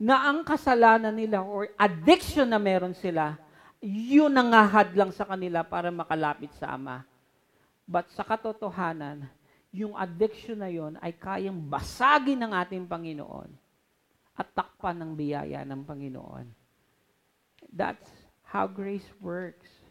na 0.00 0.26
ang 0.26 0.42
kasalanan 0.42 1.14
nila 1.14 1.44
or 1.44 1.70
addiction 1.78 2.48
na 2.50 2.58
meron 2.58 2.96
sila, 2.96 3.38
yun 3.84 4.32
ang 4.32 4.50
lang 4.96 5.12
sa 5.12 5.28
kanila 5.28 5.60
para 5.62 5.92
makalapit 5.92 6.50
sa 6.56 6.74
Ama. 6.74 7.04
But 7.84 8.08
sa 8.16 8.24
katotohanan, 8.24 9.28
yung 9.74 9.92
addiction 9.92 10.64
na 10.64 10.72
yon 10.72 10.96
ay 11.04 11.12
kayang 11.12 11.60
basagin 11.60 12.40
ng 12.40 12.52
ating 12.56 12.88
Panginoon 12.88 13.52
at 14.34 14.48
takpan 14.56 14.96
ng 14.98 15.12
biyaya 15.12 15.62
ng 15.68 15.84
Panginoon. 15.84 16.46
That's 17.74 18.08
how 18.48 18.64
grace 18.64 19.06
works. 19.20 19.83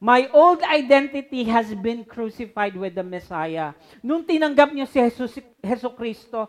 My 0.00 0.32
old 0.32 0.64
identity 0.64 1.44
has 1.44 1.76
been 1.76 2.08
crucified 2.08 2.72
with 2.72 2.96
the 2.96 3.04
Messiah. 3.04 3.76
Nung 4.00 4.24
tinanggap 4.24 4.72
niyo 4.72 4.88
si 4.88 4.96
Jesus, 4.96 5.36
Heso 5.60 5.92
Kristo, 5.92 6.48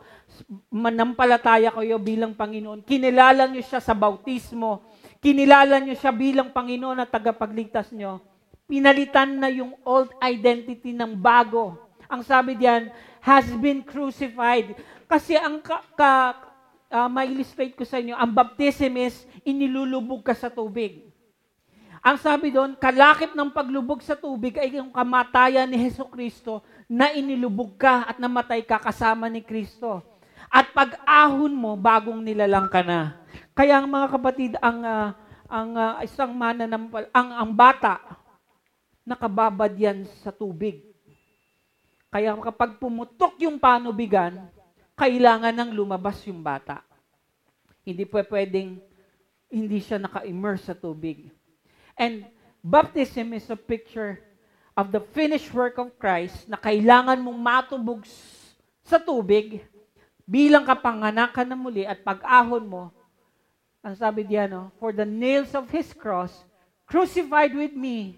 manampalataya 0.72 1.67
kayo 1.76 2.00
bilang 2.00 2.32
Panginoon, 2.32 2.88
kinilala 2.88 3.52
niyo 3.52 3.60
siya 3.67 3.84
sa 3.84 3.91
bautismo, 3.91 4.88
kinilala 5.20 5.84
niyo 5.84 6.00
siya 6.00 6.15
bilang 6.15 6.56
Panginoon 6.56 7.04
at 7.04 7.12
tagapagligtas 7.12 7.91
niyo, 7.91 8.24
pinalitan 8.72 9.36
na 9.36 9.52
yung 9.52 9.76
old 9.84 10.15
identity 10.24 10.96
ng 10.96 11.12
bago. 11.20 11.76
Ang 12.08 12.24
sabi 12.24 12.56
diyan, 12.56 12.88
has 13.20 13.52
been 13.60 13.84
crucified. 13.84 14.80
Kasi 15.12 15.36
ang 15.36 15.60
ka, 15.60 15.84
ka 16.00 16.12
uh, 16.88 17.12
ma-illustrate 17.12 17.76
ko 17.76 17.84
sa 17.84 18.00
inyo, 18.00 18.15
ang 18.15 18.32
baptism 18.32 18.96
is 18.96 19.28
inilulubog 19.44 20.24
ka 20.24 20.32
sa 20.32 20.48
tubig. 20.48 21.11
Ang 22.02 22.18
sabi 22.18 22.50
doon, 22.50 22.74
kalakip 22.74 23.38
ng 23.38 23.54
paglubog 23.54 24.02
sa 24.02 24.18
tubig 24.18 24.58
ay 24.58 24.74
yung 24.82 24.90
kamatayan 24.90 25.70
ni 25.70 25.78
Heso 25.78 26.10
Kristo 26.10 26.66
na 26.90 27.14
inilubog 27.14 27.78
ka 27.78 28.10
at 28.10 28.18
namatay 28.18 28.66
ka 28.66 28.82
kasama 28.82 29.30
ni 29.30 29.46
Kristo. 29.46 30.02
At 30.50 30.74
pag-ahon 30.74 31.54
mo, 31.54 31.78
bagong 31.78 32.18
nilalang 32.26 32.74
ka 32.74 32.82
na. 32.82 33.22
Kaya 33.54 33.78
ang 33.78 33.86
mga 33.86 34.08
kapatid, 34.18 34.58
ang 34.58 34.82
uh, 34.82 35.14
ang 35.46 35.70
uh, 35.78 35.94
isang 36.02 36.34
mananampal, 36.34 37.06
ang 37.14 37.30
ang 37.38 37.52
bata 37.54 38.02
nakababad 39.06 39.70
yan 39.78 40.02
sa 40.26 40.34
tubig. 40.34 40.82
Kaya 42.10 42.34
kapag 42.42 42.82
pumutok 42.82 43.38
yung 43.46 43.62
panubigan, 43.62 44.50
kailangan 44.98 45.54
nang 45.54 45.70
lumabas 45.70 46.18
yung 46.26 46.42
bata. 46.42 46.82
Hindi 47.86 48.10
po 48.10 48.18
pwedeng 48.26 48.82
hindi 49.52 49.78
siya 49.84 50.02
naka-immerse 50.02 50.72
sa 50.72 50.76
tubig. 50.76 51.30
And 51.97 52.25
baptism 52.63 53.34
is 53.34 53.49
a 53.49 53.60
picture 53.60 54.21
of 54.77 54.91
the 54.91 55.04
finished 55.12 55.51
work 55.51 55.77
of 55.77 55.93
Christ 55.99 56.47
na 56.47 56.56
kailangan 56.56 57.19
mong 57.19 57.39
matubog 57.39 58.01
sa 58.88 58.97
tubig 58.97 59.62
bilang 60.25 60.63
kapanganakan 60.63 61.47
na 61.47 61.58
muli 61.60 61.84
at 61.84 61.99
pag-ahon 62.08 62.63
mo, 62.63 62.84
ang 63.82 63.97
sabi 63.97 64.23
diyan, 64.23 64.49
no, 64.54 64.63
for 64.80 64.93
the 64.93 65.04
nails 65.04 65.51
of 65.58 65.67
His 65.73 65.91
cross, 65.91 66.32
crucified 66.86 67.51
with 67.51 67.73
me, 67.73 68.15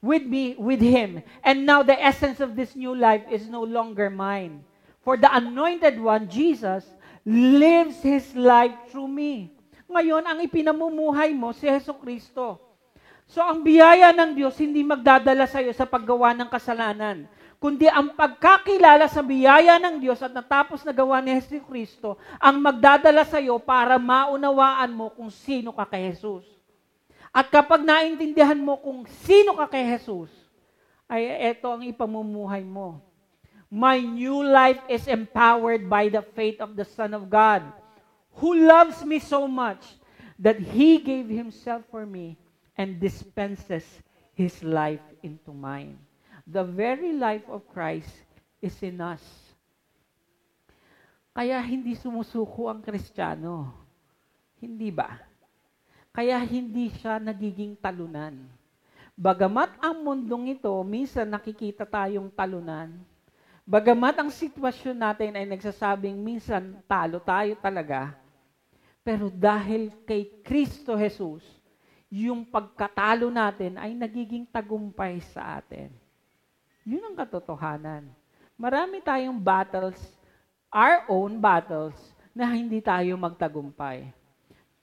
with 0.00 0.24
me, 0.24 0.54
with 0.56 0.80
Him. 0.80 1.20
And 1.42 1.66
now 1.66 1.82
the 1.82 1.98
essence 1.98 2.40
of 2.40 2.54
this 2.54 2.72
new 2.72 2.94
life 2.94 3.26
is 3.28 3.50
no 3.50 3.66
longer 3.66 4.08
mine. 4.08 4.64
For 5.02 5.18
the 5.18 5.28
anointed 5.28 5.98
one, 5.98 6.30
Jesus, 6.30 6.86
lives 7.26 7.98
His 8.00 8.30
life 8.38 8.74
through 8.88 9.10
me. 9.10 9.50
Ngayon, 9.90 10.24
ang 10.24 10.38
ipinamumuhay 10.40 11.34
mo, 11.34 11.52
si 11.52 11.66
Heso 11.68 11.92
Kristo. 11.98 12.71
So 13.28 13.40
ang 13.40 13.64
biyaya 13.64 14.10
ng 14.12 14.36
Diyos 14.36 14.58
hindi 14.58 14.82
magdadala 14.84 15.46
sa 15.46 15.62
iyo 15.62 15.72
sa 15.72 15.88
paggawa 15.88 16.34
ng 16.36 16.48
kasalanan, 16.50 17.24
kundi 17.62 17.86
ang 17.86 18.12
pagkakilala 18.12 19.06
sa 19.06 19.22
biyaya 19.22 19.78
ng 19.78 20.02
Diyos 20.02 20.20
at 20.20 20.34
natapos 20.34 20.82
na 20.82 20.90
gawa 20.90 21.22
ni 21.22 21.32
Jesus 21.38 21.62
Kristo 21.64 22.18
ang 22.42 22.58
magdadala 22.58 23.22
sa 23.22 23.38
iyo 23.38 23.56
para 23.62 23.96
maunawaan 23.96 24.90
mo 24.90 25.08
kung 25.14 25.30
sino 25.30 25.70
ka 25.72 25.86
kay 25.86 26.10
Jesus. 26.12 26.44
At 27.32 27.48
kapag 27.48 27.80
naintindihan 27.80 28.58
mo 28.60 28.76
kung 28.76 29.08
sino 29.24 29.56
ka 29.56 29.70
kay 29.70 29.88
Jesus, 29.88 30.28
ay 31.08 31.52
ito 31.56 31.68
ang 31.68 31.80
ipamumuhay 31.84 32.64
mo. 32.64 33.00
My 33.72 33.96
new 33.96 34.44
life 34.44 34.80
is 34.84 35.08
empowered 35.08 35.88
by 35.88 36.12
the 36.12 36.20
faith 36.36 36.60
of 36.60 36.76
the 36.76 36.84
Son 36.84 37.16
of 37.16 37.32
God, 37.32 37.64
who 38.36 38.52
loves 38.52 39.00
me 39.00 39.16
so 39.16 39.48
much 39.48 39.96
that 40.36 40.60
He 40.60 41.00
gave 41.00 41.32
Himself 41.32 41.80
for 41.88 42.04
me 42.04 42.41
and 42.82 42.98
dispenses 42.98 43.86
His 44.34 44.58
life 44.66 45.06
into 45.22 45.54
mine. 45.54 45.94
The 46.42 46.66
very 46.66 47.14
life 47.14 47.46
of 47.46 47.62
Christ 47.70 48.10
is 48.58 48.74
in 48.82 48.98
us. 48.98 49.22
Kaya 51.30 51.62
hindi 51.62 51.94
sumusuko 51.94 52.66
ang 52.66 52.82
Kristiyano. 52.82 53.70
Hindi 54.58 54.90
ba? 54.90 55.14
Kaya 56.10 56.42
hindi 56.42 56.90
siya 56.90 57.22
nagiging 57.22 57.78
talunan. 57.78 58.50
Bagamat 59.14 59.78
ang 59.78 60.02
mundong 60.02 60.58
ito, 60.58 60.74
minsan 60.82 61.30
nakikita 61.30 61.86
tayong 61.86 62.28
talunan. 62.34 62.90
Bagamat 63.62 64.18
ang 64.18 64.30
sitwasyon 64.34 64.98
natin 64.98 65.30
ay 65.38 65.46
nagsasabing 65.46 66.18
minsan 66.18 66.82
talo 66.90 67.22
tayo 67.22 67.54
talaga. 67.62 68.18
Pero 69.06 69.30
dahil 69.30 69.94
kay 70.02 70.42
Kristo 70.42 70.98
Jesus, 70.98 71.46
yung 72.12 72.44
pagkatalo 72.44 73.32
natin 73.32 73.80
ay 73.80 73.96
nagiging 73.96 74.44
tagumpay 74.44 75.24
sa 75.32 75.56
atin. 75.56 75.88
Yun 76.84 77.00
ang 77.08 77.16
katotohanan. 77.16 78.04
Marami 78.52 79.00
tayong 79.00 79.40
battles, 79.40 79.96
our 80.68 81.08
own 81.08 81.40
battles, 81.40 81.96
na 82.36 82.52
hindi 82.52 82.84
tayo 82.84 83.16
magtagumpay. 83.16 84.12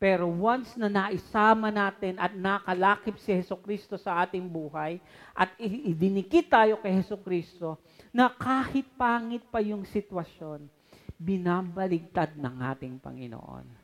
Pero 0.01 0.25
once 0.25 0.73
na 0.73 0.89
naisama 0.89 1.69
natin 1.69 2.17
at 2.17 2.33
nakalakip 2.33 3.21
si 3.21 3.29
Heso 3.29 3.53
Kristo 3.61 3.93
sa 3.93 4.25
ating 4.25 4.49
buhay 4.49 4.97
at 5.37 5.53
idinikit 5.61 6.49
tayo 6.49 6.81
kay 6.81 6.97
Heso 6.97 7.19
Kristo, 7.21 7.77
na 8.09 8.33
kahit 8.33 8.89
pangit 8.97 9.45
pa 9.53 9.61
yung 9.61 9.85
sitwasyon, 9.85 10.65
binabaligtad 11.13 12.33
ng 12.41 12.55
ating 12.73 12.97
Panginoon 12.97 13.78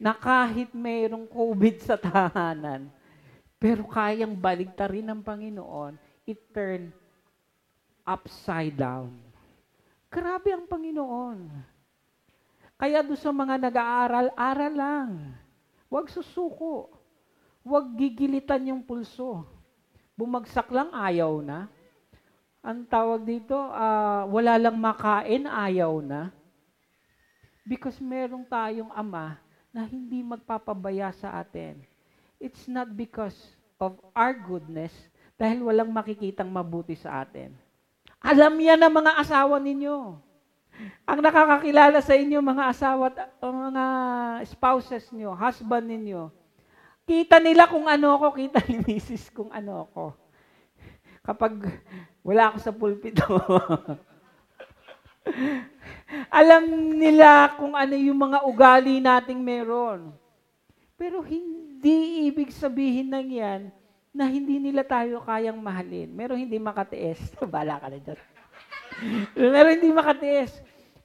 na 0.00 0.16
kahit 0.16 0.72
mayroong 0.72 1.28
COVID 1.28 1.76
sa 1.84 2.00
tahanan, 2.00 2.88
pero 3.60 3.84
kayang 3.84 4.32
baligtarin 4.32 5.04
ng 5.12 5.20
Panginoon, 5.20 6.00
it 6.24 6.40
turn 6.56 6.88
upside 8.08 8.72
down. 8.72 9.12
Grabe 10.08 10.56
ang 10.56 10.64
Panginoon. 10.64 11.52
Kaya 12.80 13.04
doon 13.04 13.20
sa 13.20 13.28
mga 13.28 13.60
nag-aaral, 13.60 14.32
aral 14.32 14.72
lang. 14.72 15.10
Huwag 15.92 16.08
susuko. 16.08 16.88
Huwag 17.60 17.92
gigilitan 17.92 18.72
yung 18.72 18.80
pulso. 18.80 19.44
Bumagsak 20.16 20.72
lang, 20.72 20.88
ayaw 20.96 21.44
na. 21.44 21.68
Ang 22.64 22.88
tawag 22.88 23.20
dito, 23.28 23.52
uh, 23.52 24.24
wala 24.32 24.56
lang 24.56 24.80
makain, 24.80 25.44
ayaw 25.44 26.00
na. 26.00 26.32
Because 27.68 28.00
merong 28.00 28.48
tayong 28.48 28.88
ama 28.96 29.49
na 29.70 29.86
hindi 29.86 30.22
magpapabaya 30.22 31.14
sa 31.14 31.38
atin. 31.38 31.78
It's 32.42 32.66
not 32.66 32.90
because 32.94 33.36
of 33.78 33.96
our 34.12 34.34
goodness, 34.34 34.92
dahil 35.40 35.64
walang 35.64 35.88
makikitang 35.88 36.52
mabuti 36.52 36.98
sa 36.98 37.24
atin. 37.24 37.54
Alam 38.20 38.60
yan 38.60 38.76
ng 38.76 38.92
mga 38.92 39.12
asawa 39.16 39.56
ninyo. 39.56 40.20
Ang 41.08 41.20
nakakakilala 41.24 42.00
sa 42.04 42.12
inyo, 42.12 42.38
mga 42.40 42.64
asawa 42.72 43.08
at 43.12 43.32
mga 43.40 43.84
spouses 44.48 45.08
niyo, 45.12 45.32
husband 45.32 45.88
ninyo, 45.88 46.28
kita 47.08 47.40
nila 47.40 47.68
kung 47.68 47.88
ano 47.88 48.16
ako, 48.16 48.36
kita 48.36 48.60
ni 48.68 48.80
misis 48.86 49.32
kung 49.32 49.48
ano 49.52 49.88
ako. 49.88 50.04
Kapag 51.24 51.52
wala 52.20 52.52
ako 52.52 52.56
sa 52.60 52.72
pulpito. 52.72 53.24
Alam 56.40 56.96
nila 56.96 57.54
kung 57.56 57.76
ano 57.76 57.94
yung 57.94 58.18
mga 58.18 58.38
ugali 58.46 58.98
nating 58.98 59.40
meron. 59.40 60.14
Pero 61.00 61.24
hindi 61.24 62.28
ibig 62.28 62.52
sabihin 62.52 63.08
ng 63.12 63.28
yan 63.30 63.62
na 64.10 64.26
hindi 64.26 64.58
nila 64.58 64.82
tayo 64.82 65.22
kayang 65.22 65.56
mahalin. 65.56 66.10
Meron 66.10 66.42
hindi 66.42 66.58
makatiis. 66.58 67.20
Bala 67.54 67.78
ka 67.78 67.88
na 67.88 67.98
dyan. 67.98 68.20
meron 69.38 69.74
hindi 69.78 69.90
makatiis. 69.94 70.52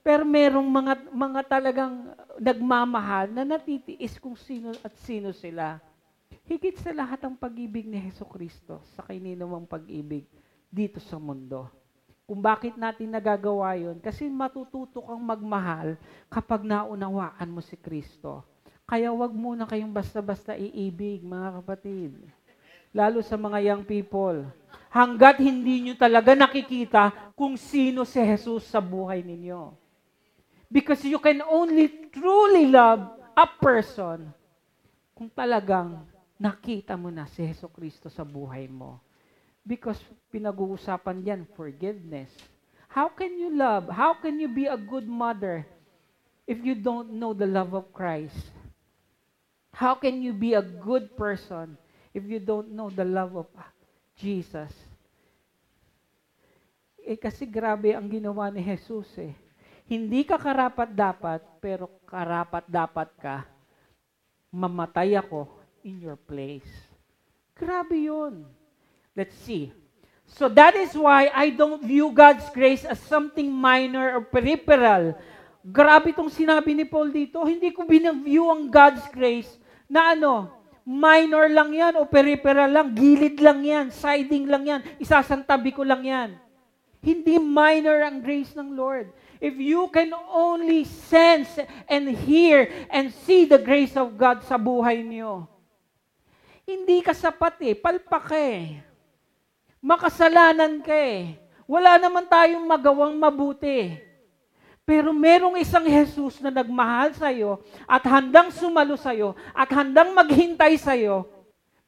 Pero 0.06 0.22
merong 0.22 0.70
mga, 0.70 0.94
mga 1.10 1.42
talagang 1.50 2.14
nagmamahal 2.38 3.32
na 3.34 3.42
natitiis 3.42 4.22
kung 4.22 4.38
sino 4.38 4.74
at 4.86 4.94
sino 5.02 5.34
sila. 5.34 5.82
Higit 6.46 6.78
sa 6.78 6.94
lahat 6.94 7.26
ang 7.26 7.34
pag-ibig 7.34 7.90
ni 7.90 7.98
Heso 7.98 8.22
Kristo 8.22 8.78
sa 8.94 9.02
kanino 9.02 9.50
mang 9.50 9.66
pag-ibig 9.66 10.30
dito 10.70 11.02
sa 11.02 11.18
mundo. 11.18 11.85
Kung 12.26 12.42
bakit 12.42 12.74
natin 12.74 13.14
nagagawa 13.14 13.78
yon 13.78 14.02
Kasi 14.02 14.26
matututo 14.26 14.98
kang 15.06 15.22
magmahal 15.22 15.94
kapag 16.26 16.66
naunawaan 16.66 17.54
mo 17.54 17.62
si 17.62 17.78
Kristo. 17.78 18.42
Kaya 18.86 19.14
wag 19.14 19.34
muna 19.34 19.70
kayong 19.70 19.94
basta-basta 19.94 20.58
iibig, 20.58 21.22
mga 21.22 21.62
kapatid. 21.62 22.18
Lalo 22.90 23.22
sa 23.22 23.38
mga 23.38 23.62
young 23.62 23.84
people. 23.86 24.46
Hanggat 24.90 25.38
hindi 25.38 25.86
nyo 25.86 25.94
talaga 25.94 26.34
nakikita 26.34 27.34
kung 27.38 27.62
sino 27.62 28.02
si 28.06 28.18
Jesus 28.18 28.66
sa 28.70 28.82
buhay 28.82 29.22
ninyo. 29.22 29.74
Because 30.66 31.06
you 31.06 31.22
can 31.22 31.46
only 31.46 32.10
truly 32.10 32.66
love 32.66 33.06
a 33.38 33.46
person 33.46 34.34
kung 35.14 35.30
talagang 35.30 36.02
nakita 36.42 36.98
mo 36.98 37.14
na 37.14 37.30
si 37.30 37.46
Heso 37.46 37.70
Kristo 37.70 38.10
sa 38.10 38.26
buhay 38.26 38.66
mo. 38.66 39.05
Because 39.66 39.98
pinag-uusapan 40.30 41.26
yan, 41.26 41.42
forgiveness. 41.58 42.30
How 42.86 43.10
can 43.10 43.36
you 43.36 43.50
love? 43.50 43.90
How 43.90 44.14
can 44.16 44.38
you 44.38 44.48
be 44.48 44.70
a 44.70 44.78
good 44.78 45.10
mother 45.10 45.66
if 46.46 46.62
you 46.62 46.78
don't 46.78 47.18
know 47.18 47.34
the 47.34 47.50
love 47.50 47.74
of 47.74 47.90
Christ? 47.90 48.38
How 49.76 49.98
can 49.98 50.24
you 50.24 50.32
be 50.32 50.56
a 50.56 50.64
good 50.64 51.18
person 51.20 51.76
if 52.16 52.24
you 52.24 52.40
don't 52.40 52.72
know 52.72 52.88
the 52.88 53.04
love 53.04 53.36
of 53.36 53.50
Jesus? 54.16 54.72
Eh 57.04 57.20
kasi 57.20 57.44
grabe 57.44 57.92
ang 57.92 58.08
ginawa 58.08 58.48
ni 58.48 58.64
Jesus 58.64 59.12
eh. 59.20 59.36
Hindi 59.86 60.26
ka 60.26 60.40
karapat 60.40 60.90
dapat, 60.96 61.42
pero 61.62 61.92
karapat 62.08 62.66
dapat 62.66 63.10
ka, 63.20 63.46
mamatay 64.50 65.14
ako 65.14 65.46
in 65.86 66.02
your 66.02 66.18
place. 66.18 66.66
Grabe 67.54 67.94
yun. 67.94 68.48
Let's 69.16 69.36
see. 69.48 69.72
So 70.28 70.52
that 70.52 70.76
is 70.76 70.92
why 70.92 71.32
I 71.32 71.56
don't 71.56 71.80
view 71.80 72.12
God's 72.12 72.44
grace 72.52 72.84
as 72.84 73.00
something 73.00 73.48
minor 73.48 74.20
or 74.20 74.22
peripheral. 74.28 75.16
Grabe 75.64 76.12
itong 76.12 76.30
sinabi 76.30 76.76
ni 76.76 76.84
Paul 76.84 77.10
dito. 77.10 77.40
Hindi 77.48 77.72
ko 77.72 77.88
binaview 77.88 78.52
ang 78.52 78.68
God's 78.68 79.08
grace 79.16 79.50
na 79.88 80.12
ano, 80.12 80.52
minor 80.86 81.50
lang 81.50 81.74
yan 81.74 81.98
o 81.98 82.06
peripheral 82.06 82.70
lang, 82.70 82.94
gilid 82.94 83.42
lang 83.42 83.66
yan, 83.66 83.90
siding 83.90 84.46
lang 84.46 84.64
yan, 84.68 84.82
isasantabi 85.02 85.74
ko 85.74 85.82
lang 85.82 86.06
yan. 86.06 86.30
Hindi 87.02 87.42
minor 87.42 88.06
ang 88.06 88.22
grace 88.22 88.54
ng 88.54 88.78
Lord. 88.78 89.10
If 89.42 89.58
you 89.58 89.90
can 89.94 90.14
only 90.30 90.86
sense 90.86 91.50
and 91.86 92.10
hear 92.14 92.70
and 92.90 93.14
see 93.26 93.46
the 93.46 93.62
grace 93.62 93.94
of 93.98 94.18
God 94.18 94.42
sa 94.46 94.58
buhay 94.58 95.02
niyo, 95.06 95.50
hindi 96.66 97.02
ka 97.06 97.14
sapat 97.14 97.62
eh, 97.62 97.74
palpak 97.78 98.30
eh. 98.34 98.85
Makasalanan 99.86 100.82
ka 100.82 100.98
eh. 100.98 101.38
Wala 101.70 102.02
naman 102.02 102.26
tayong 102.26 102.66
magawang 102.66 103.14
mabuti. 103.14 104.02
Pero 104.82 105.14
merong 105.14 105.62
isang 105.62 105.86
Jesus 105.86 106.42
na 106.42 106.50
nagmahal 106.50 107.14
sa 107.14 107.30
iyo 107.30 107.62
at 107.86 108.02
handang 108.06 108.50
sumalo 108.50 108.98
sa 108.98 109.14
iyo 109.14 109.38
at 109.54 109.70
handang 109.70 110.10
maghintay 110.14 110.78
sa 110.82 110.98
iyo. 110.98 111.30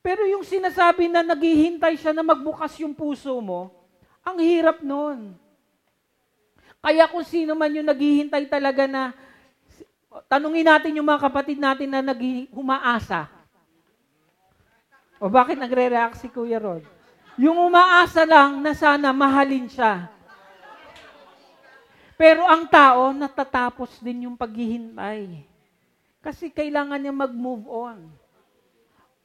Pero 0.01 0.29
yung 0.29 0.45
sinasabi 0.45 1.09
na 1.09 1.25
naghihintay 1.25 1.97
siya 1.97 2.13
na 2.13 2.21
magbukas 2.21 2.77
yung 2.81 2.93
puso 2.93 3.33
mo, 3.41 3.73
ang 4.21 4.37
hirap 4.41 4.81
nun. 4.85 5.33
Kaya 6.77 7.09
kung 7.09 7.25
sino 7.25 7.57
man 7.57 7.73
yung 7.73 7.85
naghihintay 7.85 8.45
talaga 8.45 8.85
na, 8.85 9.13
tanungin 10.29 10.69
natin 10.69 10.97
yung 11.01 11.05
mga 11.05 11.21
kapatid 11.29 11.57
natin 11.57 11.89
na 11.89 12.01
nag 12.01 12.21
humaasa. 12.53 13.25
O 15.17 15.29
bakit 15.29 15.57
nagre-react 15.57 16.21
si 16.21 16.29
Kuya 16.29 16.61
Rod? 16.61 16.96
Yung 17.37 17.69
umaasa 17.69 18.25
lang 18.25 18.65
na 18.65 18.73
sana 18.73 19.13
mahalin 19.13 19.69
siya. 19.69 20.09
Pero 22.17 22.41
ang 22.49 22.65
tao, 22.65 23.13
natatapos 23.13 24.01
din 24.01 24.25
yung 24.25 24.33
paghihintay. 24.33 25.45
Kasi 26.17 26.49
kailangan 26.49 26.97
niya 26.97 27.13
mag-move 27.13 27.69
on. 27.69 28.09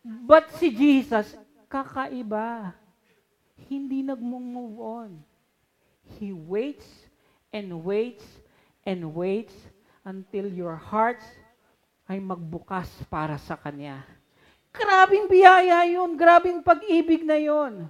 But 0.04 0.52
si 0.60 0.68
Jesus, 0.68 1.32
kakaiba. 1.72 2.76
Hindi 3.72 4.04
nag-move 4.04 4.76
on. 4.76 5.10
He 6.20 6.36
waits 6.36 6.84
and 7.48 7.80
waits 7.80 8.28
and 8.84 9.08
waits 9.16 9.56
until 10.04 10.52
your 10.52 10.76
hearts 10.76 11.24
ay 12.04 12.20
magbukas 12.20 12.92
para 13.08 13.40
sa 13.40 13.56
Kanya. 13.56 14.04
Grabing 14.68 15.32
biyaya 15.32 15.88
yun. 15.88 16.12
Grabing 16.12 16.60
pag-ibig 16.60 17.24
na 17.24 17.40
yun. 17.40 17.88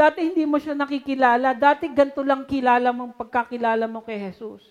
Dati 0.00 0.24
hindi 0.24 0.48
mo 0.48 0.56
siya 0.56 0.72
nakikilala. 0.72 1.52
Dati 1.52 1.84
ganito 1.92 2.24
lang 2.24 2.48
kilala 2.48 2.88
mong 2.88 3.20
pagkakilala 3.20 3.84
mo 3.84 4.00
kay 4.00 4.16
Jesus. 4.16 4.64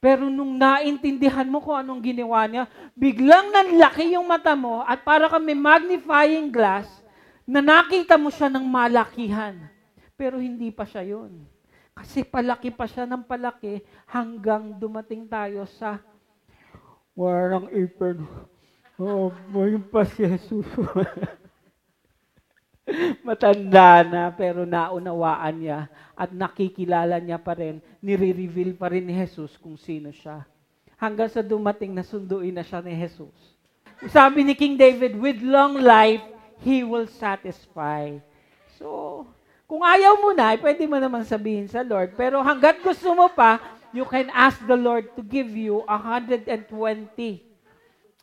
Pero 0.00 0.32
nung 0.32 0.56
naintindihan 0.56 1.44
mo 1.44 1.60
kung 1.60 1.76
anong 1.76 2.00
ginawa 2.00 2.48
niya, 2.48 2.64
biglang 2.96 3.52
nanlaki 3.52 4.16
yung 4.16 4.24
mata 4.24 4.56
mo 4.56 4.80
at 4.88 5.04
para 5.04 5.28
kami 5.28 5.52
magnifying 5.52 6.48
glass 6.48 6.88
na 7.44 7.60
nakita 7.60 8.16
mo 8.16 8.32
siya 8.32 8.48
ng 8.48 8.64
malakihan. 8.64 9.68
Pero 10.16 10.40
hindi 10.40 10.72
pa 10.72 10.88
siya 10.88 11.04
yun. 11.04 11.44
Kasi 11.92 12.24
palaki 12.24 12.72
pa 12.72 12.88
siya 12.88 13.04
ng 13.04 13.28
palaki 13.28 13.84
hanggang 14.08 14.72
dumating 14.80 15.28
tayo 15.28 15.68
sa 15.76 16.00
warang 17.12 17.68
apron. 17.68 18.24
Oh, 18.96 19.28
yung 19.52 19.84
pa 19.92 20.08
si 20.08 20.24
Jesus. 20.24 20.64
Matanda 23.26 24.02
na, 24.02 24.22
pero 24.34 24.66
naunawaan 24.66 25.54
niya 25.54 25.80
at 26.18 26.34
nakikilala 26.34 27.22
niya 27.22 27.38
pa 27.38 27.54
rin, 27.54 27.78
nire-reveal 28.02 28.74
pa 28.74 28.90
rin 28.90 29.06
ni 29.06 29.14
Jesus 29.14 29.54
kung 29.58 29.78
sino 29.78 30.10
siya. 30.10 30.42
Hanggang 30.98 31.30
sa 31.30 31.42
dumating 31.42 31.94
na 31.94 32.06
sunduin 32.06 32.54
na 32.54 32.62
siya 32.66 32.82
ni 32.82 32.94
Jesus. 32.94 33.34
Sabi 34.10 34.42
ni 34.42 34.54
King 34.58 34.74
David, 34.74 35.14
with 35.14 35.38
long 35.42 35.78
life, 35.78 36.22
He 36.62 36.86
will 36.86 37.10
satisfy. 37.10 38.18
So, 38.78 39.26
kung 39.66 39.82
ayaw 39.82 40.18
mo 40.18 40.30
na, 40.34 40.54
pwede 40.58 40.86
mo 40.86 40.98
naman 40.98 41.26
sabihin 41.26 41.66
sa 41.66 41.82
Lord. 41.82 42.14
Pero 42.14 42.38
hanggat 42.42 42.82
gusto 42.82 43.14
mo 43.14 43.30
pa, 43.30 43.62
you 43.94 44.06
can 44.06 44.30
ask 44.30 44.58
the 44.66 44.78
Lord 44.78 45.10
to 45.18 45.22
give 45.22 45.50
you 45.54 45.82
120 45.86 47.51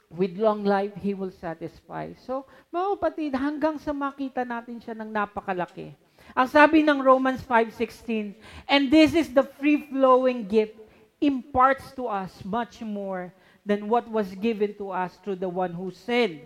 With 0.09 0.41
long 0.41 0.65
life, 0.65 0.97
He 0.97 1.13
will 1.13 1.29
satisfy. 1.29 2.17
So, 2.25 2.49
mga 2.73 2.87
kapatid, 2.97 3.31
hanggang 3.37 3.77
sa 3.77 3.93
makita 3.93 4.41
natin 4.41 4.81
siya 4.81 4.97
ng 4.97 5.09
napakalaki. 5.13 5.93
Ang 6.33 6.47
sabi 6.49 6.81
ng 6.81 7.01
Romans 7.01 7.41
5.16, 7.45 8.33
And 8.65 8.89
this 8.89 9.13
is 9.13 9.29
the 9.29 9.45
free-flowing 9.45 10.49
gift 10.49 10.77
imparts 11.21 11.93
to 11.93 12.09
us 12.09 12.31
much 12.41 12.81
more 12.81 13.33
than 13.65 13.85
what 13.85 14.09
was 14.09 14.33
given 14.37 14.73
to 14.81 14.89
us 14.89 15.13
through 15.21 15.37
the 15.37 15.49
one 15.49 15.73
who 15.73 15.93
sinned. 15.93 16.41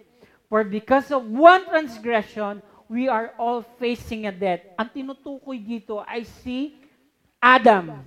For 0.51 0.63
because 0.67 1.09
of 1.09 1.23
one 1.23 1.65
transgression, 1.65 2.61
we 2.91 3.07
are 3.07 3.33
all 3.39 3.63
facing 3.79 4.27
a 4.27 4.33
death. 4.33 4.61
Ang 4.77 4.89
tinutukoy 4.91 5.57
dito 5.57 6.03
ay 6.03 6.27
si 6.43 6.77
Adam. 7.39 8.05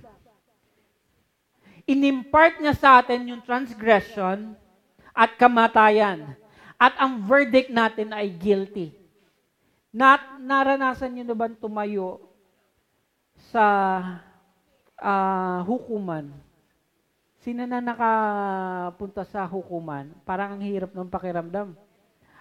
Inimpart 1.87 2.59
niya 2.59 2.75
sa 2.75 2.99
atin 2.99 3.31
yung 3.31 3.43
transgression, 3.43 4.55
at 5.17 5.33
kamatayan. 5.33 6.37
At 6.77 6.93
ang 7.01 7.25
verdict 7.25 7.73
natin 7.73 8.13
ay 8.13 8.29
guilty. 8.29 8.93
Nat, 9.89 10.37
naranasan 10.37 11.09
nyo 11.09 11.23
na 11.25 11.33
ba 11.33 11.49
tumayo 11.49 12.21
sa 13.49 13.65
uh, 15.01 15.65
hukuman? 15.65 16.29
Sino 17.41 17.65
na 17.65 17.81
nakapunta 17.81 19.25
sa 19.25 19.49
hukuman? 19.49 20.13
Parang 20.21 20.53
ang 20.53 20.61
hirap 20.61 20.93
ng 20.93 21.09
pakiramdam. 21.09 21.73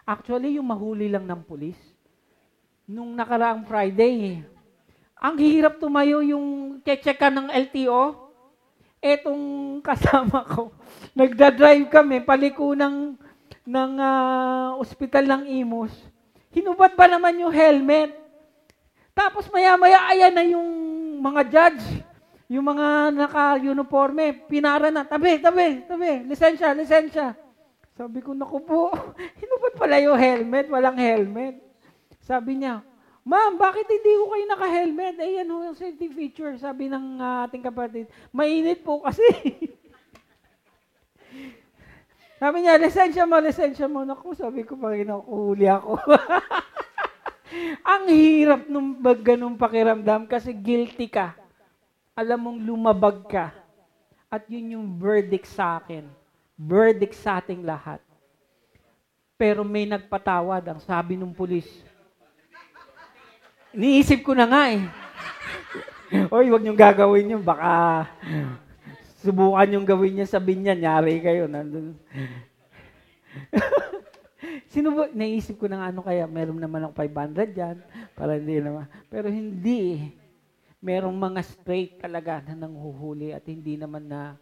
Actually, 0.04 0.60
yung 0.60 0.68
mahuli 0.68 1.08
lang 1.08 1.24
ng 1.24 1.40
pulis. 1.48 1.80
Nung 2.84 3.16
nakaraang 3.16 3.64
Friday, 3.64 4.44
ang 5.16 5.40
hirap 5.40 5.80
tumayo 5.80 6.20
yung 6.20 6.78
check-checkan 6.84 7.32
ng 7.32 7.48
LTO 7.48 8.25
etong 9.00 9.78
kasama 9.85 10.42
ko, 10.46 10.72
nagda-drive 11.18 11.87
kami 11.88 12.22
paliko 12.24 12.72
ng, 12.72 13.16
ng 13.66 13.92
uh, 13.98 14.80
ospital 14.80 15.24
ng 15.26 15.42
Imus. 15.62 15.92
Hinubad 16.52 16.96
ba 16.96 17.04
naman 17.06 17.37
yung 17.37 17.52
helmet? 17.52 18.16
Tapos 19.16 19.48
maya-maya, 19.48 20.12
ayan 20.12 20.32
na 20.32 20.44
yung 20.44 20.68
mga 21.20 21.42
judge, 21.48 21.85
yung 22.46 22.68
mga 22.68 23.11
naka-uniforme, 23.16 24.46
pinara 24.46 24.92
na, 24.92 25.02
tabi, 25.02 25.40
tabi, 25.40 25.82
tabi, 25.88 26.24
lisensya, 26.28 26.76
lisensya. 26.76 27.35
Sabi 27.96 28.20
ko, 28.20 28.37
naku 28.37 28.61
po, 28.61 28.92
hinubad 29.40 29.72
pala 29.74 29.96
yung 30.04 30.20
helmet, 30.20 30.68
walang 30.68 31.00
helmet. 31.00 31.56
Sabi 32.20 32.61
niya, 32.61 32.85
Ma'am, 33.26 33.58
bakit 33.58 33.90
hindi 33.90 34.12
ko 34.22 34.30
kayo 34.30 34.44
naka-helmet? 34.46 35.16
Eh, 35.18 35.42
yan 35.42 35.50
ho 35.50 35.66
yung 35.66 35.74
safety 35.74 36.06
feature, 36.06 36.54
sabi 36.62 36.86
ng 36.86 37.18
uh, 37.18 37.42
ating 37.50 37.66
kapatid. 37.66 38.06
Mainit 38.30 38.86
po 38.86 39.02
kasi. 39.02 39.26
sabi 42.40 42.62
niya, 42.62 42.78
lisensya 42.78 43.26
mo, 43.26 43.42
lisensya 43.42 43.90
mo. 43.90 44.06
Naku, 44.06 44.30
sabi 44.38 44.62
ko, 44.62 44.78
Panginoon, 44.78 45.26
kuhuli 45.26 45.66
ako. 45.66 45.98
Ang 47.98 48.04
hirap 48.14 48.70
nung 48.70 48.94
ganung 49.02 49.58
pakiramdam 49.58 50.30
kasi 50.30 50.54
guilty 50.54 51.10
ka. 51.10 51.34
Alam 52.14 52.38
mong 52.46 52.60
lumabag 52.62 53.18
ka. 53.26 53.50
At 54.30 54.46
yun 54.46 54.78
yung 54.78 54.86
verdict 55.02 55.50
sa 55.50 55.82
akin. 55.82 56.06
Verdict 56.54 57.18
sa 57.18 57.42
ating 57.42 57.66
lahat. 57.66 57.98
Pero 59.34 59.66
may 59.66 59.82
nagpatawad, 59.84 60.62
ang 60.62 60.80
sabi 60.80 61.18
ng 61.18 61.34
pulis, 61.34 61.66
Niisip 63.76 64.24
ko 64.24 64.32
na 64.32 64.48
nga 64.48 64.72
eh. 64.72 64.80
Oy, 66.32 66.48
wag 66.48 66.64
niyong 66.64 66.80
gagawin 66.80 67.36
yun. 67.36 67.44
Baka 67.44 68.08
subukan 69.20 69.68
niyong 69.68 69.84
gawin 69.84 70.16
niya 70.16 70.32
sa 70.32 70.40
binyan. 70.40 70.80
Nyari 70.80 71.20
kayo. 71.20 71.44
Nandun. 71.44 71.92
Sino 74.72 74.96
ba? 74.96 75.12
Naisip 75.12 75.61
ko 75.61 75.68
na 75.68 75.84
nga 75.84 75.92
ano 75.92 76.01
kaya. 76.01 76.24
Meron 76.24 76.57
naman 76.57 76.88
ako 76.88 77.05
500 77.05 77.53
dyan. 77.53 77.76
Para 78.16 78.40
hindi 78.40 78.64
naman. 78.64 78.88
Pero 79.12 79.28
hindi 79.28 79.78
eh. 80.01 80.03
Merong 80.80 81.12
mga 81.12 81.40
straight 81.44 82.01
talaga 82.01 82.40
na 82.48 82.64
nanghuhuli 82.64 83.36
at 83.36 83.44
hindi 83.44 83.76
naman 83.76 84.09
na 84.09 84.40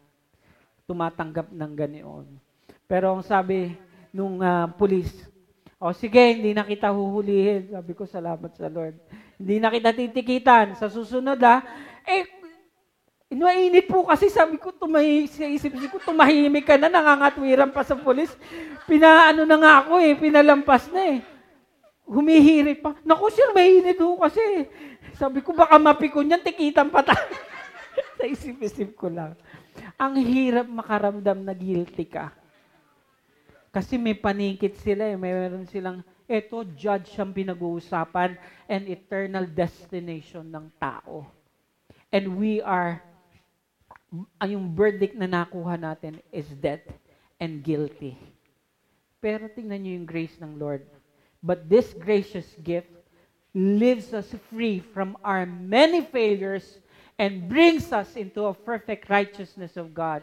tumatanggap 0.87 1.51
ng 1.51 1.73
ganoon. 1.75 2.27
Pero 2.87 3.11
ang 3.11 3.23
sabi 3.25 3.75
nung 4.15 4.39
uh, 4.39 4.71
police, 4.79 5.11
o 5.75 5.91
sige, 5.91 6.23
hindi 6.23 6.55
na 6.55 6.63
kita 6.63 6.87
huhulihin. 6.87 7.75
Sabi 7.75 7.91
ko, 7.91 8.07
salamat 8.07 8.55
sa 8.55 8.71
Lord. 8.71 8.95
Hindi 9.35 9.55
na 9.59 9.69
kita 9.73 9.91
titikitan. 9.91 10.79
Sa 10.79 10.87
susunod 10.87 11.39
ha, 11.43 11.63
eh, 12.07 12.35
Mainit 13.35 13.89
po 13.89 14.05
kasi 14.05 14.29
sabi 14.29 14.61
ko, 14.61 14.69
tumahi, 14.69 15.25
sa 15.25 15.49
isip 15.49 15.73
ko, 15.89 15.97
tumahimik 15.97 16.61
ka 16.61 16.77
na, 16.77 16.93
nangangatwiran 16.93 17.73
pa 17.73 17.81
sa 17.81 17.97
polis. 17.97 18.29
Pinaano 18.85 19.43
na 19.43 19.57
nga 19.57 19.73
ako 19.81 19.97
eh, 19.97 20.13
pinalampas 20.13 20.87
na 20.93 21.17
eh. 21.17 21.19
Humihirit 22.05 22.85
pa. 22.85 22.93
Naku, 23.01 23.33
sir, 23.33 23.49
mainit 23.51 23.97
ho 23.97 24.21
kasi. 24.21 24.69
Sabi 25.17 25.41
ko, 25.41 25.57
baka 25.57 25.75
mapikon 25.81 26.29
yan, 26.29 26.45
tikitan 26.45 26.93
pa 26.93 27.01
tayo. 27.01 27.17
Sa 28.21 28.29
isip-isip 28.29 28.93
ko 28.93 29.09
lang. 29.09 29.33
Ang 29.97 30.21
hirap 30.21 30.69
makaramdam 30.69 31.41
na 31.41 31.57
guilty 31.57 32.05
ka. 32.05 32.29
Kasi 33.73 33.97
may 33.97 34.13
panikit 34.13 34.77
sila 34.79 35.11
eh. 35.11 35.17
Mayroon 35.17 35.65
silang, 35.65 36.05
eto, 36.25 36.65
judge 36.77 37.13
ang 37.17 37.33
pinag-uusapan 37.33 38.37
and 38.69 38.89
eternal 38.89 39.45
destination 39.45 40.45
ng 40.49 40.67
tao. 40.81 41.25
And 42.09 42.37
we 42.37 42.61
are, 42.61 43.01
ang 44.41 44.49
yung 44.49 44.67
verdict 44.73 45.13
na 45.17 45.29
nakuha 45.29 45.77
natin 45.77 46.21
is 46.33 46.49
death 46.57 46.85
and 47.37 47.61
guilty. 47.61 48.17
Pero 49.21 49.49
tingnan 49.49 49.81
niyo 49.81 49.91
yung 50.01 50.09
grace 50.09 50.37
ng 50.37 50.57
Lord. 50.57 50.85
But 51.41 51.69
this 51.69 51.93
gracious 51.93 52.49
gift 52.61 52.89
lives 53.53 54.13
us 54.13 54.33
free 54.51 54.81
from 54.81 55.15
our 55.23 55.45
many 55.45 56.01
failures 56.03 56.81
and 57.17 57.47
brings 57.47 57.93
us 57.93 58.17
into 58.17 58.45
a 58.45 58.53
perfect 58.53 59.09
righteousness 59.09 59.77
of 59.77 59.93
God. 59.93 60.21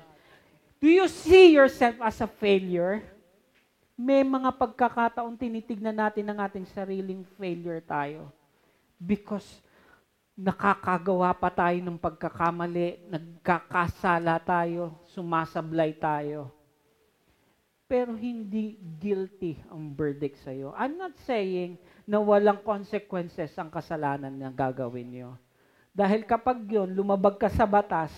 Do 0.82 0.90
you 0.90 1.06
see 1.08 1.54
yourself 1.54 1.96
as 2.02 2.20
a 2.20 2.26
failure? 2.26 3.02
May 4.02 4.26
mga 4.26 4.50
pagkakataon 4.58 5.38
tinitignan 5.38 5.94
natin 5.94 6.26
ang 6.26 6.42
ating 6.42 6.66
sariling 6.74 7.22
failure 7.38 7.78
tayo. 7.78 8.34
Because 8.98 9.62
nakakagawa 10.34 11.30
pa 11.38 11.54
tayo 11.54 11.78
ng 11.78 11.94
pagkakamali, 12.02 13.06
nagkakasala 13.06 14.42
tayo, 14.42 14.98
sumasablay 15.14 15.94
tayo. 16.02 16.50
Pero 17.86 18.18
hindi 18.18 18.74
guilty 18.98 19.62
ang 19.70 19.94
verdict 19.94 20.42
sa 20.42 20.50
iyo. 20.50 20.74
I'm 20.74 20.98
not 20.98 21.14
saying 21.22 21.78
na 22.02 22.18
walang 22.18 22.58
consequences 22.66 23.54
ang 23.54 23.70
kasalanan 23.70 24.34
na 24.34 24.50
gagawin 24.50 25.14
niyo. 25.14 25.30
Dahil 25.94 26.26
kapag 26.26 26.64
yun, 26.66 26.90
lumabag 26.90 27.38
ka 27.38 27.52
sa 27.52 27.68
batas, 27.68 28.10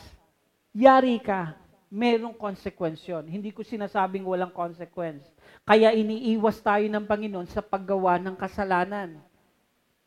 yari 0.70 1.20
ka, 1.20 1.58
merong 1.90 2.38
consequence 2.38 3.02
yun. 3.02 3.26
Hindi 3.26 3.50
ko 3.50 3.66
sinasabing 3.66 4.22
walang 4.22 4.54
consequence. 4.54 5.26
Kaya 5.64 5.96
iniiwas 5.96 6.60
tayo 6.60 6.84
ng 6.84 7.08
Panginoon 7.08 7.48
sa 7.48 7.64
paggawa 7.64 8.20
ng 8.20 8.36
kasalanan. 8.36 9.16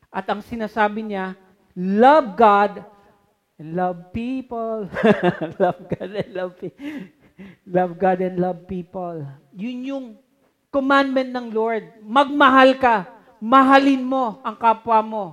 At 0.06 0.30
ang 0.30 0.38
sinasabi 0.38 1.02
niya, 1.02 1.34
love 1.74 2.38
God 2.38 2.86
and 3.58 3.74
love 3.74 4.14
people. 4.14 4.86
love 5.62 5.80
God 5.90 6.10
and 6.14 6.30
love 6.30 6.54
people. 6.54 6.86
Love 7.66 7.92
God 7.98 8.18
and 8.22 8.36
love 8.38 8.60
people. 8.70 9.26
Yun 9.54 9.78
yung 9.86 10.06
commandment 10.70 11.30
ng 11.30 11.50
Lord. 11.50 11.86
Magmahal 12.06 12.78
ka. 12.78 13.06
Mahalin 13.38 14.02
mo 14.02 14.42
ang 14.42 14.58
kapwa 14.58 14.98
mo. 15.02 15.24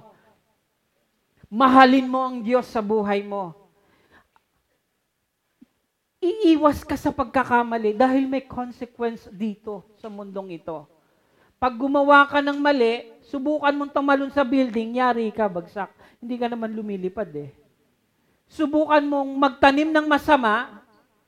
Mahalin 1.50 2.06
mo 2.10 2.22
ang 2.26 2.42
Diyos 2.42 2.66
sa 2.70 2.82
buhay 2.82 3.26
mo. 3.26 3.65
Iiwas 6.26 6.82
ka 6.82 6.98
sa 6.98 7.14
pagkakamali 7.14 7.94
dahil 7.94 8.26
may 8.26 8.42
consequence 8.42 9.30
dito 9.30 9.86
sa 10.02 10.10
mundong 10.10 10.58
ito. 10.58 10.90
Pag 11.62 11.78
gumawa 11.78 12.26
ka 12.26 12.42
ng 12.42 12.58
mali, 12.58 13.14
subukan 13.30 13.70
mong 13.78 13.94
tumalon 13.94 14.34
sa 14.34 14.42
building, 14.42 14.98
yari 14.98 15.30
ka, 15.30 15.46
bagsak. 15.46 15.94
Hindi 16.18 16.42
ka 16.42 16.50
naman 16.50 16.74
lumilipad 16.74 17.30
eh. 17.38 17.54
Subukan 18.50 19.06
mong 19.06 19.30
magtanim 19.38 19.94
ng 19.94 20.06
masama, 20.10 20.82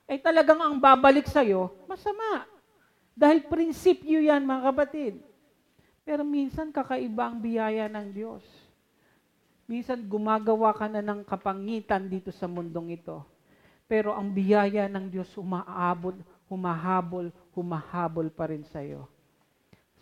ay 0.10 0.18
talagang 0.18 0.58
ang 0.58 0.76
babalik 0.82 1.30
sa'yo, 1.30 1.70
masama. 1.86 2.50
Dahil 3.14 3.46
prinsipyo 3.46 4.18
yan, 4.18 4.50
mga 4.50 4.74
kapatid. 4.74 5.14
Pero 6.02 6.26
minsan 6.26 6.74
kakaiba 6.74 7.30
ang 7.30 7.38
biyaya 7.38 7.86
ng 7.86 8.08
Diyos. 8.18 8.42
Minsan 9.70 10.10
gumagawa 10.10 10.74
ka 10.74 10.90
na 10.90 11.06
ng 11.06 11.22
kapangitan 11.22 12.10
dito 12.10 12.34
sa 12.34 12.50
mundong 12.50 12.98
ito. 12.98 13.37
Pero 13.88 14.12
ang 14.12 14.28
biyaya 14.28 14.92
ng 14.92 15.08
Diyos 15.08 15.32
umaabot, 15.40 16.20
humahabol, 16.52 17.32
humahabol 17.56 18.28
pa 18.28 18.52
rin 18.52 18.68
sa 18.68 18.84
iyo. 18.84 19.08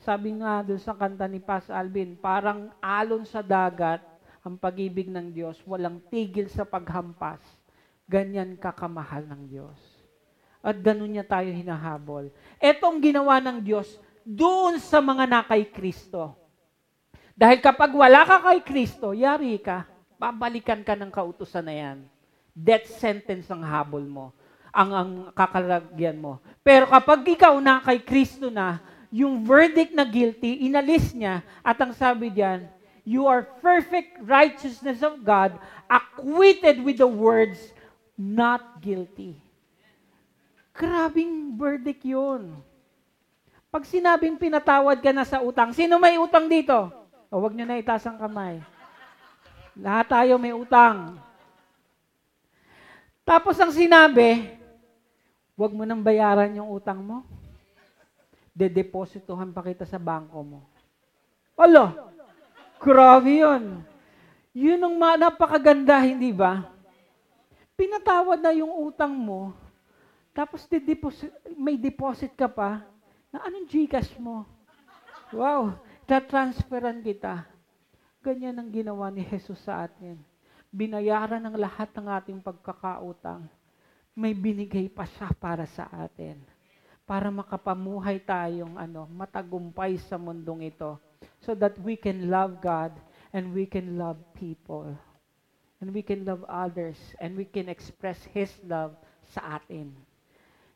Sabi 0.01 0.37
nga 0.41 0.65
doon 0.65 0.81
sa 0.81 0.97
kanta 0.97 1.29
ni 1.29 1.37
Pas 1.37 1.65
Alvin, 1.69 2.17
parang 2.17 2.73
alon 2.81 3.25
sa 3.25 3.45
dagat 3.45 4.01
ang 4.45 4.57
pag-ibig 4.57 5.09
ng 5.09 5.33
Diyos, 5.33 5.57
walang 5.65 5.97
tigil 6.09 6.45
sa 6.49 6.65
paghampas. 6.65 7.41
Ganyan 8.05 8.53
kakamahal 8.57 9.25
ng 9.25 9.49
Diyos. 9.49 9.77
At 10.61 10.77
ganun 10.77 11.09
niya 11.09 11.25
tayo 11.25 11.49
hinahabol. 11.49 12.29
Etong 12.61 13.01
ginawa 13.01 13.41
ng 13.41 13.61
Diyos 13.65 13.97
doon 14.21 14.77
sa 14.77 15.01
mga 15.01 15.25
nakay 15.25 15.65
Kristo. 15.69 16.37
Dahil 17.33 17.61
kapag 17.61 17.93
wala 17.93 18.21
ka 18.25 18.37
kay 18.49 18.61
Kristo, 18.61 19.17
yari 19.17 19.57
ka, 19.57 19.89
babalikan 20.21 20.85
ka 20.85 20.93
ng 20.93 21.09
kautusan 21.09 21.65
na 21.65 21.73
yan. 21.73 21.99
Death 22.55 22.87
sentence 23.03 23.51
ang 23.51 23.59
habol 23.59 24.07
mo, 24.07 24.31
ang, 24.71 24.89
ang 24.95 25.11
kakalagyan 25.35 26.15
mo. 26.15 26.39
Pero 26.63 26.87
kapag 26.87 27.27
ikaw 27.27 27.59
na 27.59 27.83
kay 27.83 27.99
Kristo 27.99 28.47
na, 28.47 28.79
yung 29.11 29.43
verdict 29.43 29.91
na 29.91 30.07
guilty, 30.07 30.63
inalis 30.63 31.11
niya, 31.11 31.43
at 31.59 31.75
ang 31.83 31.91
sabi 31.91 32.31
diyan, 32.31 32.63
you 33.03 33.27
are 33.27 33.43
perfect 33.59 34.15
righteousness 34.23 35.03
of 35.03 35.19
God, 35.19 35.59
acquitted 35.91 36.79
with 36.79 37.03
the 37.03 37.07
words, 37.07 37.59
not 38.15 38.79
guilty. 38.79 39.35
Grabing 40.75 41.55
verdict 41.55 42.03
yun. 42.03 42.55
Pag 43.71 43.87
sinabing 43.87 44.39
pinatawad 44.39 45.03
ka 45.03 45.11
na 45.11 45.27
sa 45.27 45.43
utang, 45.43 45.75
sino 45.75 45.99
may 45.99 46.15
utang 46.15 46.47
dito? 46.47 46.91
O 47.27 47.43
wag 47.43 47.51
nyo 47.51 47.67
na 47.67 47.79
itaas 47.79 48.07
ang 48.07 48.15
kamay. 48.15 48.63
Lahat 49.75 50.07
tayo 50.07 50.39
may 50.39 50.55
utang. 50.55 51.19
Tapos 53.25 53.57
ang 53.57 53.73
sinabi, 53.73 54.53
wag 55.57 55.73
mo 55.73 55.81
nang 55.81 56.05
bayaran 56.05 56.61
yung 56.61 56.69
utang 56.69 57.01
mo. 57.01 57.25
Dedepositohan 58.53 59.49
pa 59.49 59.65
kita 59.65 59.83
sa 59.83 59.97
bangko 59.97 60.45
mo. 60.45 60.61
Alo, 61.57 62.13
grabe 62.77 63.41
yun. 63.41 63.81
Yun 64.53 64.79
ang 64.79 64.95
napakaganda, 65.17 65.99
hindi 66.05 66.29
ba? 66.29 66.69
Pinatawad 67.75 68.39
na 68.39 68.55
yung 68.55 68.71
utang 68.87 69.11
mo, 69.11 69.51
tapos 70.31 70.63
deposit, 70.71 71.27
may 71.59 71.75
deposit 71.75 72.31
ka 72.39 72.47
pa, 72.47 72.79
na 73.33 73.43
anong 73.43 73.67
Gcash 73.67 74.15
mo? 74.15 74.47
Wow, 75.35 75.75
tatransferan 76.07 77.03
kita. 77.03 77.43
Ganyan 78.23 78.55
ang 78.55 78.71
ginawa 78.71 79.11
ni 79.11 79.27
Jesus 79.27 79.59
sa 79.59 79.83
atin 79.83 80.34
binayaran 80.75 81.39
ng 81.39 81.55
lahat 81.55 81.87
ng 81.95 82.07
ating 82.11 82.39
pagkakautang, 82.43 83.47
may 84.11 84.35
binigay 84.35 84.91
pa 84.91 85.07
siya 85.07 85.31
para 85.31 85.63
sa 85.63 85.87
atin. 86.03 86.35
Para 87.07 87.31
makapamuhay 87.31 88.19
tayong 88.19 88.75
ano, 88.75 89.07
matagumpay 89.07 89.95
sa 89.95 90.19
mundong 90.19 90.67
ito. 90.67 90.99
So 91.39 91.55
that 91.55 91.79
we 91.79 91.95
can 91.95 92.27
love 92.27 92.59
God 92.59 92.91
and 93.31 93.55
we 93.55 93.63
can 93.63 93.95
love 93.95 94.19
people. 94.35 94.91
And 95.79 95.95
we 95.95 96.03
can 96.03 96.27
love 96.27 96.43
others 96.47 96.99
and 97.23 97.39
we 97.39 97.47
can 97.47 97.71
express 97.71 98.19
His 98.35 98.51
love 98.67 98.99
sa 99.31 99.59
atin. 99.61 99.95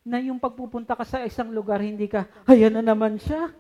Na 0.06 0.24
yung 0.24 0.40
pagpupunta 0.40 0.96
ka 0.96 1.04
sa 1.04 1.28
isang 1.28 1.52
lugar, 1.52 1.84
hindi 1.84 2.08
ka, 2.08 2.24
ayan 2.48 2.80
na 2.80 2.84
naman 2.84 3.20
siya. 3.20 3.52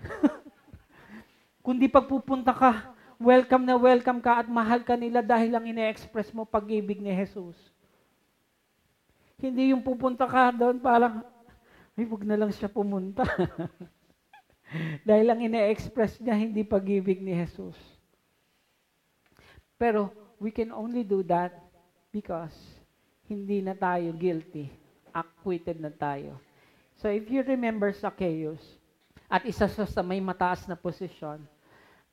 Kundi 1.64 1.88
pagpupunta 1.88 2.52
ka, 2.52 2.93
welcome 3.18 3.64
na 3.66 3.78
welcome 3.78 4.20
ka 4.20 4.42
at 4.42 4.48
mahal 4.48 4.82
ka 4.82 4.98
nila 4.98 5.22
dahil 5.22 5.54
lang 5.54 5.66
ine-express 5.68 6.34
mo 6.34 6.46
pag-ibig 6.46 6.98
ni 6.98 7.12
Jesus. 7.12 7.56
Hindi 9.38 9.74
yung 9.74 9.82
pupunta 9.82 10.24
ka 10.24 10.54
doon 10.54 10.78
parang, 10.78 11.22
ay, 11.94 12.06
wag 12.06 12.24
na 12.26 12.38
lang 12.38 12.50
siya 12.50 12.70
pumunta. 12.70 13.22
dahil 15.08 15.26
lang 15.28 15.40
ine-express 15.42 16.18
niya 16.18 16.34
hindi 16.34 16.66
pag-ibig 16.66 17.22
ni 17.22 17.34
Jesus. 17.34 17.76
Pero 19.78 20.10
we 20.38 20.54
can 20.54 20.70
only 20.70 21.02
do 21.02 21.20
that 21.26 21.54
because 22.14 22.54
hindi 23.26 23.60
na 23.60 23.74
tayo 23.74 24.14
guilty. 24.14 24.70
Acquitted 25.14 25.78
na 25.78 25.90
tayo. 25.94 26.38
So 26.98 27.10
if 27.10 27.26
you 27.30 27.42
remember 27.42 27.90
Zacchaeus, 27.94 28.62
at 29.30 29.42
isa 29.48 29.66
sa 29.66 30.02
may 30.04 30.22
mataas 30.22 30.68
na 30.70 30.78
posisyon, 30.78 31.42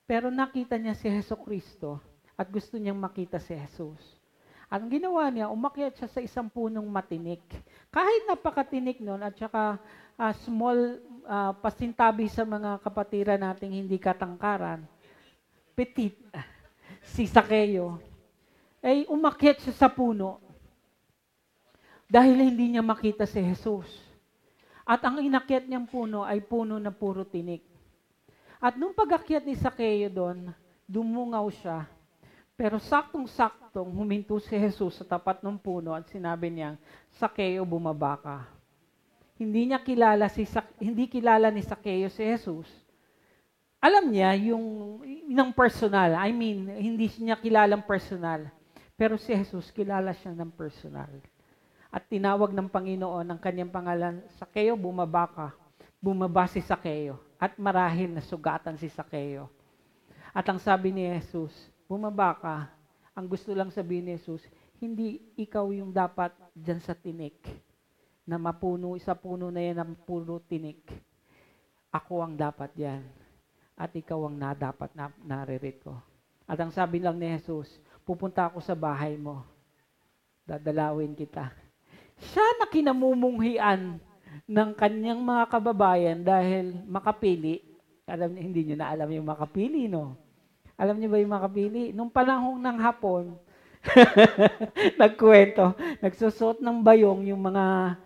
pero 0.04 0.28
nakita 0.28 0.76
niya 0.76 0.94
si 0.98 1.06
Heso 1.06 1.38
Kristo 1.38 2.02
at 2.34 2.50
gusto 2.50 2.76
niyang 2.76 2.98
makita 2.98 3.38
si 3.38 3.54
Jesus. 3.54 4.00
Ang 4.72 4.88
ginawa 4.88 5.28
niya, 5.28 5.52
umakyat 5.52 6.00
siya 6.00 6.08
sa 6.08 6.20
isang 6.24 6.48
punong 6.48 6.88
matinik. 6.88 7.44
Kahit 7.92 8.24
napakatinik 8.24 9.04
noon 9.04 9.20
at 9.20 9.36
saka 9.36 9.76
uh, 10.16 10.32
small 10.48 10.96
uh, 11.28 11.52
pasintabi 11.60 12.24
sa 12.32 12.48
mga 12.48 12.80
kapatira 12.80 13.36
nating 13.36 13.84
hindi 13.84 14.00
katangkaran, 14.00 14.80
petit, 15.76 16.16
si 17.12 17.28
Sakeo, 17.28 18.00
ay 18.80 19.04
umakyat 19.12 19.60
siya 19.60 19.74
sa 19.76 19.88
puno 19.92 20.40
dahil 22.08 22.40
hindi 22.40 22.72
niya 22.72 22.80
makita 22.80 23.28
si 23.28 23.44
Jesus. 23.44 23.88
At 24.88 25.04
ang 25.04 25.20
inakyat 25.20 25.68
niyang 25.68 25.84
puno 25.84 26.24
ay 26.24 26.40
puno 26.40 26.80
na 26.80 26.90
puro 26.90 27.28
tinik. 27.28 27.71
At 28.62 28.78
nung 28.78 28.94
pag-akyat 28.94 29.42
ni 29.42 29.58
Sakeo 29.58 30.06
doon, 30.06 30.54
dumungaw 30.86 31.50
siya. 31.50 31.82
Pero 32.54 32.78
saktong-saktong 32.78 33.90
huminto 33.90 34.38
si 34.38 34.54
Jesus 34.54 35.02
sa 35.02 35.18
tapat 35.18 35.42
ng 35.42 35.58
puno 35.58 35.90
at 35.90 36.06
sinabi 36.06 36.46
niya, 36.46 36.78
Sakeo, 37.18 37.66
bumaba 37.66 38.14
ka. 38.22 38.36
Hindi 39.34 39.66
niya 39.66 39.82
kilala 39.82 40.30
si 40.30 40.46
hindi 40.78 41.10
kilala 41.10 41.50
ni 41.50 41.58
Sakeo 41.66 42.06
si 42.06 42.22
Jesus. 42.22 42.70
Alam 43.82 44.14
niya 44.14 44.30
yung 44.38 45.02
ng 45.26 45.50
personal. 45.50 46.14
I 46.22 46.30
mean, 46.30 46.70
hindi 46.70 47.10
niya 47.18 47.34
kilalang 47.42 47.82
personal. 47.82 48.46
Pero 48.94 49.18
si 49.18 49.34
Jesus 49.34 49.74
kilala 49.74 50.14
siya 50.14 50.30
ng 50.38 50.54
personal. 50.54 51.10
At 51.90 52.06
tinawag 52.06 52.54
ng 52.54 52.70
Panginoon 52.70 53.26
ang 53.26 53.40
kanyang 53.42 53.74
pangalan, 53.74 54.22
Sakeo, 54.38 54.78
bumaba 54.78 55.26
ka. 55.26 55.48
Bumaba 55.98 56.46
si 56.46 56.62
Sakeo. 56.62 57.31
At 57.42 57.58
marahil 57.58 58.14
na 58.14 58.22
sugatan 58.22 58.78
si 58.78 58.86
Sakeo. 58.86 59.50
At 60.30 60.46
ang 60.46 60.62
sabi 60.62 60.94
ni 60.94 61.10
Jesus, 61.10 61.50
bumaba 61.90 62.38
ka. 62.38 62.70
Ang 63.18 63.26
gusto 63.26 63.50
lang 63.50 63.74
sabihin 63.74 64.06
ni 64.06 64.14
Jesus, 64.14 64.46
hindi 64.78 65.18
ikaw 65.34 65.74
yung 65.74 65.90
dapat 65.90 66.30
dyan 66.54 66.78
sa 66.78 66.94
tinik 66.94 67.34
na 68.22 68.38
mapuno, 68.38 68.94
sa 69.02 69.18
puno 69.18 69.50
na 69.50 69.58
yan 69.58 69.82
ang 69.82 69.92
puro 69.98 70.38
tinik. 70.38 70.86
Ako 71.90 72.22
ang 72.22 72.38
dapat 72.38 72.70
yan. 72.78 73.02
At 73.74 73.90
ikaw 73.90 74.22
ang 74.30 74.38
nadapat 74.38 74.94
na 74.94 75.10
naririto. 75.26 75.98
At 76.46 76.62
ang 76.62 76.70
sabi 76.70 77.02
lang 77.02 77.18
ni 77.18 77.26
Jesus, 77.26 77.66
pupunta 78.06 78.46
ako 78.46 78.62
sa 78.62 78.78
bahay 78.78 79.18
mo. 79.18 79.42
Dadalawin 80.46 81.18
kita. 81.18 81.50
Siya 82.22 82.46
na 82.62 82.70
kinamumunghian 82.70 83.98
ng 84.48 84.70
kanyang 84.74 85.20
mga 85.20 85.44
kababayan 85.48 86.18
dahil 86.20 86.76
makapili. 86.86 87.62
Alam 88.04 88.34
niyo, 88.34 88.42
hindi 88.42 88.60
niyo 88.66 88.76
na 88.76 88.90
alam 88.90 89.08
yung 89.08 89.26
makapili, 89.28 89.86
no? 89.86 90.18
Alam 90.74 90.98
niyo 90.98 91.08
ba 91.12 91.22
yung 91.22 91.34
makapili? 91.34 91.94
Nung 91.94 92.10
panahon 92.10 92.58
ng 92.58 92.78
hapon, 92.82 93.38
nagkwento, 95.00 95.74
nagsusot 96.02 96.58
ng 96.58 96.82
bayong 96.82 97.26
yung 97.30 97.42
mga 97.42 97.96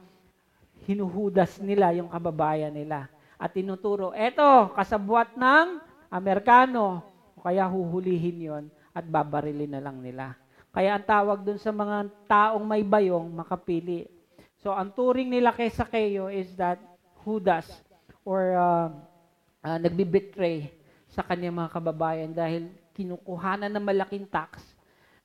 hinuhudas 0.87 1.59
nila, 1.59 1.93
yung 1.97 2.09
kababayan 2.09 2.72
nila. 2.72 3.11
At 3.37 3.53
tinuturo, 3.53 4.14
eto, 4.16 4.72
kasabwat 4.72 5.35
ng 5.37 5.83
Amerikano. 6.09 7.05
Kaya 7.37 7.68
huhulihin 7.68 8.39
yon 8.43 8.64
at 8.91 9.05
babarilin 9.07 9.70
na 9.70 9.83
lang 9.83 10.01
nila. 10.01 10.35
Kaya 10.72 10.97
ang 10.97 11.05
tawag 11.05 11.45
dun 11.45 11.61
sa 11.61 11.70
mga 11.70 12.09
taong 12.27 12.64
may 12.64 12.83
bayong, 12.83 13.29
makapili. 13.29 14.09
So, 14.67 14.75
ang 14.75 14.91
turing 14.91 15.31
nila 15.31 15.55
kay 15.55 15.71
Sakeo 15.71 16.27
is 16.27 16.51
that 16.59 16.83
Judas 17.23 17.71
or 18.27 18.59
uh, 18.59 18.91
uh, 19.62 19.79
nagbibetray 19.79 20.75
sa 21.07 21.23
kanyang 21.23 21.55
mga 21.55 21.71
kababayan 21.71 22.35
dahil 22.35 22.75
kinukuhanan 22.91 23.71
ng 23.71 23.87
malaking 23.87 24.27
tax. 24.27 24.59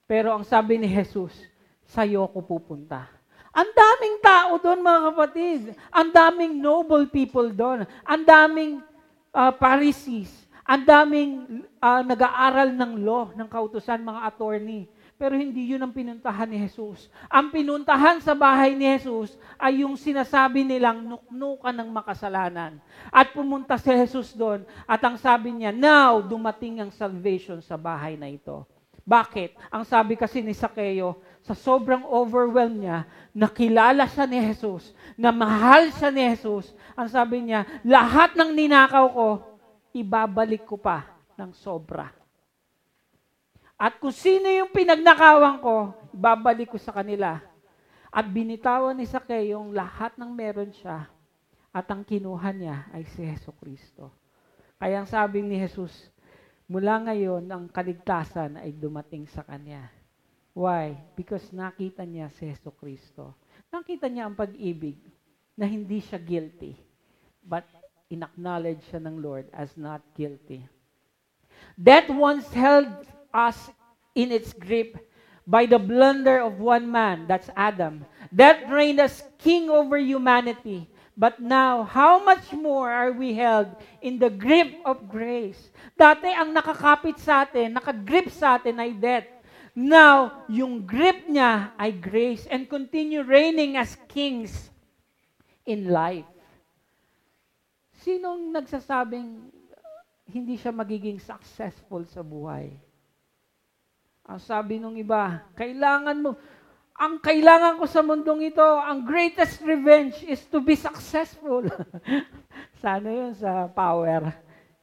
Pero 0.05 0.29
ang 0.29 0.45
sabi 0.45 0.77
ni 0.77 0.85
Jesus, 0.85 1.33
sa'yo 1.89 2.29
ko 2.29 2.45
pupunta. 2.45 3.09
Ang 3.49 3.73
daming 3.73 4.21
tao 4.21 4.61
doon, 4.61 4.77
mga 4.77 5.01
kapatid. 5.09 5.73
Ang 5.89 6.09
daming 6.13 6.53
noble 6.61 7.09
people 7.09 7.49
doon. 7.49 7.89
Ang 8.05 8.21
daming 8.21 8.77
uh, 9.33 9.49
Pharisees. 9.57 10.29
Ang 10.69 10.85
daming 10.85 11.65
uh, 11.81 12.05
nag-aaral 12.05 12.77
ng 12.77 12.93
law, 13.01 13.33
ng 13.33 13.49
kautusan, 13.49 14.05
mga 14.05 14.21
attorney. 14.21 14.85
Pero 15.21 15.37
hindi 15.37 15.69
yun 15.69 15.85
ang 15.85 15.93
pinuntahan 15.93 16.49
ni 16.49 16.57
Jesus. 16.57 17.05
Ang 17.29 17.53
pinuntahan 17.53 18.17
sa 18.25 18.33
bahay 18.33 18.73
ni 18.73 18.89
Jesus 18.89 19.37
ay 19.53 19.85
yung 19.85 19.93
sinasabi 19.93 20.65
nilang 20.65 21.05
nuknukan 21.05 21.77
ng 21.77 21.89
makasalanan. 21.93 22.81
At 23.13 23.29
pumunta 23.29 23.77
si 23.77 23.93
Jesus 23.93 24.33
doon 24.33 24.65
at 24.89 24.97
ang 25.05 25.21
sabi 25.21 25.53
niya, 25.53 25.69
now 25.69 26.25
dumating 26.25 26.81
ang 26.81 26.89
salvation 26.89 27.61
sa 27.61 27.77
bahay 27.77 28.17
na 28.17 28.33
ito. 28.33 28.65
Bakit? 29.05 29.53
Ang 29.69 29.85
sabi 29.85 30.17
kasi 30.17 30.41
ni 30.41 30.57
Sakeo, 30.57 31.21
sa 31.45 31.53
sobrang 31.53 32.01
overwhelm 32.09 32.81
niya, 32.81 33.05
nakilala 33.29 34.09
siya 34.09 34.25
ni 34.25 34.41
Jesus, 34.41 34.89
na 35.13 35.29
mahal 35.29 35.93
siya 35.93 36.09
ni 36.09 36.21
Jesus. 36.33 36.73
Ang 36.97 37.09
sabi 37.13 37.45
niya, 37.45 37.65
lahat 37.85 38.33
ng 38.33 38.57
ninakaw 38.57 39.05
ko, 39.13 39.27
ibabalik 39.93 40.65
ko 40.65 40.81
pa 40.81 41.13
ng 41.37 41.53
sobra. 41.53 42.20
At 43.81 43.97
kung 43.97 44.13
sino 44.13 44.45
yung 44.45 44.69
pinagnakawan 44.69 45.57
ko, 45.57 45.97
ibabalik 46.13 46.69
ko 46.69 46.77
sa 46.77 46.93
kanila. 46.93 47.41
At 48.13 48.29
binitawan 48.29 48.93
ni 48.93 49.09
Sakeo 49.09 49.57
yung 49.57 49.73
lahat 49.73 50.13
ng 50.21 50.29
meron 50.29 50.69
siya 50.69 51.09
at 51.73 51.89
ang 51.89 52.05
kinuha 52.05 52.53
niya 52.53 52.85
ay 52.93 53.09
si 53.09 53.25
Heso 53.25 53.49
Kristo. 53.57 54.13
Kaya 54.77 55.01
ang 55.01 55.09
sabi 55.09 55.41
ni 55.41 55.57
Jesus, 55.57 56.13
mula 56.69 57.01
ngayon 57.09 57.41
ang 57.49 57.65
kaligtasan 57.73 58.61
ay 58.61 58.69
dumating 58.69 59.25
sa 59.25 59.41
kanya. 59.41 59.89
Why? 60.53 60.93
Because 61.17 61.49
nakita 61.49 62.05
niya 62.05 62.29
si 62.37 62.53
Yeso 62.53 62.69
Kristo. 62.77 63.33
Nakita 63.73 64.05
niya 64.11 64.29
ang 64.29 64.37
pag-ibig 64.37 65.01
na 65.57 65.65
hindi 65.65 66.05
siya 66.05 66.21
guilty, 66.21 66.77
but 67.41 67.65
inacknowledge 68.13 68.85
siya 68.93 69.01
ng 69.01 69.17
Lord 69.17 69.49
as 69.55 69.73
not 69.73 70.05
guilty. 70.13 70.69
That 71.81 72.11
once 72.13 72.45
held 72.53 72.91
us 73.33 73.71
in 74.15 74.31
its 74.31 74.53
grip 74.53 74.99
by 75.47 75.65
the 75.65 75.79
blunder 75.79 76.39
of 76.39 76.59
one 76.59 76.87
man, 76.87 77.25
that's 77.27 77.49
Adam. 77.57 78.05
That 78.31 78.69
reigned 78.69 79.01
as 79.01 79.23
king 79.39 79.69
over 79.69 79.97
humanity. 79.97 80.87
But 81.17 81.43
now, 81.43 81.83
how 81.83 82.23
much 82.23 82.53
more 82.53 82.89
are 82.89 83.11
we 83.11 83.35
held 83.35 83.67
in 84.01 84.17
the 84.17 84.31
grip 84.31 84.79
of 84.87 85.11
grace? 85.11 85.59
Dati 85.99 86.31
ang 86.31 86.55
nakakapit 86.55 87.19
sa 87.19 87.43
atin, 87.43 87.75
nakagrip 87.75 88.31
sa 88.31 88.55
atin 88.57 88.79
ay 88.79 88.95
death. 88.95 89.27
Now, 89.75 90.43
yung 90.47 90.83
grip 90.87 91.27
niya 91.27 91.75
ay 91.75 91.95
grace 91.95 92.47
and 92.47 92.67
continue 92.67 93.23
reigning 93.23 93.75
as 93.75 93.99
kings 94.07 94.71
in 95.67 95.91
life. 95.91 96.27
Sinong 98.01 98.51
nagsasabing 98.51 99.51
hindi 100.31 100.55
siya 100.55 100.71
magiging 100.71 101.19
successful 101.19 102.07
sa 102.07 102.23
buhay? 102.23 102.71
Ang 104.31 104.39
sabi 104.39 104.79
nung 104.79 104.95
iba, 104.95 105.43
kailangan 105.59 106.15
mo, 106.23 106.39
ang 106.95 107.19
kailangan 107.19 107.75
ko 107.75 107.83
sa 107.83 107.99
mundong 107.99 108.47
ito, 108.47 108.63
ang 108.63 109.03
greatest 109.03 109.59
revenge 109.59 110.23
is 110.23 110.39
to 110.47 110.63
be 110.63 110.71
successful. 110.71 111.67
Sana 112.83 113.11
yun 113.11 113.35
sa 113.35 113.67
power. 113.67 114.31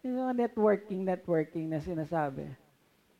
Yung 0.04 0.36
networking, 0.36 1.00
networking 1.00 1.64
na 1.64 1.80
sinasabi. 1.80 2.52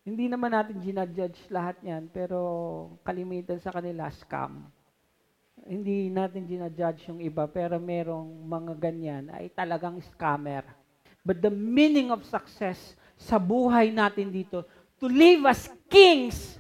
Hindi 0.05 0.29
naman 0.29 0.53
natin 0.53 0.77
ginadjudge 0.85 1.49
lahat 1.49 1.81
yan, 1.81 2.13
pero 2.13 2.37
kalimitan 3.01 3.57
sa 3.57 3.73
kanila, 3.73 4.13
scam. 4.13 4.69
Hindi 5.65 6.13
natin 6.13 6.45
ginadjudge 6.45 7.09
yung 7.09 7.25
iba, 7.25 7.49
pero 7.49 7.81
merong 7.81 8.29
mga 8.45 8.73
ganyan 8.77 9.33
ay 9.33 9.49
talagang 9.49 9.97
scammer. 10.13 10.69
But 11.25 11.41
the 11.41 11.53
meaning 11.53 12.13
of 12.13 12.21
success 12.29 12.77
sa 13.19 13.41
buhay 13.41 13.91
natin 13.91 14.31
dito, 14.31 14.63
to 14.99 15.07
live 15.07 15.47
as 15.47 15.71
kings 15.87 16.59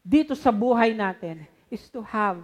dito 0.00 0.32
sa 0.32 0.50
buhay 0.50 0.96
natin, 0.96 1.44
is 1.68 1.86
to 1.90 2.00
have 2.02 2.40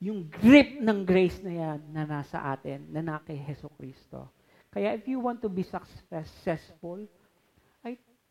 yung 0.00 0.24
grip 0.28 0.80
ng 0.80 1.04
grace 1.04 1.40
na 1.44 1.52
yan 1.52 1.80
na 1.92 2.02
nasa 2.08 2.40
atin, 2.40 2.88
na 2.88 3.04
na 3.04 3.20
kay 3.20 3.36
Heso 3.36 3.68
Kristo. 3.76 4.32
Kaya 4.72 4.96
if 4.96 5.04
you 5.04 5.20
want 5.20 5.44
to 5.44 5.50
be 5.50 5.66
successful, 5.66 7.04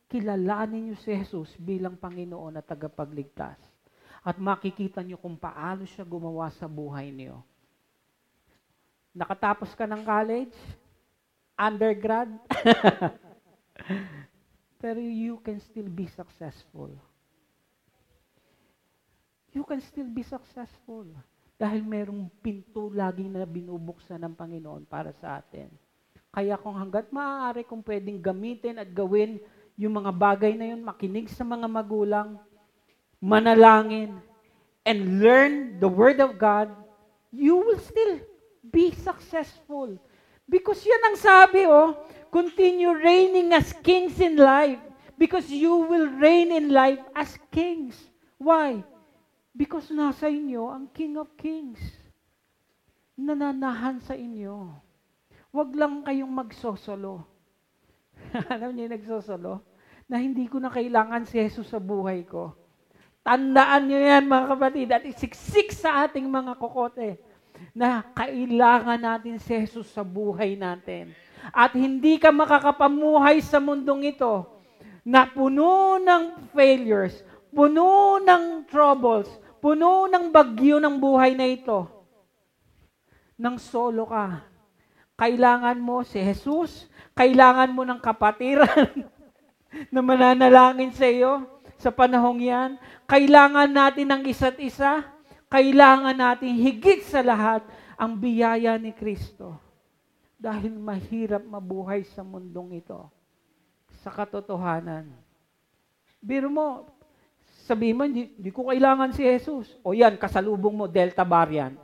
kilalanin 0.09 0.89
niyo 0.89 0.95
si 0.97 1.13
Jesus 1.13 1.53
bilang 1.61 1.93
Panginoon 1.93 2.57
at 2.57 2.65
tagapagligtas. 2.65 3.61
At 4.25 4.41
makikita 4.41 5.05
niyo 5.05 5.21
kung 5.21 5.37
paano 5.37 5.85
siya 5.85 6.03
gumawa 6.03 6.49
sa 6.49 6.65
buhay 6.65 7.13
niyo. 7.13 7.45
Nakatapos 9.13 9.77
ka 9.77 9.85
ng 9.85 10.01
college? 10.01 10.57
Undergrad? 11.55 12.29
Pero 14.79 15.03
you 15.03 15.43
can 15.43 15.59
still 15.59 15.91
be 15.91 16.07
successful. 16.07 16.95
You 19.51 19.67
can 19.67 19.83
still 19.83 20.07
be 20.07 20.23
successful. 20.23 21.03
Dahil 21.59 21.83
merong 21.83 22.31
pinto 22.39 22.87
laging 22.87 23.35
na 23.35 23.43
binubuksan 23.43 24.23
ng 24.23 24.31
Panginoon 24.39 24.87
para 24.87 25.11
sa 25.19 25.43
atin. 25.43 25.67
Kaya 26.31 26.55
kung 26.55 26.79
hanggat 26.79 27.11
maaari 27.11 27.67
kung 27.67 27.83
pwedeng 27.83 28.23
gamitin 28.23 28.79
at 28.79 28.87
gawin 28.87 29.43
yung 29.75 29.99
mga 29.99 30.15
bagay 30.15 30.55
na 30.55 30.71
yun, 30.71 30.79
makinig 30.79 31.27
sa 31.27 31.43
mga 31.43 31.67
magulang, 31.67 32.39
manalangin, 33.19 34.15
and 34.87 35.19
learn 35.19 35.75
the 35.83 35.91
Word 35.91 36.23
of 36.23 36.39
God, 36.39 36.71
you 37.35 37.59
will 37.59 37.81
still 37.83 38.23
be 38.63 38.95
successful. 38.95 39.99
Because 40.47 40.81
yan 40.81 41.03
ang 41.11 41.17
sabi, 41.19 41.67
oh, 41.67 41.99
continue 42.31 42.93
reigning 42.93 43.53
as 43.53 43.73
kings 43.83 44.17
in 44.21 44.37
life. 44.37 44.79
Because 45.19 45.51
you 45.51 45.83
will 45.83 46.07
reign 46.15 46.55
in 46.55 46.71
life 46.71 47.03
as 47.11 47.35
kings. 47.51 47.97
Why? 48.39 48.81
Because 49.51 49.91
nasa 49.91 50.31
inyo 50.31 50.71
ang 50.71 50.87
King 50.95 51.19
of 51.19 51.27
Kings. 51.35 51.81
Nananahan 53.19 53.99
sa 53.99 54.15
inyo. 54.15 54.71
Huwag 55.51 55.75
lang 55.75 56.07
kayong 56.07 56.31
magsosolo 56.31 57.27
Alam 58.53 58.75
niyo 58.75 58.87
nagsosolo? 58.91 59.63
Na 60.09 60.17
hindi 60.17 60.49
ko 60.49 60.57
na 60.57 60.73
kailangan 60.73 61.25
si 61.25 61.37
Jesus 61.37 61.69
sa 61.69 61.77
buhay 61.81 62.25
ko. 62.25 62.53
Tandaan 63.21 63.85
niyo 63.85 63.99
yan 63.99 64.25
mga 64.25 64.45
kapatid 64.55 64.87
at 64.89 65.03
isiksik 65.05 65.69
sa 65.69 66.07
ating 66.07 66.25
mga 66.25 66.57
kokote 66.57 67.19
na 67.75 68.01
kailangan 68.15 68.97
natin 68.97 69.37
si 69.37 69.53
Jesus 69.53 69.91
sa 69.91 70.01
buhay 70.01 70.57
natin. 70.57 71.13
At 71.49 71.73
hindi 71.73 72.19
ka 72.21 72.29
makakapamuhay 72.29 73.41
sa 73.41 73.57
mundong 73.57 74.11
ito 74.11 74.45
na 75.03 75.25
puno 75.25 75.97
ng 75.97 76.51
failures, 76.53 77.25
puno 77.49 78.21
ng 78.21 78.67
troubles, 78.69 79.27
puno 79.57 80.05
ng 80.05 80.29
bagyo 80.29 80.77
ng 80.77 80.95
buhay 80.99 81.33
na 81.33 81.47
ito. 81.49 81.87
Nang 83.39 83.57
solo 83.57 84.05
ka. 84.05 84.43
Kailangan 85.19 85.79
mo 85.79 86.03
si 86.07 86.19
Jesus, 86.19 86.87
kailangan 87.11 87.75
mo 87.75 87.83
ng 87.83 87.99
kapatiran 87.99 88.87
na 89.93 89.99
mananalangin 89.99 90.95
sa 90.95 91.07
iyo 91.07 91.43
sa 91.79 91.91
panahong 91.91 92.43
yan. 92.43 92.69
Kailangan 93.07 93.71
natin 93.71 94.07
ng 94.11 94.23
isa't 94.27 94.59
isa. 94.59 95.03
Kailangan 95.49 96.13
natin 96.13 96.53
higit 96.55 97.03
sa 97.03 97.23
lahat 97.25 97.65
ang 97.99 98.15
biyaya 98.15 98.79
ni 98.79 98.93
Kristo. 98.93 99.68
Dahil 100.39 100.71
mahirap 100.79 101.43
mabuhay 101.43 102.07
sa 102.07 102.23
mundong 102.23 102.79
ito. 102.79 103.11
Sa 103.99 104.07
katotohanan. 104.07 105.11
Biro 106.23 106.47
mo, 106.47 106.87
sabihin 107.67 107.99
mo, 107.99 108.07
hindi, 108.07 108.31
hindi 108.39 108.47
ko 108.47 108.71
kailangan 108.71 109.11
si 109.11 109.27
Jesus. 109.27 109.75
O 109.83 109.91
yan, 109.91 110.15
kasalubong 110.15 110.71
mo, 110.71 110.87
Delta 110.87 111.27
variant. 111.27 111.75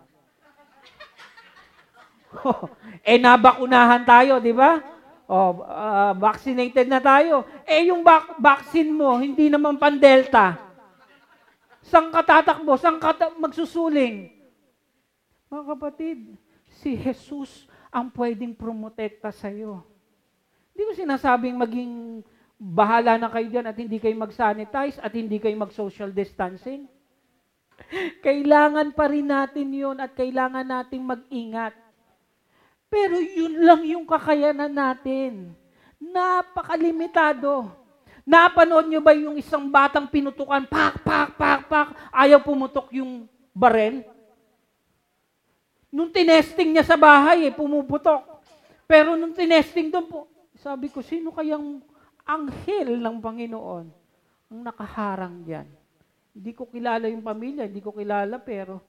eh, 3.12 3.20
nabakunahan 3.20 4.08
tayo, 4.08 4.40
di 4.40 4.56
ba? 4.56 4.80
O, 5.28 5.60
uh, 5.60 6.16
vaccinated 6.16 6.88
na 6.88 7.04
tayo. 7.04 7.44
Eh, 7.68 7.92
yung 7.92 8.08
vac- 8.08 8.40
vaccine 8.40 8.88
mo, 8.88 9.20
hindi 9.20 9.52
naman 9.52 9.76
pan-delta. 9.76 10.56
Saan 11.86 12.08
ka 12.10 12.24
tatakbo? 12.24 12.80
Saan 12.80 12.98
magsusuling? 13.38 14.32
Mga 15.52 15.64
kapatid, 15.76 16.20
si 16.82 16.98
Jesus 16.98 17.70
ang 17.96 18.12
pwedeng 18.12 18.52
promotekta 18.52 19.32
sa'yo. 19.32 19.80
Hindi 20.76 20.84
ko 20.84 20.92
sinasabing 21.00 21.56
maging 21.56 21.94
bahala 22.60 23.16
na 23.16 23.32
kayo 23.32 23.48
dyan 23.48 23.72
at 23.72 23.80
hindi 23.80 23.96
kayo 23.96 24.12
mag-sanitize 24.20 25.00
at 25.00 25.16
hindi 25.16 25.40
kayo 25.40 25.56
mag-social 25.56 26.12
distancing. 26.12 26.92
Kailangan 28.26 28.92
pa 28.92 29.08
rin 29.08 29.32
natin 29.32 29.72
yun 29.72 29.96
at 30.04 30.12
kailangan 30.12 30.68
nating 30.68 31.04
mag-ingat. 31.04 31.72
Pero 32.92 33.20
yun 33.20 33.64
lang 33.64 33.84
yung 33.88 34.04
kakayanan 34.04 34.72
natin. 34.72 35.56
Napakalimitado. 36.00 37.72
Napanood 38.24 38.88
nyo 38.88 39.00
ba 39.00 39.14
yung 39.16 39.40
isang 39.40 39.68
batang 39.72 40.08
pinutukan, 40.10 40.66
pak, 40.66 41.04
pak, 41.04 41.38
pak, 41.38 41.62
pak, 41.70 41.88
ayaw 42.10 42.42
pumutok 42.42 42.90
yung 42.96 43.30
barel? 43.54 44.15
Nung 45.96 46.12
tinesting 46.12 46.76
niya 46.76 46.84
sa 46.84 47.00
bahay, 47.00 47.48
eh, 47.48 47.56
pumuputok. 47.56 48.44
Pero 48.84 49.16
nung 49.16 49.32
tinesting 49.32 49.88
doon 49.88 50.08
po, 50.12 50.20
sabi 50.60 50.92
ko, 50.92 51.00
sino 51.00 51.32
kayang 51.32 51.80
anghel 52.28 53.00
ng 53.00 53.18
Panginoon 53.24 53.88
ang 54.52 54.60
nakaharang 54.60 55.48
diyan? 55.48 55.64
Hindi 56.36 56.52
ko 56.52 56.68
kilala 56.68 57.08
yung 57.08 57.24
pamilya, 57.24 57.64
hindi 57.64 57.80
ko 57.80 57.96
kilala, 57.96 58.36
pero 58.44 58.84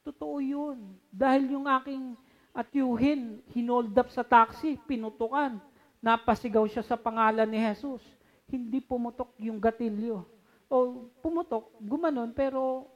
totoo 0.00 0.40
yun. 0.40 0.96
Dahil 1.12 1.52
yung 1.52 1.68
aking 1.68 2.16
at 2.56 2.72
yuhin, 2.72 3.44
hinold 3.52 3.92
up 3.92 4.08
sa 4.08 4.24
taxi, 4.24 4.80
pinutukan. 4.88 5.60
Napasigaw 6.00 6.64
siya 6.64 6.80
sa 6.80 6.96
pangalan 6.96 7.44
ni 7.44 7.60
Jesus. 7.60 8.00
Hindi 8.48 8.80
pumutok 8.80 9.36
yung 9.36 9.60
gatilyo. 9.60 10.24
O 10.72 11.12
pumutok, 11.20 11.76
gumanon, 11.76 12.32
pero 12.32 12.88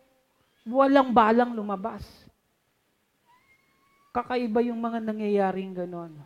walang 0.65 1.13
balang 1.13 1.53
lumabas. 1.53 2.20
Kakaiba 4.11 4.59
yung 4.67 4.83
mga 4.83 4.99
nangyayaring 4.99 5.75
ganon. 5.75 6.19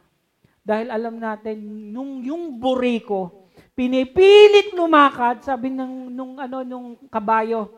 Dahil 0.64 0.88
alam 0.88 1.20
natin, 1.20 1.60
nung 1.92 2.24
yung 2.24 2.56
buriko, 2.56 3.44
pinipilit 3.76 4.72
lumakad, 4.72 5.44
sabi 5.44 5.68
ng 5.68 6.08
nung 6.08 6.40
ano 6.40 6.64
nung 6.64 6.96
kabayo, 7.12 7.68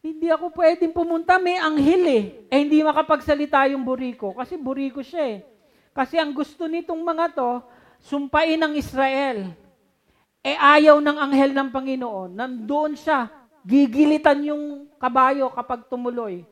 hindi 0.00 0.32
ako 0.32 0.52
pwedeng 0.56 0.92
pumunta, 0.96 1.36
may 1.36 1.60
anghel 1.60 2.04
eh. 2.08 2.24
Eh 2.48 2.58
hindi 2.60 2.80
makapagsalita 2.80 3.68
yung 3.72 3.84
buriko 3.84 4.32
kasi 4.32 4.56
buriko 4.56 5.04
siya 5.04 5.36
eh. 5.36 5.38
Kasi 5.92 6.16
ang 6.16 6.32
gusto 6.32 6.64
nitong 6.64 7.00
mga 7.00 7.36
to, 7.36 7.60
sumpain 8.00 8.56
ng 8.56 8.76
Israel. 8.80 9.52
Eh 10.40 10.56
ayaw 10.56 11.04
ng 11.04 11.16
anghel 11.20 11.52
ng 11.52 11.68
Panginoon. 11.68 12.32
Nandoon 12.32 12.96
siya, 12.96 13.28
gigilitan 13.60 14.40
yung 14.40 14.88
kabayo 14.96 15.52
kapag 15.52 15.84
tumuloy. 15.88 16.48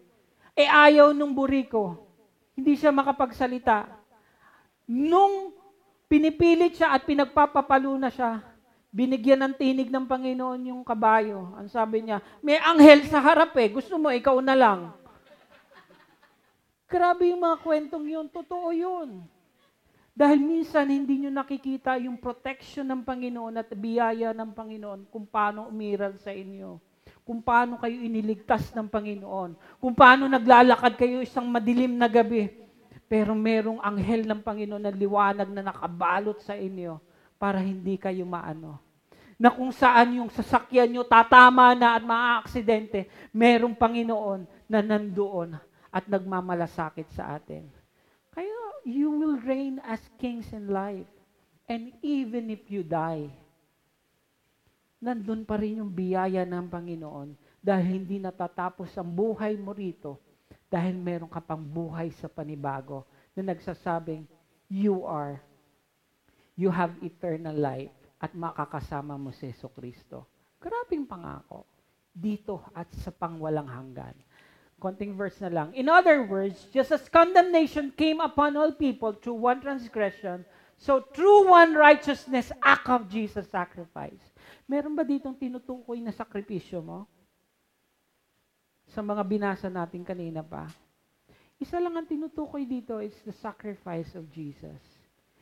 Eh 0.59 0.67
ayaw 0.67 1.15
ng 1.15 1.31
buriko. 1.31 2.03
Hindi 2.59 2.75
siya 2.75 2.91
makapagsalita. 2.91 3.87
Nung 4.91 5.55
pinipilit 6.11 6.75
siya 6.75 6.91
at 6.91 7.07
pinagpapapalo 7.07 7.95
na 7.95 8.11
siya, 8.11 8.43
Binigyan 8.89 9.45
ng 9.45 9.55
tinig 9.55 9.93
ng 9.93 10.09
Panginoon 10.09 10.73
yung 10.73 10.81
kabayo. 10.81 11.53
Ang 11.61 11.69
sabi 11.69 12.09
niya, 12.09 12.25
may 12.41 12.57
anghel 12.57 13.05
sa 13.05 13.21
harap 13.21 13.53
eh. 13.61 13.69
Gusto 13.69 14.01
mo, 14.01 14.09
ikaw 14.09 14.41
na 14.41 14.57
lang. 14.57 14.97
Grabe 16.89 17.29
yung 17.29 17.45
mga 17.45 17.61
kwentong 17.61 18.09
yun. 18.09 18.27
Totoo 18.33 18.73
yun. 18.73 19.29
Dahil 20.17 20.41
minsan 20.41 20.89
hindi 20.89 21.21
nyo 21.21 21.31
nakikita 21.31 22.01
yung 22.01 22.17
protection 22.17 22.89
ng 22.89 23.05
Panginoon 23.05 23.61
at 23.61 23.69
biyaya 23.77 24.33
ng 24.33 24.57
Panginoon 24.57 25.05
kung 25.13 25.29
paano 25.29 25.69
umiral 25.69 26.17
sa 26.17 26.33
inyo. 26.33 26.81
Kung 27.29 27.45
paano 27.45 27.77
kayo 27.77 27.93
iniligtas 27.93 28.73
ng 28.73 28.89
Panginoon. 28.89 29.53
Kung 29.77 29.93
paano 29.93 30.25
naglalakad 30.25 30.97
kayo 30.97 31.21
isang 31.21 31.45
madilim 31.45 31.93
na 31.93 32.09
gabi. 32.09 32.49
Pero 33.05 33.37
merong 33.37 33.85
anghel 33.85 34.25
ng 34.25 34.41
Panginoon 34.41 34.81
na 34.81 34.89
liwanag 34.89 35.53
na 35.53 35.61
nakabalot 35.61 36.41
sa 36.41 36.57
inyo 36.57 36.97
para 37.37 37.61
hindi 37.61 38.01
kayo 38.01 38.25
maano. 38.25 38.81
Na 39.37 39.53
kung 39.53 39.69
saan 39.69 40.25
yung 40.25 40.33
sasakyan 40.33 40.89
nyo 40.89 41.05
tatama 41.05 41.77
na 41.77 42.01
at 42.01 42.05
maaaksidente, 42.09 43.13
merong 43.29 43.77
Panginoon 43.77 44.49
na 44.65 44.81
nandoon 44.81 45.61
at 45.93 46.09
nagmamalasakit 46.09 47.13
sa 47.13 47.37
atin. 47.37 47.69
Kaya 48.33 48.57
you 48.89 49.13
will 49.13 49.37
reign 49.45 49.85
as 49.85 50.01
kings 50.17 50.49
in 50.57 50.73
life. 50.73 51.09
And 51.69 51.93
even 52.01 52.49
if 52.49 52.73
you 52.73 52.81
die, 52.81 53.29
nandun 54.99 55.47
pa 55.47 55.59
rin 55.59 55.83
yung 55.83 55.91
biyaya 55.91 56.43
ng 56.43 56.67
Panginoon 56.67 57.35
dahil 57.63 57.87
hindi 58.03 58.19
natatapos 58.19 58.95
ang 58.99 59.11
buhay 59.11 59.55
mo 59.59 59.71
rito 59.71 60.19
dahil 60.69 60.99
meron 61.01 61.33
ka 61.33 61.41
pang 61.41 61.65
buhay 61.65 62.13
sa 62.13 62.29
panibago 62.29 63.09
na 63.33 63.55
nagsasabing, 63.55 64.29
you 64.69 65.07
are 65.09 65.41
you 66.59 66.69
have 66.69 66.93
eternal 67.01 67.55
life 67.55 67.95
at 68.19 68.35
makakasama 68.35 69.15
mo 69.15 69.31
si 69.31 69.47
Yeso 69.47 69.71
Kristo. 69.71 70.27
Grabing 70.59 71.07
pangako. 71.07 71.65
Dito 72.11 72.67
at 72.75 72.91
sa 72.99 73.15
pangwalang 73.15 73.71
hanggan. 73.71 74.13
Konting 74.83 75.15
verse 75.15 75.39
na 75.39 75.51
lang. 75.55 75.69
In 75.79 75.87
other 75.87 76.27
words, 76.27 76.67
just 76.75 76.91
as 76.91 77.07
condemnation 77.07 77.95
came 77.95 78.19
upon 78.19 78.59
all 78.59 78.75
people 78.75 79.15
through 79.15 79.39
one 79.39 79.63
transgression, 79.63 80.43
so 80.79 81.03
through 81.03 81.51
one 81.51 81.75
righteousness 81.75 82.55
act 82.63 82.87
of 82.87 83.11
Jesus 83.11 83.51
sacrifice. 83.51 84.23
Meron 84.71 84.95
ba 84.95 85.03
ditong 85.03 85.35
tinutukoy 85.35 85.99
na 85.99 86.15
sakripisyo 86.15 86.79
mo? 86.81 87.05
Sa 88.89 89.03
mga 89.05 89.21
binasa 89.27 89.69
natin 89.69 90.07
kanina 90.07 90.41
pa. 90.41 90.71
Isa 91.59 91.83
lang 91.83 91.99
ang 91.99 92.07
tinutukoy 92.07 92.63
dito, 92.63 93.03
it's 93.03 93.19
the 93.27 93.35
sacrifice 93.35 94.15
of 94.15 94.31
Jesus. 94.31 94.79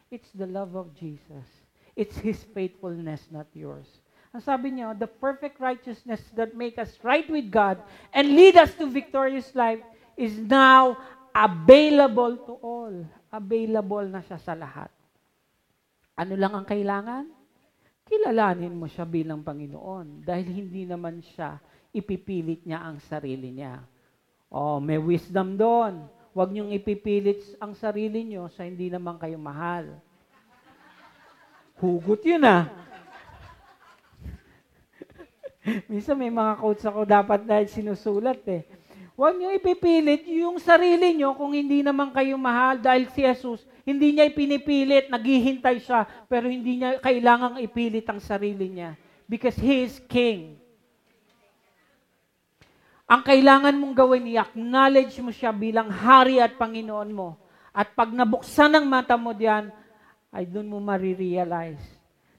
It's 0.09 0.32
the 0.32 0.49
love 0.49 0.72
of 0.72 0.97
Jesus. 0.97 1.45
It's 1.93 2.16
His 2.16 2.41
faithfulness, 2.57 3.28
not 3.28 3.53
yours. 3.53 3.87
Ang 4.32 4.41
sabi 4.41 4.72
niyo, 4.72 4.97
the 4.97 5.09
perfect 5.09 5.61
righteousness 5.61 6.24
that 6.32 6.57
make 6.57 6.80
us 6.80 6.97
right 7.05 7.28
with 7.28 7.53
God 7.53 7.80
and 8.16 8.32
lead 8.32 8.57
us 8.57 8.72
to 8.80 8.89
victorious 8.89 9.53
life 9.53 9.80
is 10.16 10.37
now 10.41 10.97
available 11.37 12.37
to 12.49 12.53
all. 12.64 12.95
Available 13.32 14.09
na 14.09 14.24
siya 14.24 14.41
sa 14.41 14.57
lahat. 14.57 14.89
Ano 16.17 16.33
lang 16.33 16.57
ang 16.57 16.64
kailangan? 16.64 17.29
Kilalanin 18.09 18.73
mo 18.73 18.89
siya 18.89 19.05
bilang 19.05 19.45
Panginoon 19.45 20.25
dahil 20.25 20.49
hindi 20.49 20.89
naman 20.89 21.21
siya 21.21 21.61
ipipilit 21.93 22.64
niya 22.64 22.81
ang 22.81 22.97
sarili 23.05 23.53
niya. 23.53 23.85
Oh, 24.49 24.81
may 24.81 24.97
wisdom 24.97 25.61
doon. 25.61 26.09
Huwag 26.33 26.53
niyong 26.53 26.73
ipipilit 26.73 27.41
ang 27.61 27.77
sarili 27.77 28.25
niyo 28.25 28.49
sa 28.53 28.64
hindi 28.64 28.89
naman 28.89 29.21
kayo 29.21 29.37
mahal. 29.37 30.01
Hugot 31.77 32.25
yun 32.25 32.45
ah. 32.49 32.64
Minsan 35.91 36.17
may 36.17 36.33
mga 36.33 36.57
quotes 36.57 36.89
ako 36.89 37.05
dapat 37.05 37.45
na 37.45 37.61
sinusulat 37.69 38.41
eh. 38.49 38.64
Huwag 39.17 39.37
niyo 39.37 39.53
ipipilit 39.53 40.25
yung 40.29 40.61
sarili 40.61 41.17
niyo 41.17 41.35
kung 41.37 41.53
hindi 41.53 41.83
naman 41.85 42.12
kayo 42.12 42.37
mahal 42.37 42.81
dahil 42.81 43.09
si 43.12 43.23
Jesus, 43.25 43.64
hindi 43.87 44.18
niya 44.18 44.26
ipinipilit, 44.26 45.07
naghihintay 45.07 45.78
siya, 45.78 46.03
pero 46.26 46.51
hindi 46.51 46.82
niya 46.82 46.99
kailangang 46.99 47.62
ipilit 47.62 48.03
ang 48.11 48.18
sarili 48.18 48.66
niya. 48.66 48.99
Because 49.30 49.55
He 49.55 49.87
is 49.87 50.03
King. 50.11 50.59
Ang 53.07 53.22
kailangan 53.22 53.78
mong 53.78 53.95
gawin, 53.95 54.26
i-acknowledge 54.26 55.14
mo 55.22 55.30
siya 55.30 55.55
bilang 55.55 55.87
hari 55.87 56.43
at 56.43 56.59
Panginoon 56.59 57.14
mo. 57.14 57.39
At 57.70 57.95
pag 57.95 58.11
nabuksan 58.11 58.74
ang 58.74 58.91
mata 58.91 59.14
mo 59.14 59.30
diyan, 59.30 59.70
ay 60.34 60.51
doon 60.51 60.66
mo 60.66 60.82
marirealize 60.82 61.78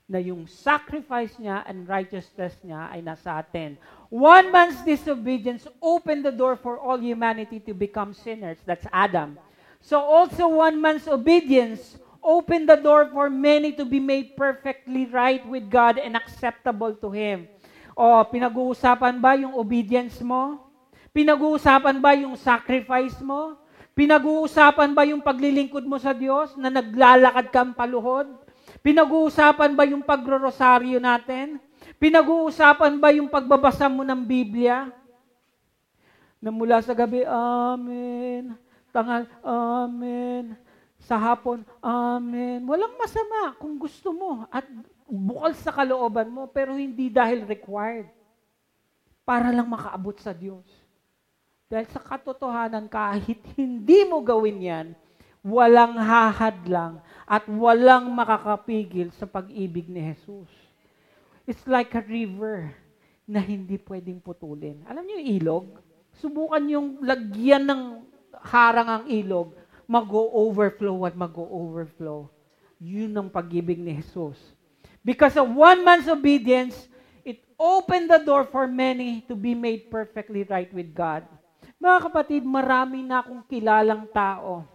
na 0.03 0.19
yung 0.19 0.43
sacrifice 0.47 1.35
niya 1.39 1.63
and 1.63 1.87
righteousness 1.87 2.59
niya 2.59 2.91
ay 2.91 2.99
nasa 2.99 3.39
atin. 3.39 3.79
One 4.11 4.51
man's 4.51 4.83
disobedience 4.83 5.63
opened 5.79 6.27
the 6.27 6.35
door 6.35 6.59
for 6.59 6.75
all 6.75 6.99
humanity 6.99 7.63
to 7.63 7.71
become 7.71 8.11
sinners. 8.11 8.59
That's 8.67 8.87
Adam. 8.91 9.39
So 9.82 10.01
also 10.01 10.47
one 10.61 10.82
man's 10.82 11.07
obedience 11.07 11.97
opened 12.28 12.67
the 12.67 12.75
door 12.75 13.07
for 13.07 13.32
many 13.32 13.71
to 13.80 13.88
be 13.88 14.03
made 14.03 14.36
perfectly 14.36 15.07
right 15.07 15.39
with 15.47 15.71
God 15.71 15.95
and 15.95 16.19
acceptable 16.19 16.91
to 16.99 17.07
Him. 17.13 17.47
O, 17.97 18.21
pinag-uusapan 18.28 19.17
ba 19.17 19.39
yung 19.39 19.55
obedience 19.55 20.19
mo? 20.21 20.61
Pinag-uusapan 21.15 21.97
ba 21.97 22.13
yung 22.13 22.36
sacrifice 22.38 23.17
mo? 23.23 23.57
Pinag-uusapan 23.97 24.93
ba 24.93 25.01
yung 25.07 25.23
paglilingkod 25.23 25.82
mo 25.82 25.97
sa 25.97 26.13
Diyos 26.13 26.53
na 26.59 26.69
naglalakad 26.69 27.49
kang 27.49 27.73
paluhod? 27.73 28.30
Pinag-uusapan 28.86 29.73
ba 29.73 29.88
yung 29.89 30.05
pagro-rosaryo 30.05 31.01
natin? 31.01 31.57
Pinag-uusapan 31.97 33.01
ba 33.01 33.09
yung 33.09 33.25
pagbabasa 33.25 33.89
mo 33.89 34.05
ng 34.05 34.21
Biblia? 34.21 34.93
Na 36.38 36.53
mula 36.53 36.78
sa 36.86 36.93
gabi, 36.93 37.25
Amen. 37.25 38.66
Tangal, 38.97 39.29
Amen. 39.45 40.57
Sa 41.05 41.21
hapon, 41.21 41.61
Amen. 41.85 42.65
Walang 42.65 42.97
masama 42.97 43.53
kung 43.61 43.77
gusto 43.77 44.09
mo 44.09 44.49
at 44.49 44.65
bukal 45.05 45.53
sa 45.53 45.69
kalooban 45.69 46.33
mo, 46.33 46.49
pero 46.49 46.73
hindi 46.73 47.13
dahil 47.13 47.45
required. 47.45 48.09
Para 49.21 49.53
lang 49.53 49.69
makaabot 49.69 50.17
sa 50.17 50.33
Diyos. 50.33 50.65
Dahil 51.69 51.85
sa 51.93 52.01
katotohanan, 52.01 52.89
kahit 52.89 53.37
hindi 53.53 54.01
mo 54.09 54.17
gawin 54.25 54.65
yan, 54.65 54.87
walang 55.45 55.93
hahadlang 56.01 56.97
at 57.29 57.45
walang 57.45 58.09
makakapigil 58.17 59.13
sa 59.13 59.29
pag-ibig 59.29 59.85
ni 59.85 60.01
Jesus. 60.09 60.49
It's 61.45 61.63
like 61.69 61.93
a 61.93 62.01
river 62.01 62.73
na 63.29 63.43
hindi 63.43 63.77
pwedeng 63.77 64.23
putulin. 64.23 64.81
Alam 64.89 65.05
niyo 65.05 65.21
yung 65.21 65.29
ilog? 65.37 65.67
Subukan 66.17 66.63
yung 66.65 66.87
lagyan 67.03 67.67
ng 67.67 67.81
harang 68.43 68.89
ang 68.89 69.03
ilog, 69.07 69.55
mag-overflow 69.88 71.07
at 71.07 71.15
mag-overflow. 71.15 72.28
Yun 72.78 73.11
ang 73.15 73.30
pag-ibig 73.32 73.80
ni 73.80 73.97
Jesus. 73.97 74.38
Because 75.01 75.39
of 75.39 75.47
one 75.49 75.82
man's 75.82 76.11
obedience, 76.11 76.91
it 77.23 77.41
opened 77.55 78.11
the 78.11 78.21
door 78.21 78.43
for 78.45 78.67
many 78.67 79.23
to 79.25 79.34
be 79.34 79.55
made 79.55 79.88
perfectly 79.88 80.43
right 80.45 80.69
with 80.75 80.91
God. 80.91 81.23
Mga 81.80 81.97
kapatid, 82.11 82.41
marami 82.43 83.05
na 83.05 83.23
akong 83.23 83.45
kilalang 83.47 84.05
tao. 84.11 84.67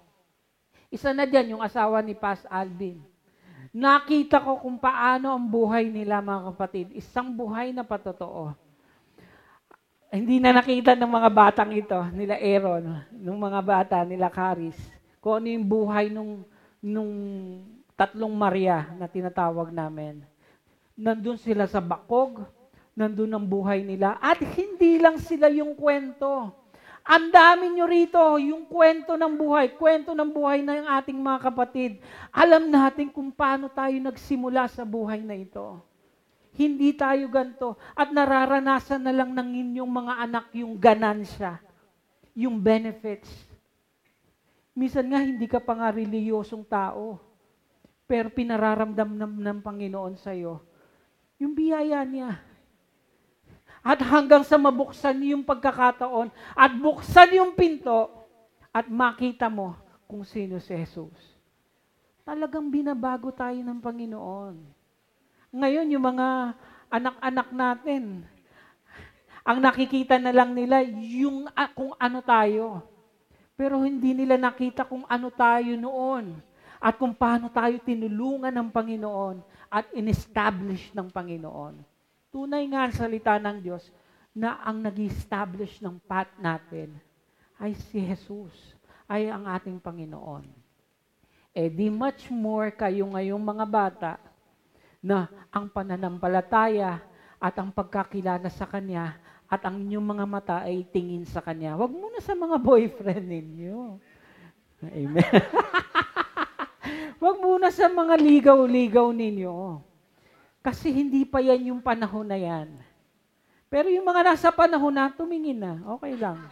Isa 0.88 1.12
na 1.12 1.28
dyan, 1.28 1.56
yung 1.56 1.62
asawa 1.64 2.00
ni 2.00 2.12
Pas 2.16 2.44
Alvin 2.48 3.12
Nakita 3.72 4.36
ko 4.44 4.60
kung 4.60 4.76
paano 4.76 5.32
ang 5.32 5.48
buhay 5.48 5.88
nila, 5.88 6.20
mga 6.20 6.52
kapatid. 6.52 6.92
Isang 6.92 7.32
buhay 7.32 7.72
na 7.72 7.80
patotoo. 7.80 8.52
Hindi 10.12 10.44
na 10.44 10.52
nakita 10.52 10.92
ng 10.92 11.08
mga 11.08 11.30
batang 11.32 11.72
ito, 11.72 11.96
nila 12.12 12.36
Aaron, 12.36 13.00
ng 13.16 13.38
mga 13.48 13.60
bata, 13.64 13.96
nila 14.04 14.28
Caris, 14.28 14.76
kung 15.24 15.40
ano 15.40 15.48
yung 15.48 15.64
buhay 15.64 16.12
nung, 16.12 16.44
nung 16.84 17.12
tatlong 17.96 18.36
Maria 18.36 18.92
na 19.00 19.08
tinatawag 19.08 19.72
namin. 19.72 20.20
Nandun 20.92 21.40
sila 21.40 21.64
sa 21.64 21.80
bakog, 21.80 22.44
nandun 22.92 23.32
ang 23.32 23.48
buhay 23.48 23.88
nila, 23.88 24.20
at 24.20 24.36
hindi 24.36 25.00
lang 25.00 25.16
sila 25.16 25.48
yung 25.48 25.72
kwento. 25.72 26.52
Ang 27.08 27.32
dami 27.32 27.72
nyo 27.72 27.88
rito, 27.88 28.20
yung 28.36 28.68
kwento 28.68 29.16
ng 29.16 29.32
buhay, 29.32 29.80
kwento 29.80 30.12
ng 30.12 30.28
buhay 30.28 30.60
ng 30.60 30.92
ating 30.92 31.16
mga 31.16 31.40
kapatid. 31.40 31.96
Alam 32.28 32.68
natin 32.68 33.08
kung 33.08 33.32
paano 33.32 33.72
tayo 33.72 33.96
nagsimula 33.96 34.68
sa 34.68 34.84
buhay 34.84 35.24
na 35.24 35.40
ito. 35.40 35.80
Hindi 36.52 36.92
tayo 36.92 37.28
ganto 37.32 37.80
at 37.96 38.12
nararanasan 38.12 39.00
na 39.00 39.12
lang 39.12 39.32
ng 39.32 39.48
inyong 39.56 39.92
mga 39.92 40.14
anak 40.20 40.46
yung 40.52 40.76
ganansya, 40.76 41.56
yung 42.36 42.60
benefits. 42.60 43.28
Minsan 44.76 45.08
nga 45.08 45.20
hindi 45.20 45.48
ka 45.48 45.60
pa 45.60 45.72
nga 45.76 45.88
reliyosong 45.88 46.64
tao, 46.68 47.16
pero 48.04 48.28
pinararamdam 48.28 49.08
ng, 49.16 49.34
ng 49.40 49.58
Panginoon 49.64 50.16
sa'yo 50.20 50.72
yung 51.42 51.58
biyaya 51.58 52.06
niya 52.06 52.38
at 53.82 53.98
hanggang 53.98 54.46
sa 54.46 54.54
mabuksan 54.54 55.18
yung 55.26 55.42
pagkakataon 55.42 56.30
at 56.54 56.70
buksan 56.78 57.34
yung 57.34 57.50
pinto 57.58 58.06
at 58.70 58.86
makita 58.86 59.50
mo 59.50 59.74
kung 60.06 60.22
sino 60.22 60.62
si 60.62 60.70
Jesus. 60.70 61.18
Talagang 62.22 62.70
binabago 62.70 63.34
tayo 63.34 63.58
ng 63.58 63.82
Panginoon. 63.82 64.54
Ngayon, 65.52 65.92
yung 65.92 66.04
mga 66.16 66.56
anak-anak 66.88 67.48
natin, 67.52 68.24
ang 69.44 69.58
nakikita 69.60 70.16
na 70.16 70.32
lang 70.32 70.56
nila 70.56 70.80
yung 70.88 71.44
uh, 71.52 71.70
kung 71.76 71.92
ano 72.00 72.24
tayo. 72.24 72.80
Pero 73.52 73.84
hindi 73.84 74.16
nila 74.16 74.40
nakita 74.40 74.88
kung 74.88 75.04
ano 75.04 75.28
tayo 75.28 75.76
noon 75.76 76.40
at 76.80 76.96
kung 76.96 77.12
paano 77.12 77.52
tayo 77.52 77.76
tinulungan 77.84 78.48
ng 78.48 78.68
Panginoon 78.72 79.44
at 79.68 79.92
in-establish 79.92 80.88
ng 80.96 81.12
Panginoon. 81.12 81.84
Tunay 82.32 82.64
nga 82.72 82.88
ang 82.88 82.94
salita 82.96 83.36
ng 83.36 83.60
Diyos 83.60 83.92
na 84.32 84.56
ang 84.64 84.80
nag 84.80 84.96
establish 85.04 85.84
ng 85.84 86.00
path 86.00 86.32
natin 86.40 86.96
ay 87.60 87.76
si 87.76 88.00
Jesus, 88.00 88.56
ay 89.04 89.28
ang 89.28 89.44
ating 89.44 89.76
Panginoon. 89.76 90.48
Eh 91.52 91.68
di 91.68 91.92
much 91.92 92.32
more 92.32 92.72
kayo 92.72 93.04
ngayong 93.12 93.44
mga 93.44 93.66
bata 93.68 94.31
na 95.02 95.26
ang 95.50 95.66
pananampalataya 95.66 97.02
at 97.42 97.54
ang 97.58 97.74
pagkakilala 97.74 98.46
sa 98.46 98.70
Kanya 98.70 99.18
at 99.50 99.60
ang 99.66 99.82
inyong 99.82 100.06
mga 100.06 100.24
mata 100.24 100.56
ay 100.62 100.86
tingin 100.88 101.26
sa 101.26 101.42
Kanya. 101.42 101.74
Huwag 101.74 101.90
muna 101.90 102.22
sa 102.22 102.38
mga 102.38 102.56
boyfriend 102.62 103.26
ninyo. 103.26 103.98
Amen. 104.86 105.26
Huwag 107.20 107.36
muna 107.42 107.68
sa 107.74 107.90
mga 107.90 108.14
ligaw-ligaw 108.16 109.10
ninyo. 109.10 109.82
Kasi 110.62 110.94
hindi 110.94 111.26
pa 111.26 111.42
yan 111.42 111.74
yung 111.74 111.82
panahon 111.82 112.30
na 112.30 112.38
yan. 112.38 112.70
Pero 113.66 113.90
yung 113.90 114.06
mga 114.06 114.22
nasa 114.32 114.54
panahon 114.54 114.94
na, 114.94 115.10
tumingin 115.10 115.58
na. 115.58 115.82
Okay 115.98 116.14
lang. 116.14 116.38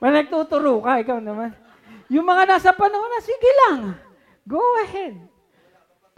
Well, 0.00 0.16
nagtuturo 0.16 0.80
ka, 0.80 0.96
ikaw 1.04 1.20
naman. 1.20 1.52
Yung 2.08 2.24
mga 2.24 2.48
nasa 2.48 2.72
panahon 2.72 3.10
na, 3.12 3.20
sige 3.20 3.50
lang. 3.66 4.00
Go 4.48 4.62
ahead. 4.80 5.20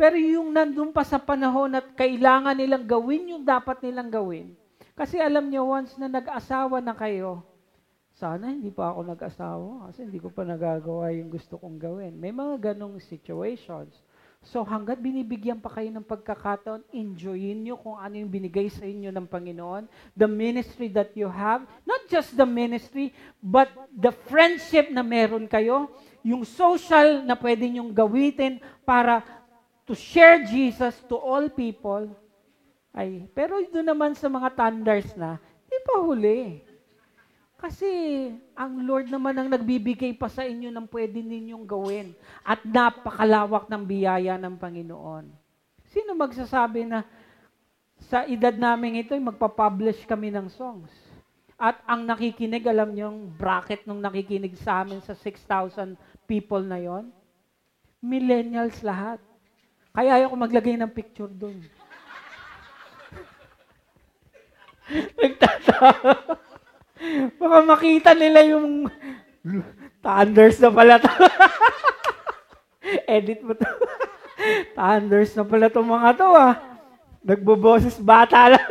Pero 0.02 0.18
yung 0.18 0.50
nandun 0.50 0.90
pa 0.90 1.06
sa 1.06 1.14
panahon 1.14 1.78
at 1.78 1.94
kailangan 1.94 2.58
nilang 2.58 2.82
gawin 2.82 3.38
yung 3.38 3.46
dapat 3.46 3.86
nilang 3.86 4.10
gawin. 4.10 4.50
Kasi 4.98 5.22
alam 5.22 5.46
niyo, 5.46 5.62
once 5.70 5.94
na 5.94 6.10
nag-asawa 6.10 6.82
na 6.82 6.90
kayo, 6.90 7.46
sana 8.10 8.50
hindi 8.50 8.74
pa 8.74 8.90
ako 8.90 9.14
nag-asawa 9.14 9.86
kasi 9.86 10.02
hindi 10.02 10.18
ko 10.18 10.34
pa 10.34 10.42
nagagawa 10.42 11.14
yung 11.14 11.30
gusto 11.30 11.54
kong 11.54 11.78
gawin. 11.78 12.18
May 12.18 12.34
mga 12.34 12.74
ganong 12.74 12.98
situations. 12.98 13.94
So 14.42 14.66
hanggat 14.66 14.98
binibigyan 14.98 15.62
pa 15.62 15.70
kayo 15.70 15.86
ng 15.94 16.02
pagkakataon, 16.02 16.82
enjoyin 16.90 17.62
nyo 17.62 17.78
kung 17.78 17.94
ano 17.94 18.18
yung 18.18 18.26
binigay 18.26 18.66
sa 18.74 18.82
inyo 18.82 19.14
ng 19.14 19.30
Panginoon, 19.30 19.86
the 20.18 20.26
ministry 20.26 20.90
that 20.90 21.14
you 21.14 21.30
have, 21.30 21.62
not 21.86 22.02
just 22.10 22.34
the 22.34 22.42
ministry, 22.42 23.14
but 23.38 23.70
the 23.94 24.10
friendship 24.26 24.90
na 24.90 25.06
meron 25.06 25.46
kayo, 25.46 25.86
yung 26.26 26.42
social 26.42 27.22
na 27.22 27.38
pwede 27.38 27.70
nyong 27.70 27.94
gawitin 27.94 28.58
para 28.82 29.41
to 29.86 29.92
share 29.96 30.44
Jesus 30.46 30.94
to 31.10 31.16
all 31.18 31.50
people. 31.50 32.10
Ay, 32.92 33.24
pero 33.32 33.58
doon 33.72 33.88
naman 33.88 34.12
sa 34.12 34.28
mga 34.28 34.52
thunders 34.52 35.08
na, 35.16 35.40
di 35.66 35.78
pa 35.82 35.96
huli. 35.98 36.60
Kasi 37.62 37.86
ang 38.58 38.82
Lord 38.82 39.06
naman 39.06 39.38
ang 39.38 39.48
nagbibigay 39.48 40.18
pa 40.18 40.26
sa 40.26 40.42
inyo 40.42 40.68
ng 40.74 40.86
pwede 40.90 41.22
ninyong 41.22 41.62
gawin 41.62 42.10
at 42.42 42.58
napakalawak 42.66 43.70
ng 43.70 43.82
biyaya 43.86 44.34
ng 44.34 44.58
Panginoon. 44.58 45.30
Sino 45.86 46.10
magsasabi 46.18 46.90
na 46.90 47.06
sa 48.10 48.26
edad 48.26 48.52
namin 48.58 49.06
ito, 49.06 49.14
magpapublish 49.14 50.02
kami 50.10 50.34
ng 50.34 50.50
songs? 50.50 50.90
At 51.54 51.78
ang 51.86 52.02
nakikinig, 52.02 52.66
alam 52.66 52.90
niyo 52.90 53.06
yung 53.06 53.30
bracket 53.30 53.86
nung 53.86 54.02
nakikinig 54.02 54.58
sa 54.58 54.82
amin 54.82 54.98
sa 54.98 55.14
6,000 55.14 55.94
people 56.26 56.66
na 56.66 56.82
yon, 56.82 57.14
Millennials 58.02 58.82
lahat. 58.82 59.22
Kaya 59.92 60.16
ayaw 60.16 60.32
ko 60.32 60.36
maglagay 60.40 60.80
ng 60.80 60.88
picture 60.88 61.28
doon. 61.28 61.60
Nagtatawa. 65.20 65.92
Baka 67.36 67.56
makita 67.68 68.16
nila 68.16 68.40
yung 68.48 68.88
thunders 70.00 70.56
na 70.56 70.72
pala 70.72 70.96
to. 70.96 71.12
Edit 73.20 73.44
mo 73.44 73.52
to. 73.52 73.68
thunders 74.76 75.36
na 75.36 75.44
pala 75.44 75.68
to 75.68 75.84
mga 75.84 76.10
to 76.16 76.28
ah. 76.32 76.54
Nagboboses 77.22 78.00
bata 78.00 78.56
lang. 78.56 78.70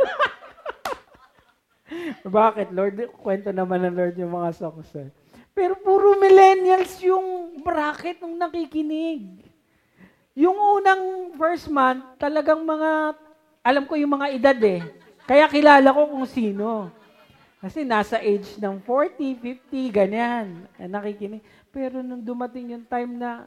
Bakit, 2.26 2.72
Lord? 2.72 2.96
Kwento 3.20 3.52
naman 3.54 3.84
ng 3.86 3.96
Lord 3.96 4.16
yung 4.20 4.34
mga 4.36 4.52
songs. 4.56 4.92
Eh. 4.96 5.10
Pero 5.52 5.76
puro 5.80 6.16
millennials 6.20 7.00
yung 7.04 7.60
bracket 7.60 8.24
nung 8.24 8.40
nakikinig. 8.40 9.51
Yung 10.32 10.56
unang 10.56 11.36
first 11.36 11.68
month, 11.68 12.16
talagang 12.16 12.64
mga, 12.64 13.20
alam 13.60 13.84
ko 13.84 14.00
yung 14.00 14.16
mga 14.16 14.28
edad 14.32 14.60
eh. 14.64 14.82
Kaya 15.28 15.44
kilala 15.52 15.92
ko 15.92 16.08
kung 16.08 16.28
sino. 16.28 16.88
Kasi 17.60 17.84
nasa 17.84 18.18
age 18.18 18.58
ng 18.58 18.80
40, 18.80 19.38
50, 19.38 19.92
ganyan. 19.92 20.66
Eh, 20.80 20.88
nakikinig. 20.88 21.44
Pero 21.70 22.00
nung 22.00 22.24
dumating 22.24 22.74
yung 22.74 22.86
time 22.88 23.20
na 23.20 23.46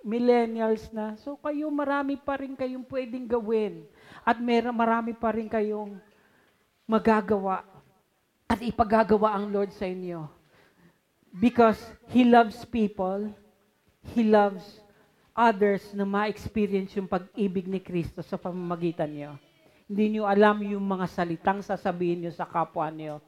millennials 0.00 0.88
na, 0.94 1.18
so 1.20 1.36
kayo 1.36 1.68
marami 1.68 2.16
pa 2.16 2.40
rin 2.40 2.56
kayong 2.56 2.86
pwedeng 2.88 3.26
gawin. 3.26 3.84
At 4.24 4.40
mer- 4.40 4.72
marami 4.72 5.12
pa 5.12 5.34
rin 5.34 5.50
kayong 5.50 5.98
magagawa 6.88 7.66
at 8.50 8.58
ipagagawa 8.62 9.34
ang 9.34 9.50
Lord 9.50 9.74
sa 9.74 9.84
inyo. 9.84 10.30
Because 11.30 11.78
He 12.10 12.22
loves 12.22 12.62
people, 12.64 13.34
He 14.14 14.24
loves 14.26 14.82
others 15.40 15.80
na 15.96 16.04
ma-experience 16.04 16.92
yung 17.00 17.08
pag-ibig 17.08 17.64
ni 17.64 17.80
Kristo 17.80 18.20
sa 18.20 18.36
pamamagitan 18.36 19.08
niyo. 19.08 19.32
Hindi 19.88 20.16
niyo 20.20 20.28
alam 20.28 20.60
yung 20.60 20.84
mga 20.84 21.08
salitang 21.08 21.64
sasabihin 21.64 22.20
niyo 22.20 22.32
sa 22.36 22.44
kapwa 22.44 22.84
niyo. 22.92 23.24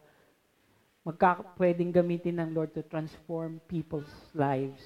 Magka, 1.01 1.41
pwedeng 1.57 1.89
gamitin 1.89 2.37
ng 2.39 2.53
Lord 2.53 2.77
to 2.77 2.85
transform 2.85 3.59
people's 3.65 4.13
lives. 4.37 4.85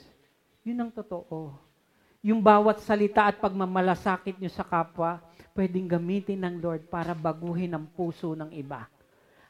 Yun 0.62 0.86
ang 0.86 0.90
totoo. 0.94 1.52
Yung 2.22 2.38
bawat 2.38 2.78
salita 2.80 3.26
at 3.26 3.42
pagmamalasakit 3.42 4.38
niyo 4.38 4.48
sa 4.54 4.64
kapwa, 4.64 5.18
pwedeng 5.52 5.90
gamitin 5.90 6.46
ng 6.46 6.62
Lord 6.62 6.86
para 6.86 7.12
baguhin 7.12 7.74
ang 7.74 7.90
puso 7.90 8.38
ng 8.38 8.54
iba 8.54 8.86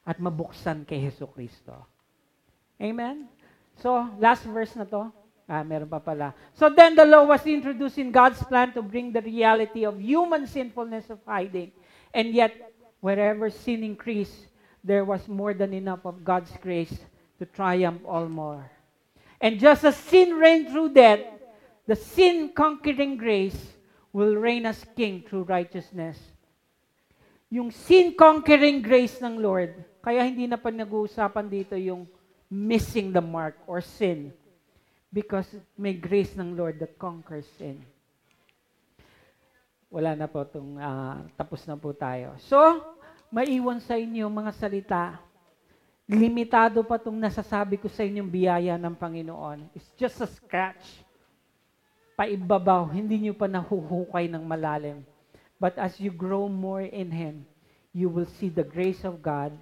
at 0.03 0.17
mabuksan 0.17 0.83
kay 0.89 0.99
Heso 0.99 1.29
Kristo. 1.29 1.85
Amen? 2.81 3.29
So, 3.79 4.09
last 4.17 4.49
verse 4.49 4.73
na 4.75 4.89
to. 4.89 5.26
Ah, 5.47 5.63
meron 5.63 5.87
pa 5.87 6.03
pala. 6.03 6.35
So 6.59 6.67
then 6.67 6.99
the 6.99 7.07
law 7.07 7.23
was 7.23 7.47
introduced 7.47 8.03
in 8.03 8.11
God's 8.11 8.43
plan 8.43 8.75
to 8.75 8.83
bring 8.83 9.15
the 9.15 9.23
reality 9.23 9.87
of 9.87 10.03
human 10.03 10.47
sinfulness 10.47 11.07
of 11.07 11.23
hiding. 11.23 11.71
And 12.11 12.35
yet, 12.35 12.51
wherever 12.99 13.47
sin 13.51 13.87
increased, 13.87 14.51
there 14.83 15.07
was 15.07 15.23
more 15.31 15.55
than 15.55 15.71
enough 15.71 16.03
of 16.03 16.27
God's 16.27 16.51
grace 16.59 16.95
to 17.39 17.47
triumph 17.47 18.03
all 18.03 18.27
more. 18.27 18.67
And 19.41 19.61
just 19.61 19.85
as 19.85 19.95
sin 19.95 20.35
reigned 20.35 20.71
through 20.75 20.95
death, 20.95 21.23
the 21.87 21.95
sin-conquering 21.95 23.17
grace 23.17 23.59
will 24.11 24.35
reign 24.35 24.67
as 24.67 24.83
king 24.97 25.23
through 25.23 25.47
righteousness. 25.47 26.19
Yung 27.51 27.71
sin-conquering 27.71 28.83
grace 28.83 29.23
ng 29.23 29.39
Lord 29.39 29.79
kaya 30.03 30.23
hindi 30.23 30.47
na 30.51 30.59
pa 30.59 30.71
nag-uusapan 30.71 31.47
dito 31.51 31.75
yung 31.79 32.07
missing 32.51 33.11
the 33.11 33.23
mark 33.23 33.59
or 33.67 33.83
sin. 33.83 34.31
Because 35.11 35.49
may 35.79 35.95
grace 35.97 36.35
ng 36.37 36.55
Lord 36.59 36.83
that 36.83 36.99
conquers 36.99 37.47
sin. 37.57 37.81
Wala 39.89 40.19
na 40.19 40.27
po 40.27 40.43
itong, 40.43 40.77
uh, 40.77 41.25
tapos 41.39 41.63
na 41.65 41.79
po 41.79 41.95
tayo. 41.95 42.35
So, 42.43 42.59
maiwan 43.31 43.81
sa 43.81 43.95
inyo 43.97 44.27
mga 44.27 44.53
salita. 44.53 45.03
Limitado 46.07 46.83
pa 46.87 46.99
itong 46.99 47.19
nasasabi 47.19 47.79
ko 47.79 47.91
sa 47.91 48.07
inyong 48.07 48.31
biyaya 48.31 48.75
ng 48.79 48.95
Panginoon. 48.95 49.71
It's 49.75 49.91
just 49.99 50.23
a 50.23 50.29
scratch. 50.29 51.03
Paibabaw, 52.15 52.91
hindi 52.91 53.27
nyo 53.27 53.35
pa 53.35 53.51
nahuhukay 53.51 54.31
ng 54.31 54.43
malalim. 54.43 55.03
But 55.57 55.81
as 55.81 55.97
you 55.99 56.13
grow 56.13 56.47
more 56.47 56.85
in 56.85 57.11
Him, 57.11 57.43
you 57.97 58.13
will 58.13 58.29
see 58.39 58.53
the 58.53 58.67
grace 58.67 59.03
of 59.03 59.25
God 59.25 59.57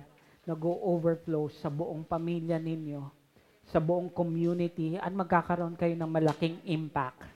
nag-overflow 0.44 1.48
sa 1.48 1.72
buong 1.72 2.04
pamilya 2.04 2.60
ninyo, 2.60 3.08
sa 3.74 3.82
buong 3.82 4.06
community, 4.06 4.94
at 4.94 5.10
magkakaroon 5.10 5.74
kayo 5.74 5.98
ng 5.98 6.06
malaking 6.06 6.62
impact. 6.62 7.26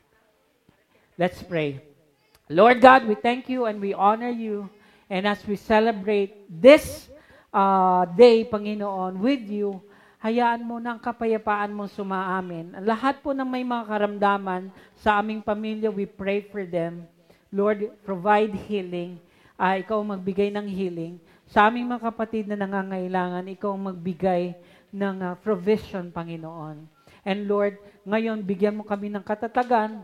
Let's 1.18 1.42
pray. 1.42 1.82
Lord 2.46 2.78
God, 2.78 3.10
we 3.10 3.18
thank 3.18 3.50
you 3.50 3.66
and 3.66 3.82
we 3.82 3.90
honor 3.90 4.30
you. 4.30 4.70
And 5.10 5.26
as 5.26 5.42
we 5.42 5.58
celebrate 5.58 6.46
this 6.46 7.10
uh, 7.50 8.06
day, 8.14 8.46
Panginoon, 8.46 9.18
with 9.18 9.42
you, 9.50 9.82
hayaan 10.22 10.62
mo 10.62 10.78
ng 10.78 10.94
kapayapaan 11.02 11.74
mong 11.74 11.90
sumaamin. 11.90 12.78
Lahat 12.86 13.18
po 13.18 13.34
ng 13.34 13.46
may 13.46 13.66
mga 13.66 13.82
karamdaman 13.82 14.70
sa 14.94 15.18
aming 15.18 15.42
pamilya, 15.42 15.90
we 15.90 16.06
pray 16.06 16.38
for 16.46 16.62
them. 16.62 17.02
Lord, 17.50 17.90
provide 18.06 18.54
healing. 18.70 19.18
Uh, 19.58 19.82
ikaw 19.82 19.98
magbigay 20.06 20.54
ng 20.54 20.70
healing. 20.70 21.18
Sa 21.50 21.66
aming 21.66 21.90
mga 21.90 22.14
kapatid 22.14 22.46
na 22.46 22.54
nangangailangan, 22.54 23.42
ikaw 23.50 23.74
magbigay 23.74 24.54
ng 24.92 25.16
uh, 25.22 25.34
provision, 25.40 26.08
Panginoon. 26.08 26.88
And 27.26 27.44
Lord, 27.44 27.76
ngayon, 28.08 28.40
bigyan 28.46 28.80
mo 28.80 28.84
kami 28.86 29.12
ng 29.12 29.20
katatagan, 29.20 30.00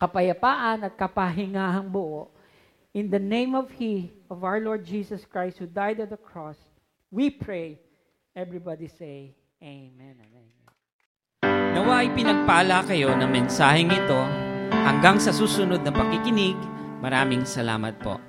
kapayapaan 0.00 0.88
at 0.88 0.94
kapahingahang 0.96 1.88
buo. 1.92 2.32
In 2.94 3.10
the 3.10 3.20
name 3.20 3.58
of 3.58 3.68
He, 3.74 4.14
of 4.30 4.46
our 4.46 4.62
Lord 4.62 4.86
Jesus 4.86 5.26
Christ, 5.26 5.58
who 5.58 5.66
died 5.66 5.98
at 5.98 6.14
the 6.14 6.20
cross, 6.20 6.56
we 7.10 7.28
pray. 7.28 7.76
Everybody 8.32 8.88
say, 8.88 9.34
Amen. 9.60 10.16
Amen. 10.18 10.48
Nawa 11.74 12.06
ay 12.06 12.14
pinagpala 12.14 12.86
kayo 12.86 13.12
ng 13.18 13.28
mensaheng 13.28 13.90
ito. 13.90 14.20
Hanggang 14.72 15.18
sa 15.18 15.34
susunod 15.34 15.82
na 15.82 15.90
pakikinig, 15.90 16.56
maraming 17.02 17.42
salamat 17.42 17.98
po. 17.98 18.24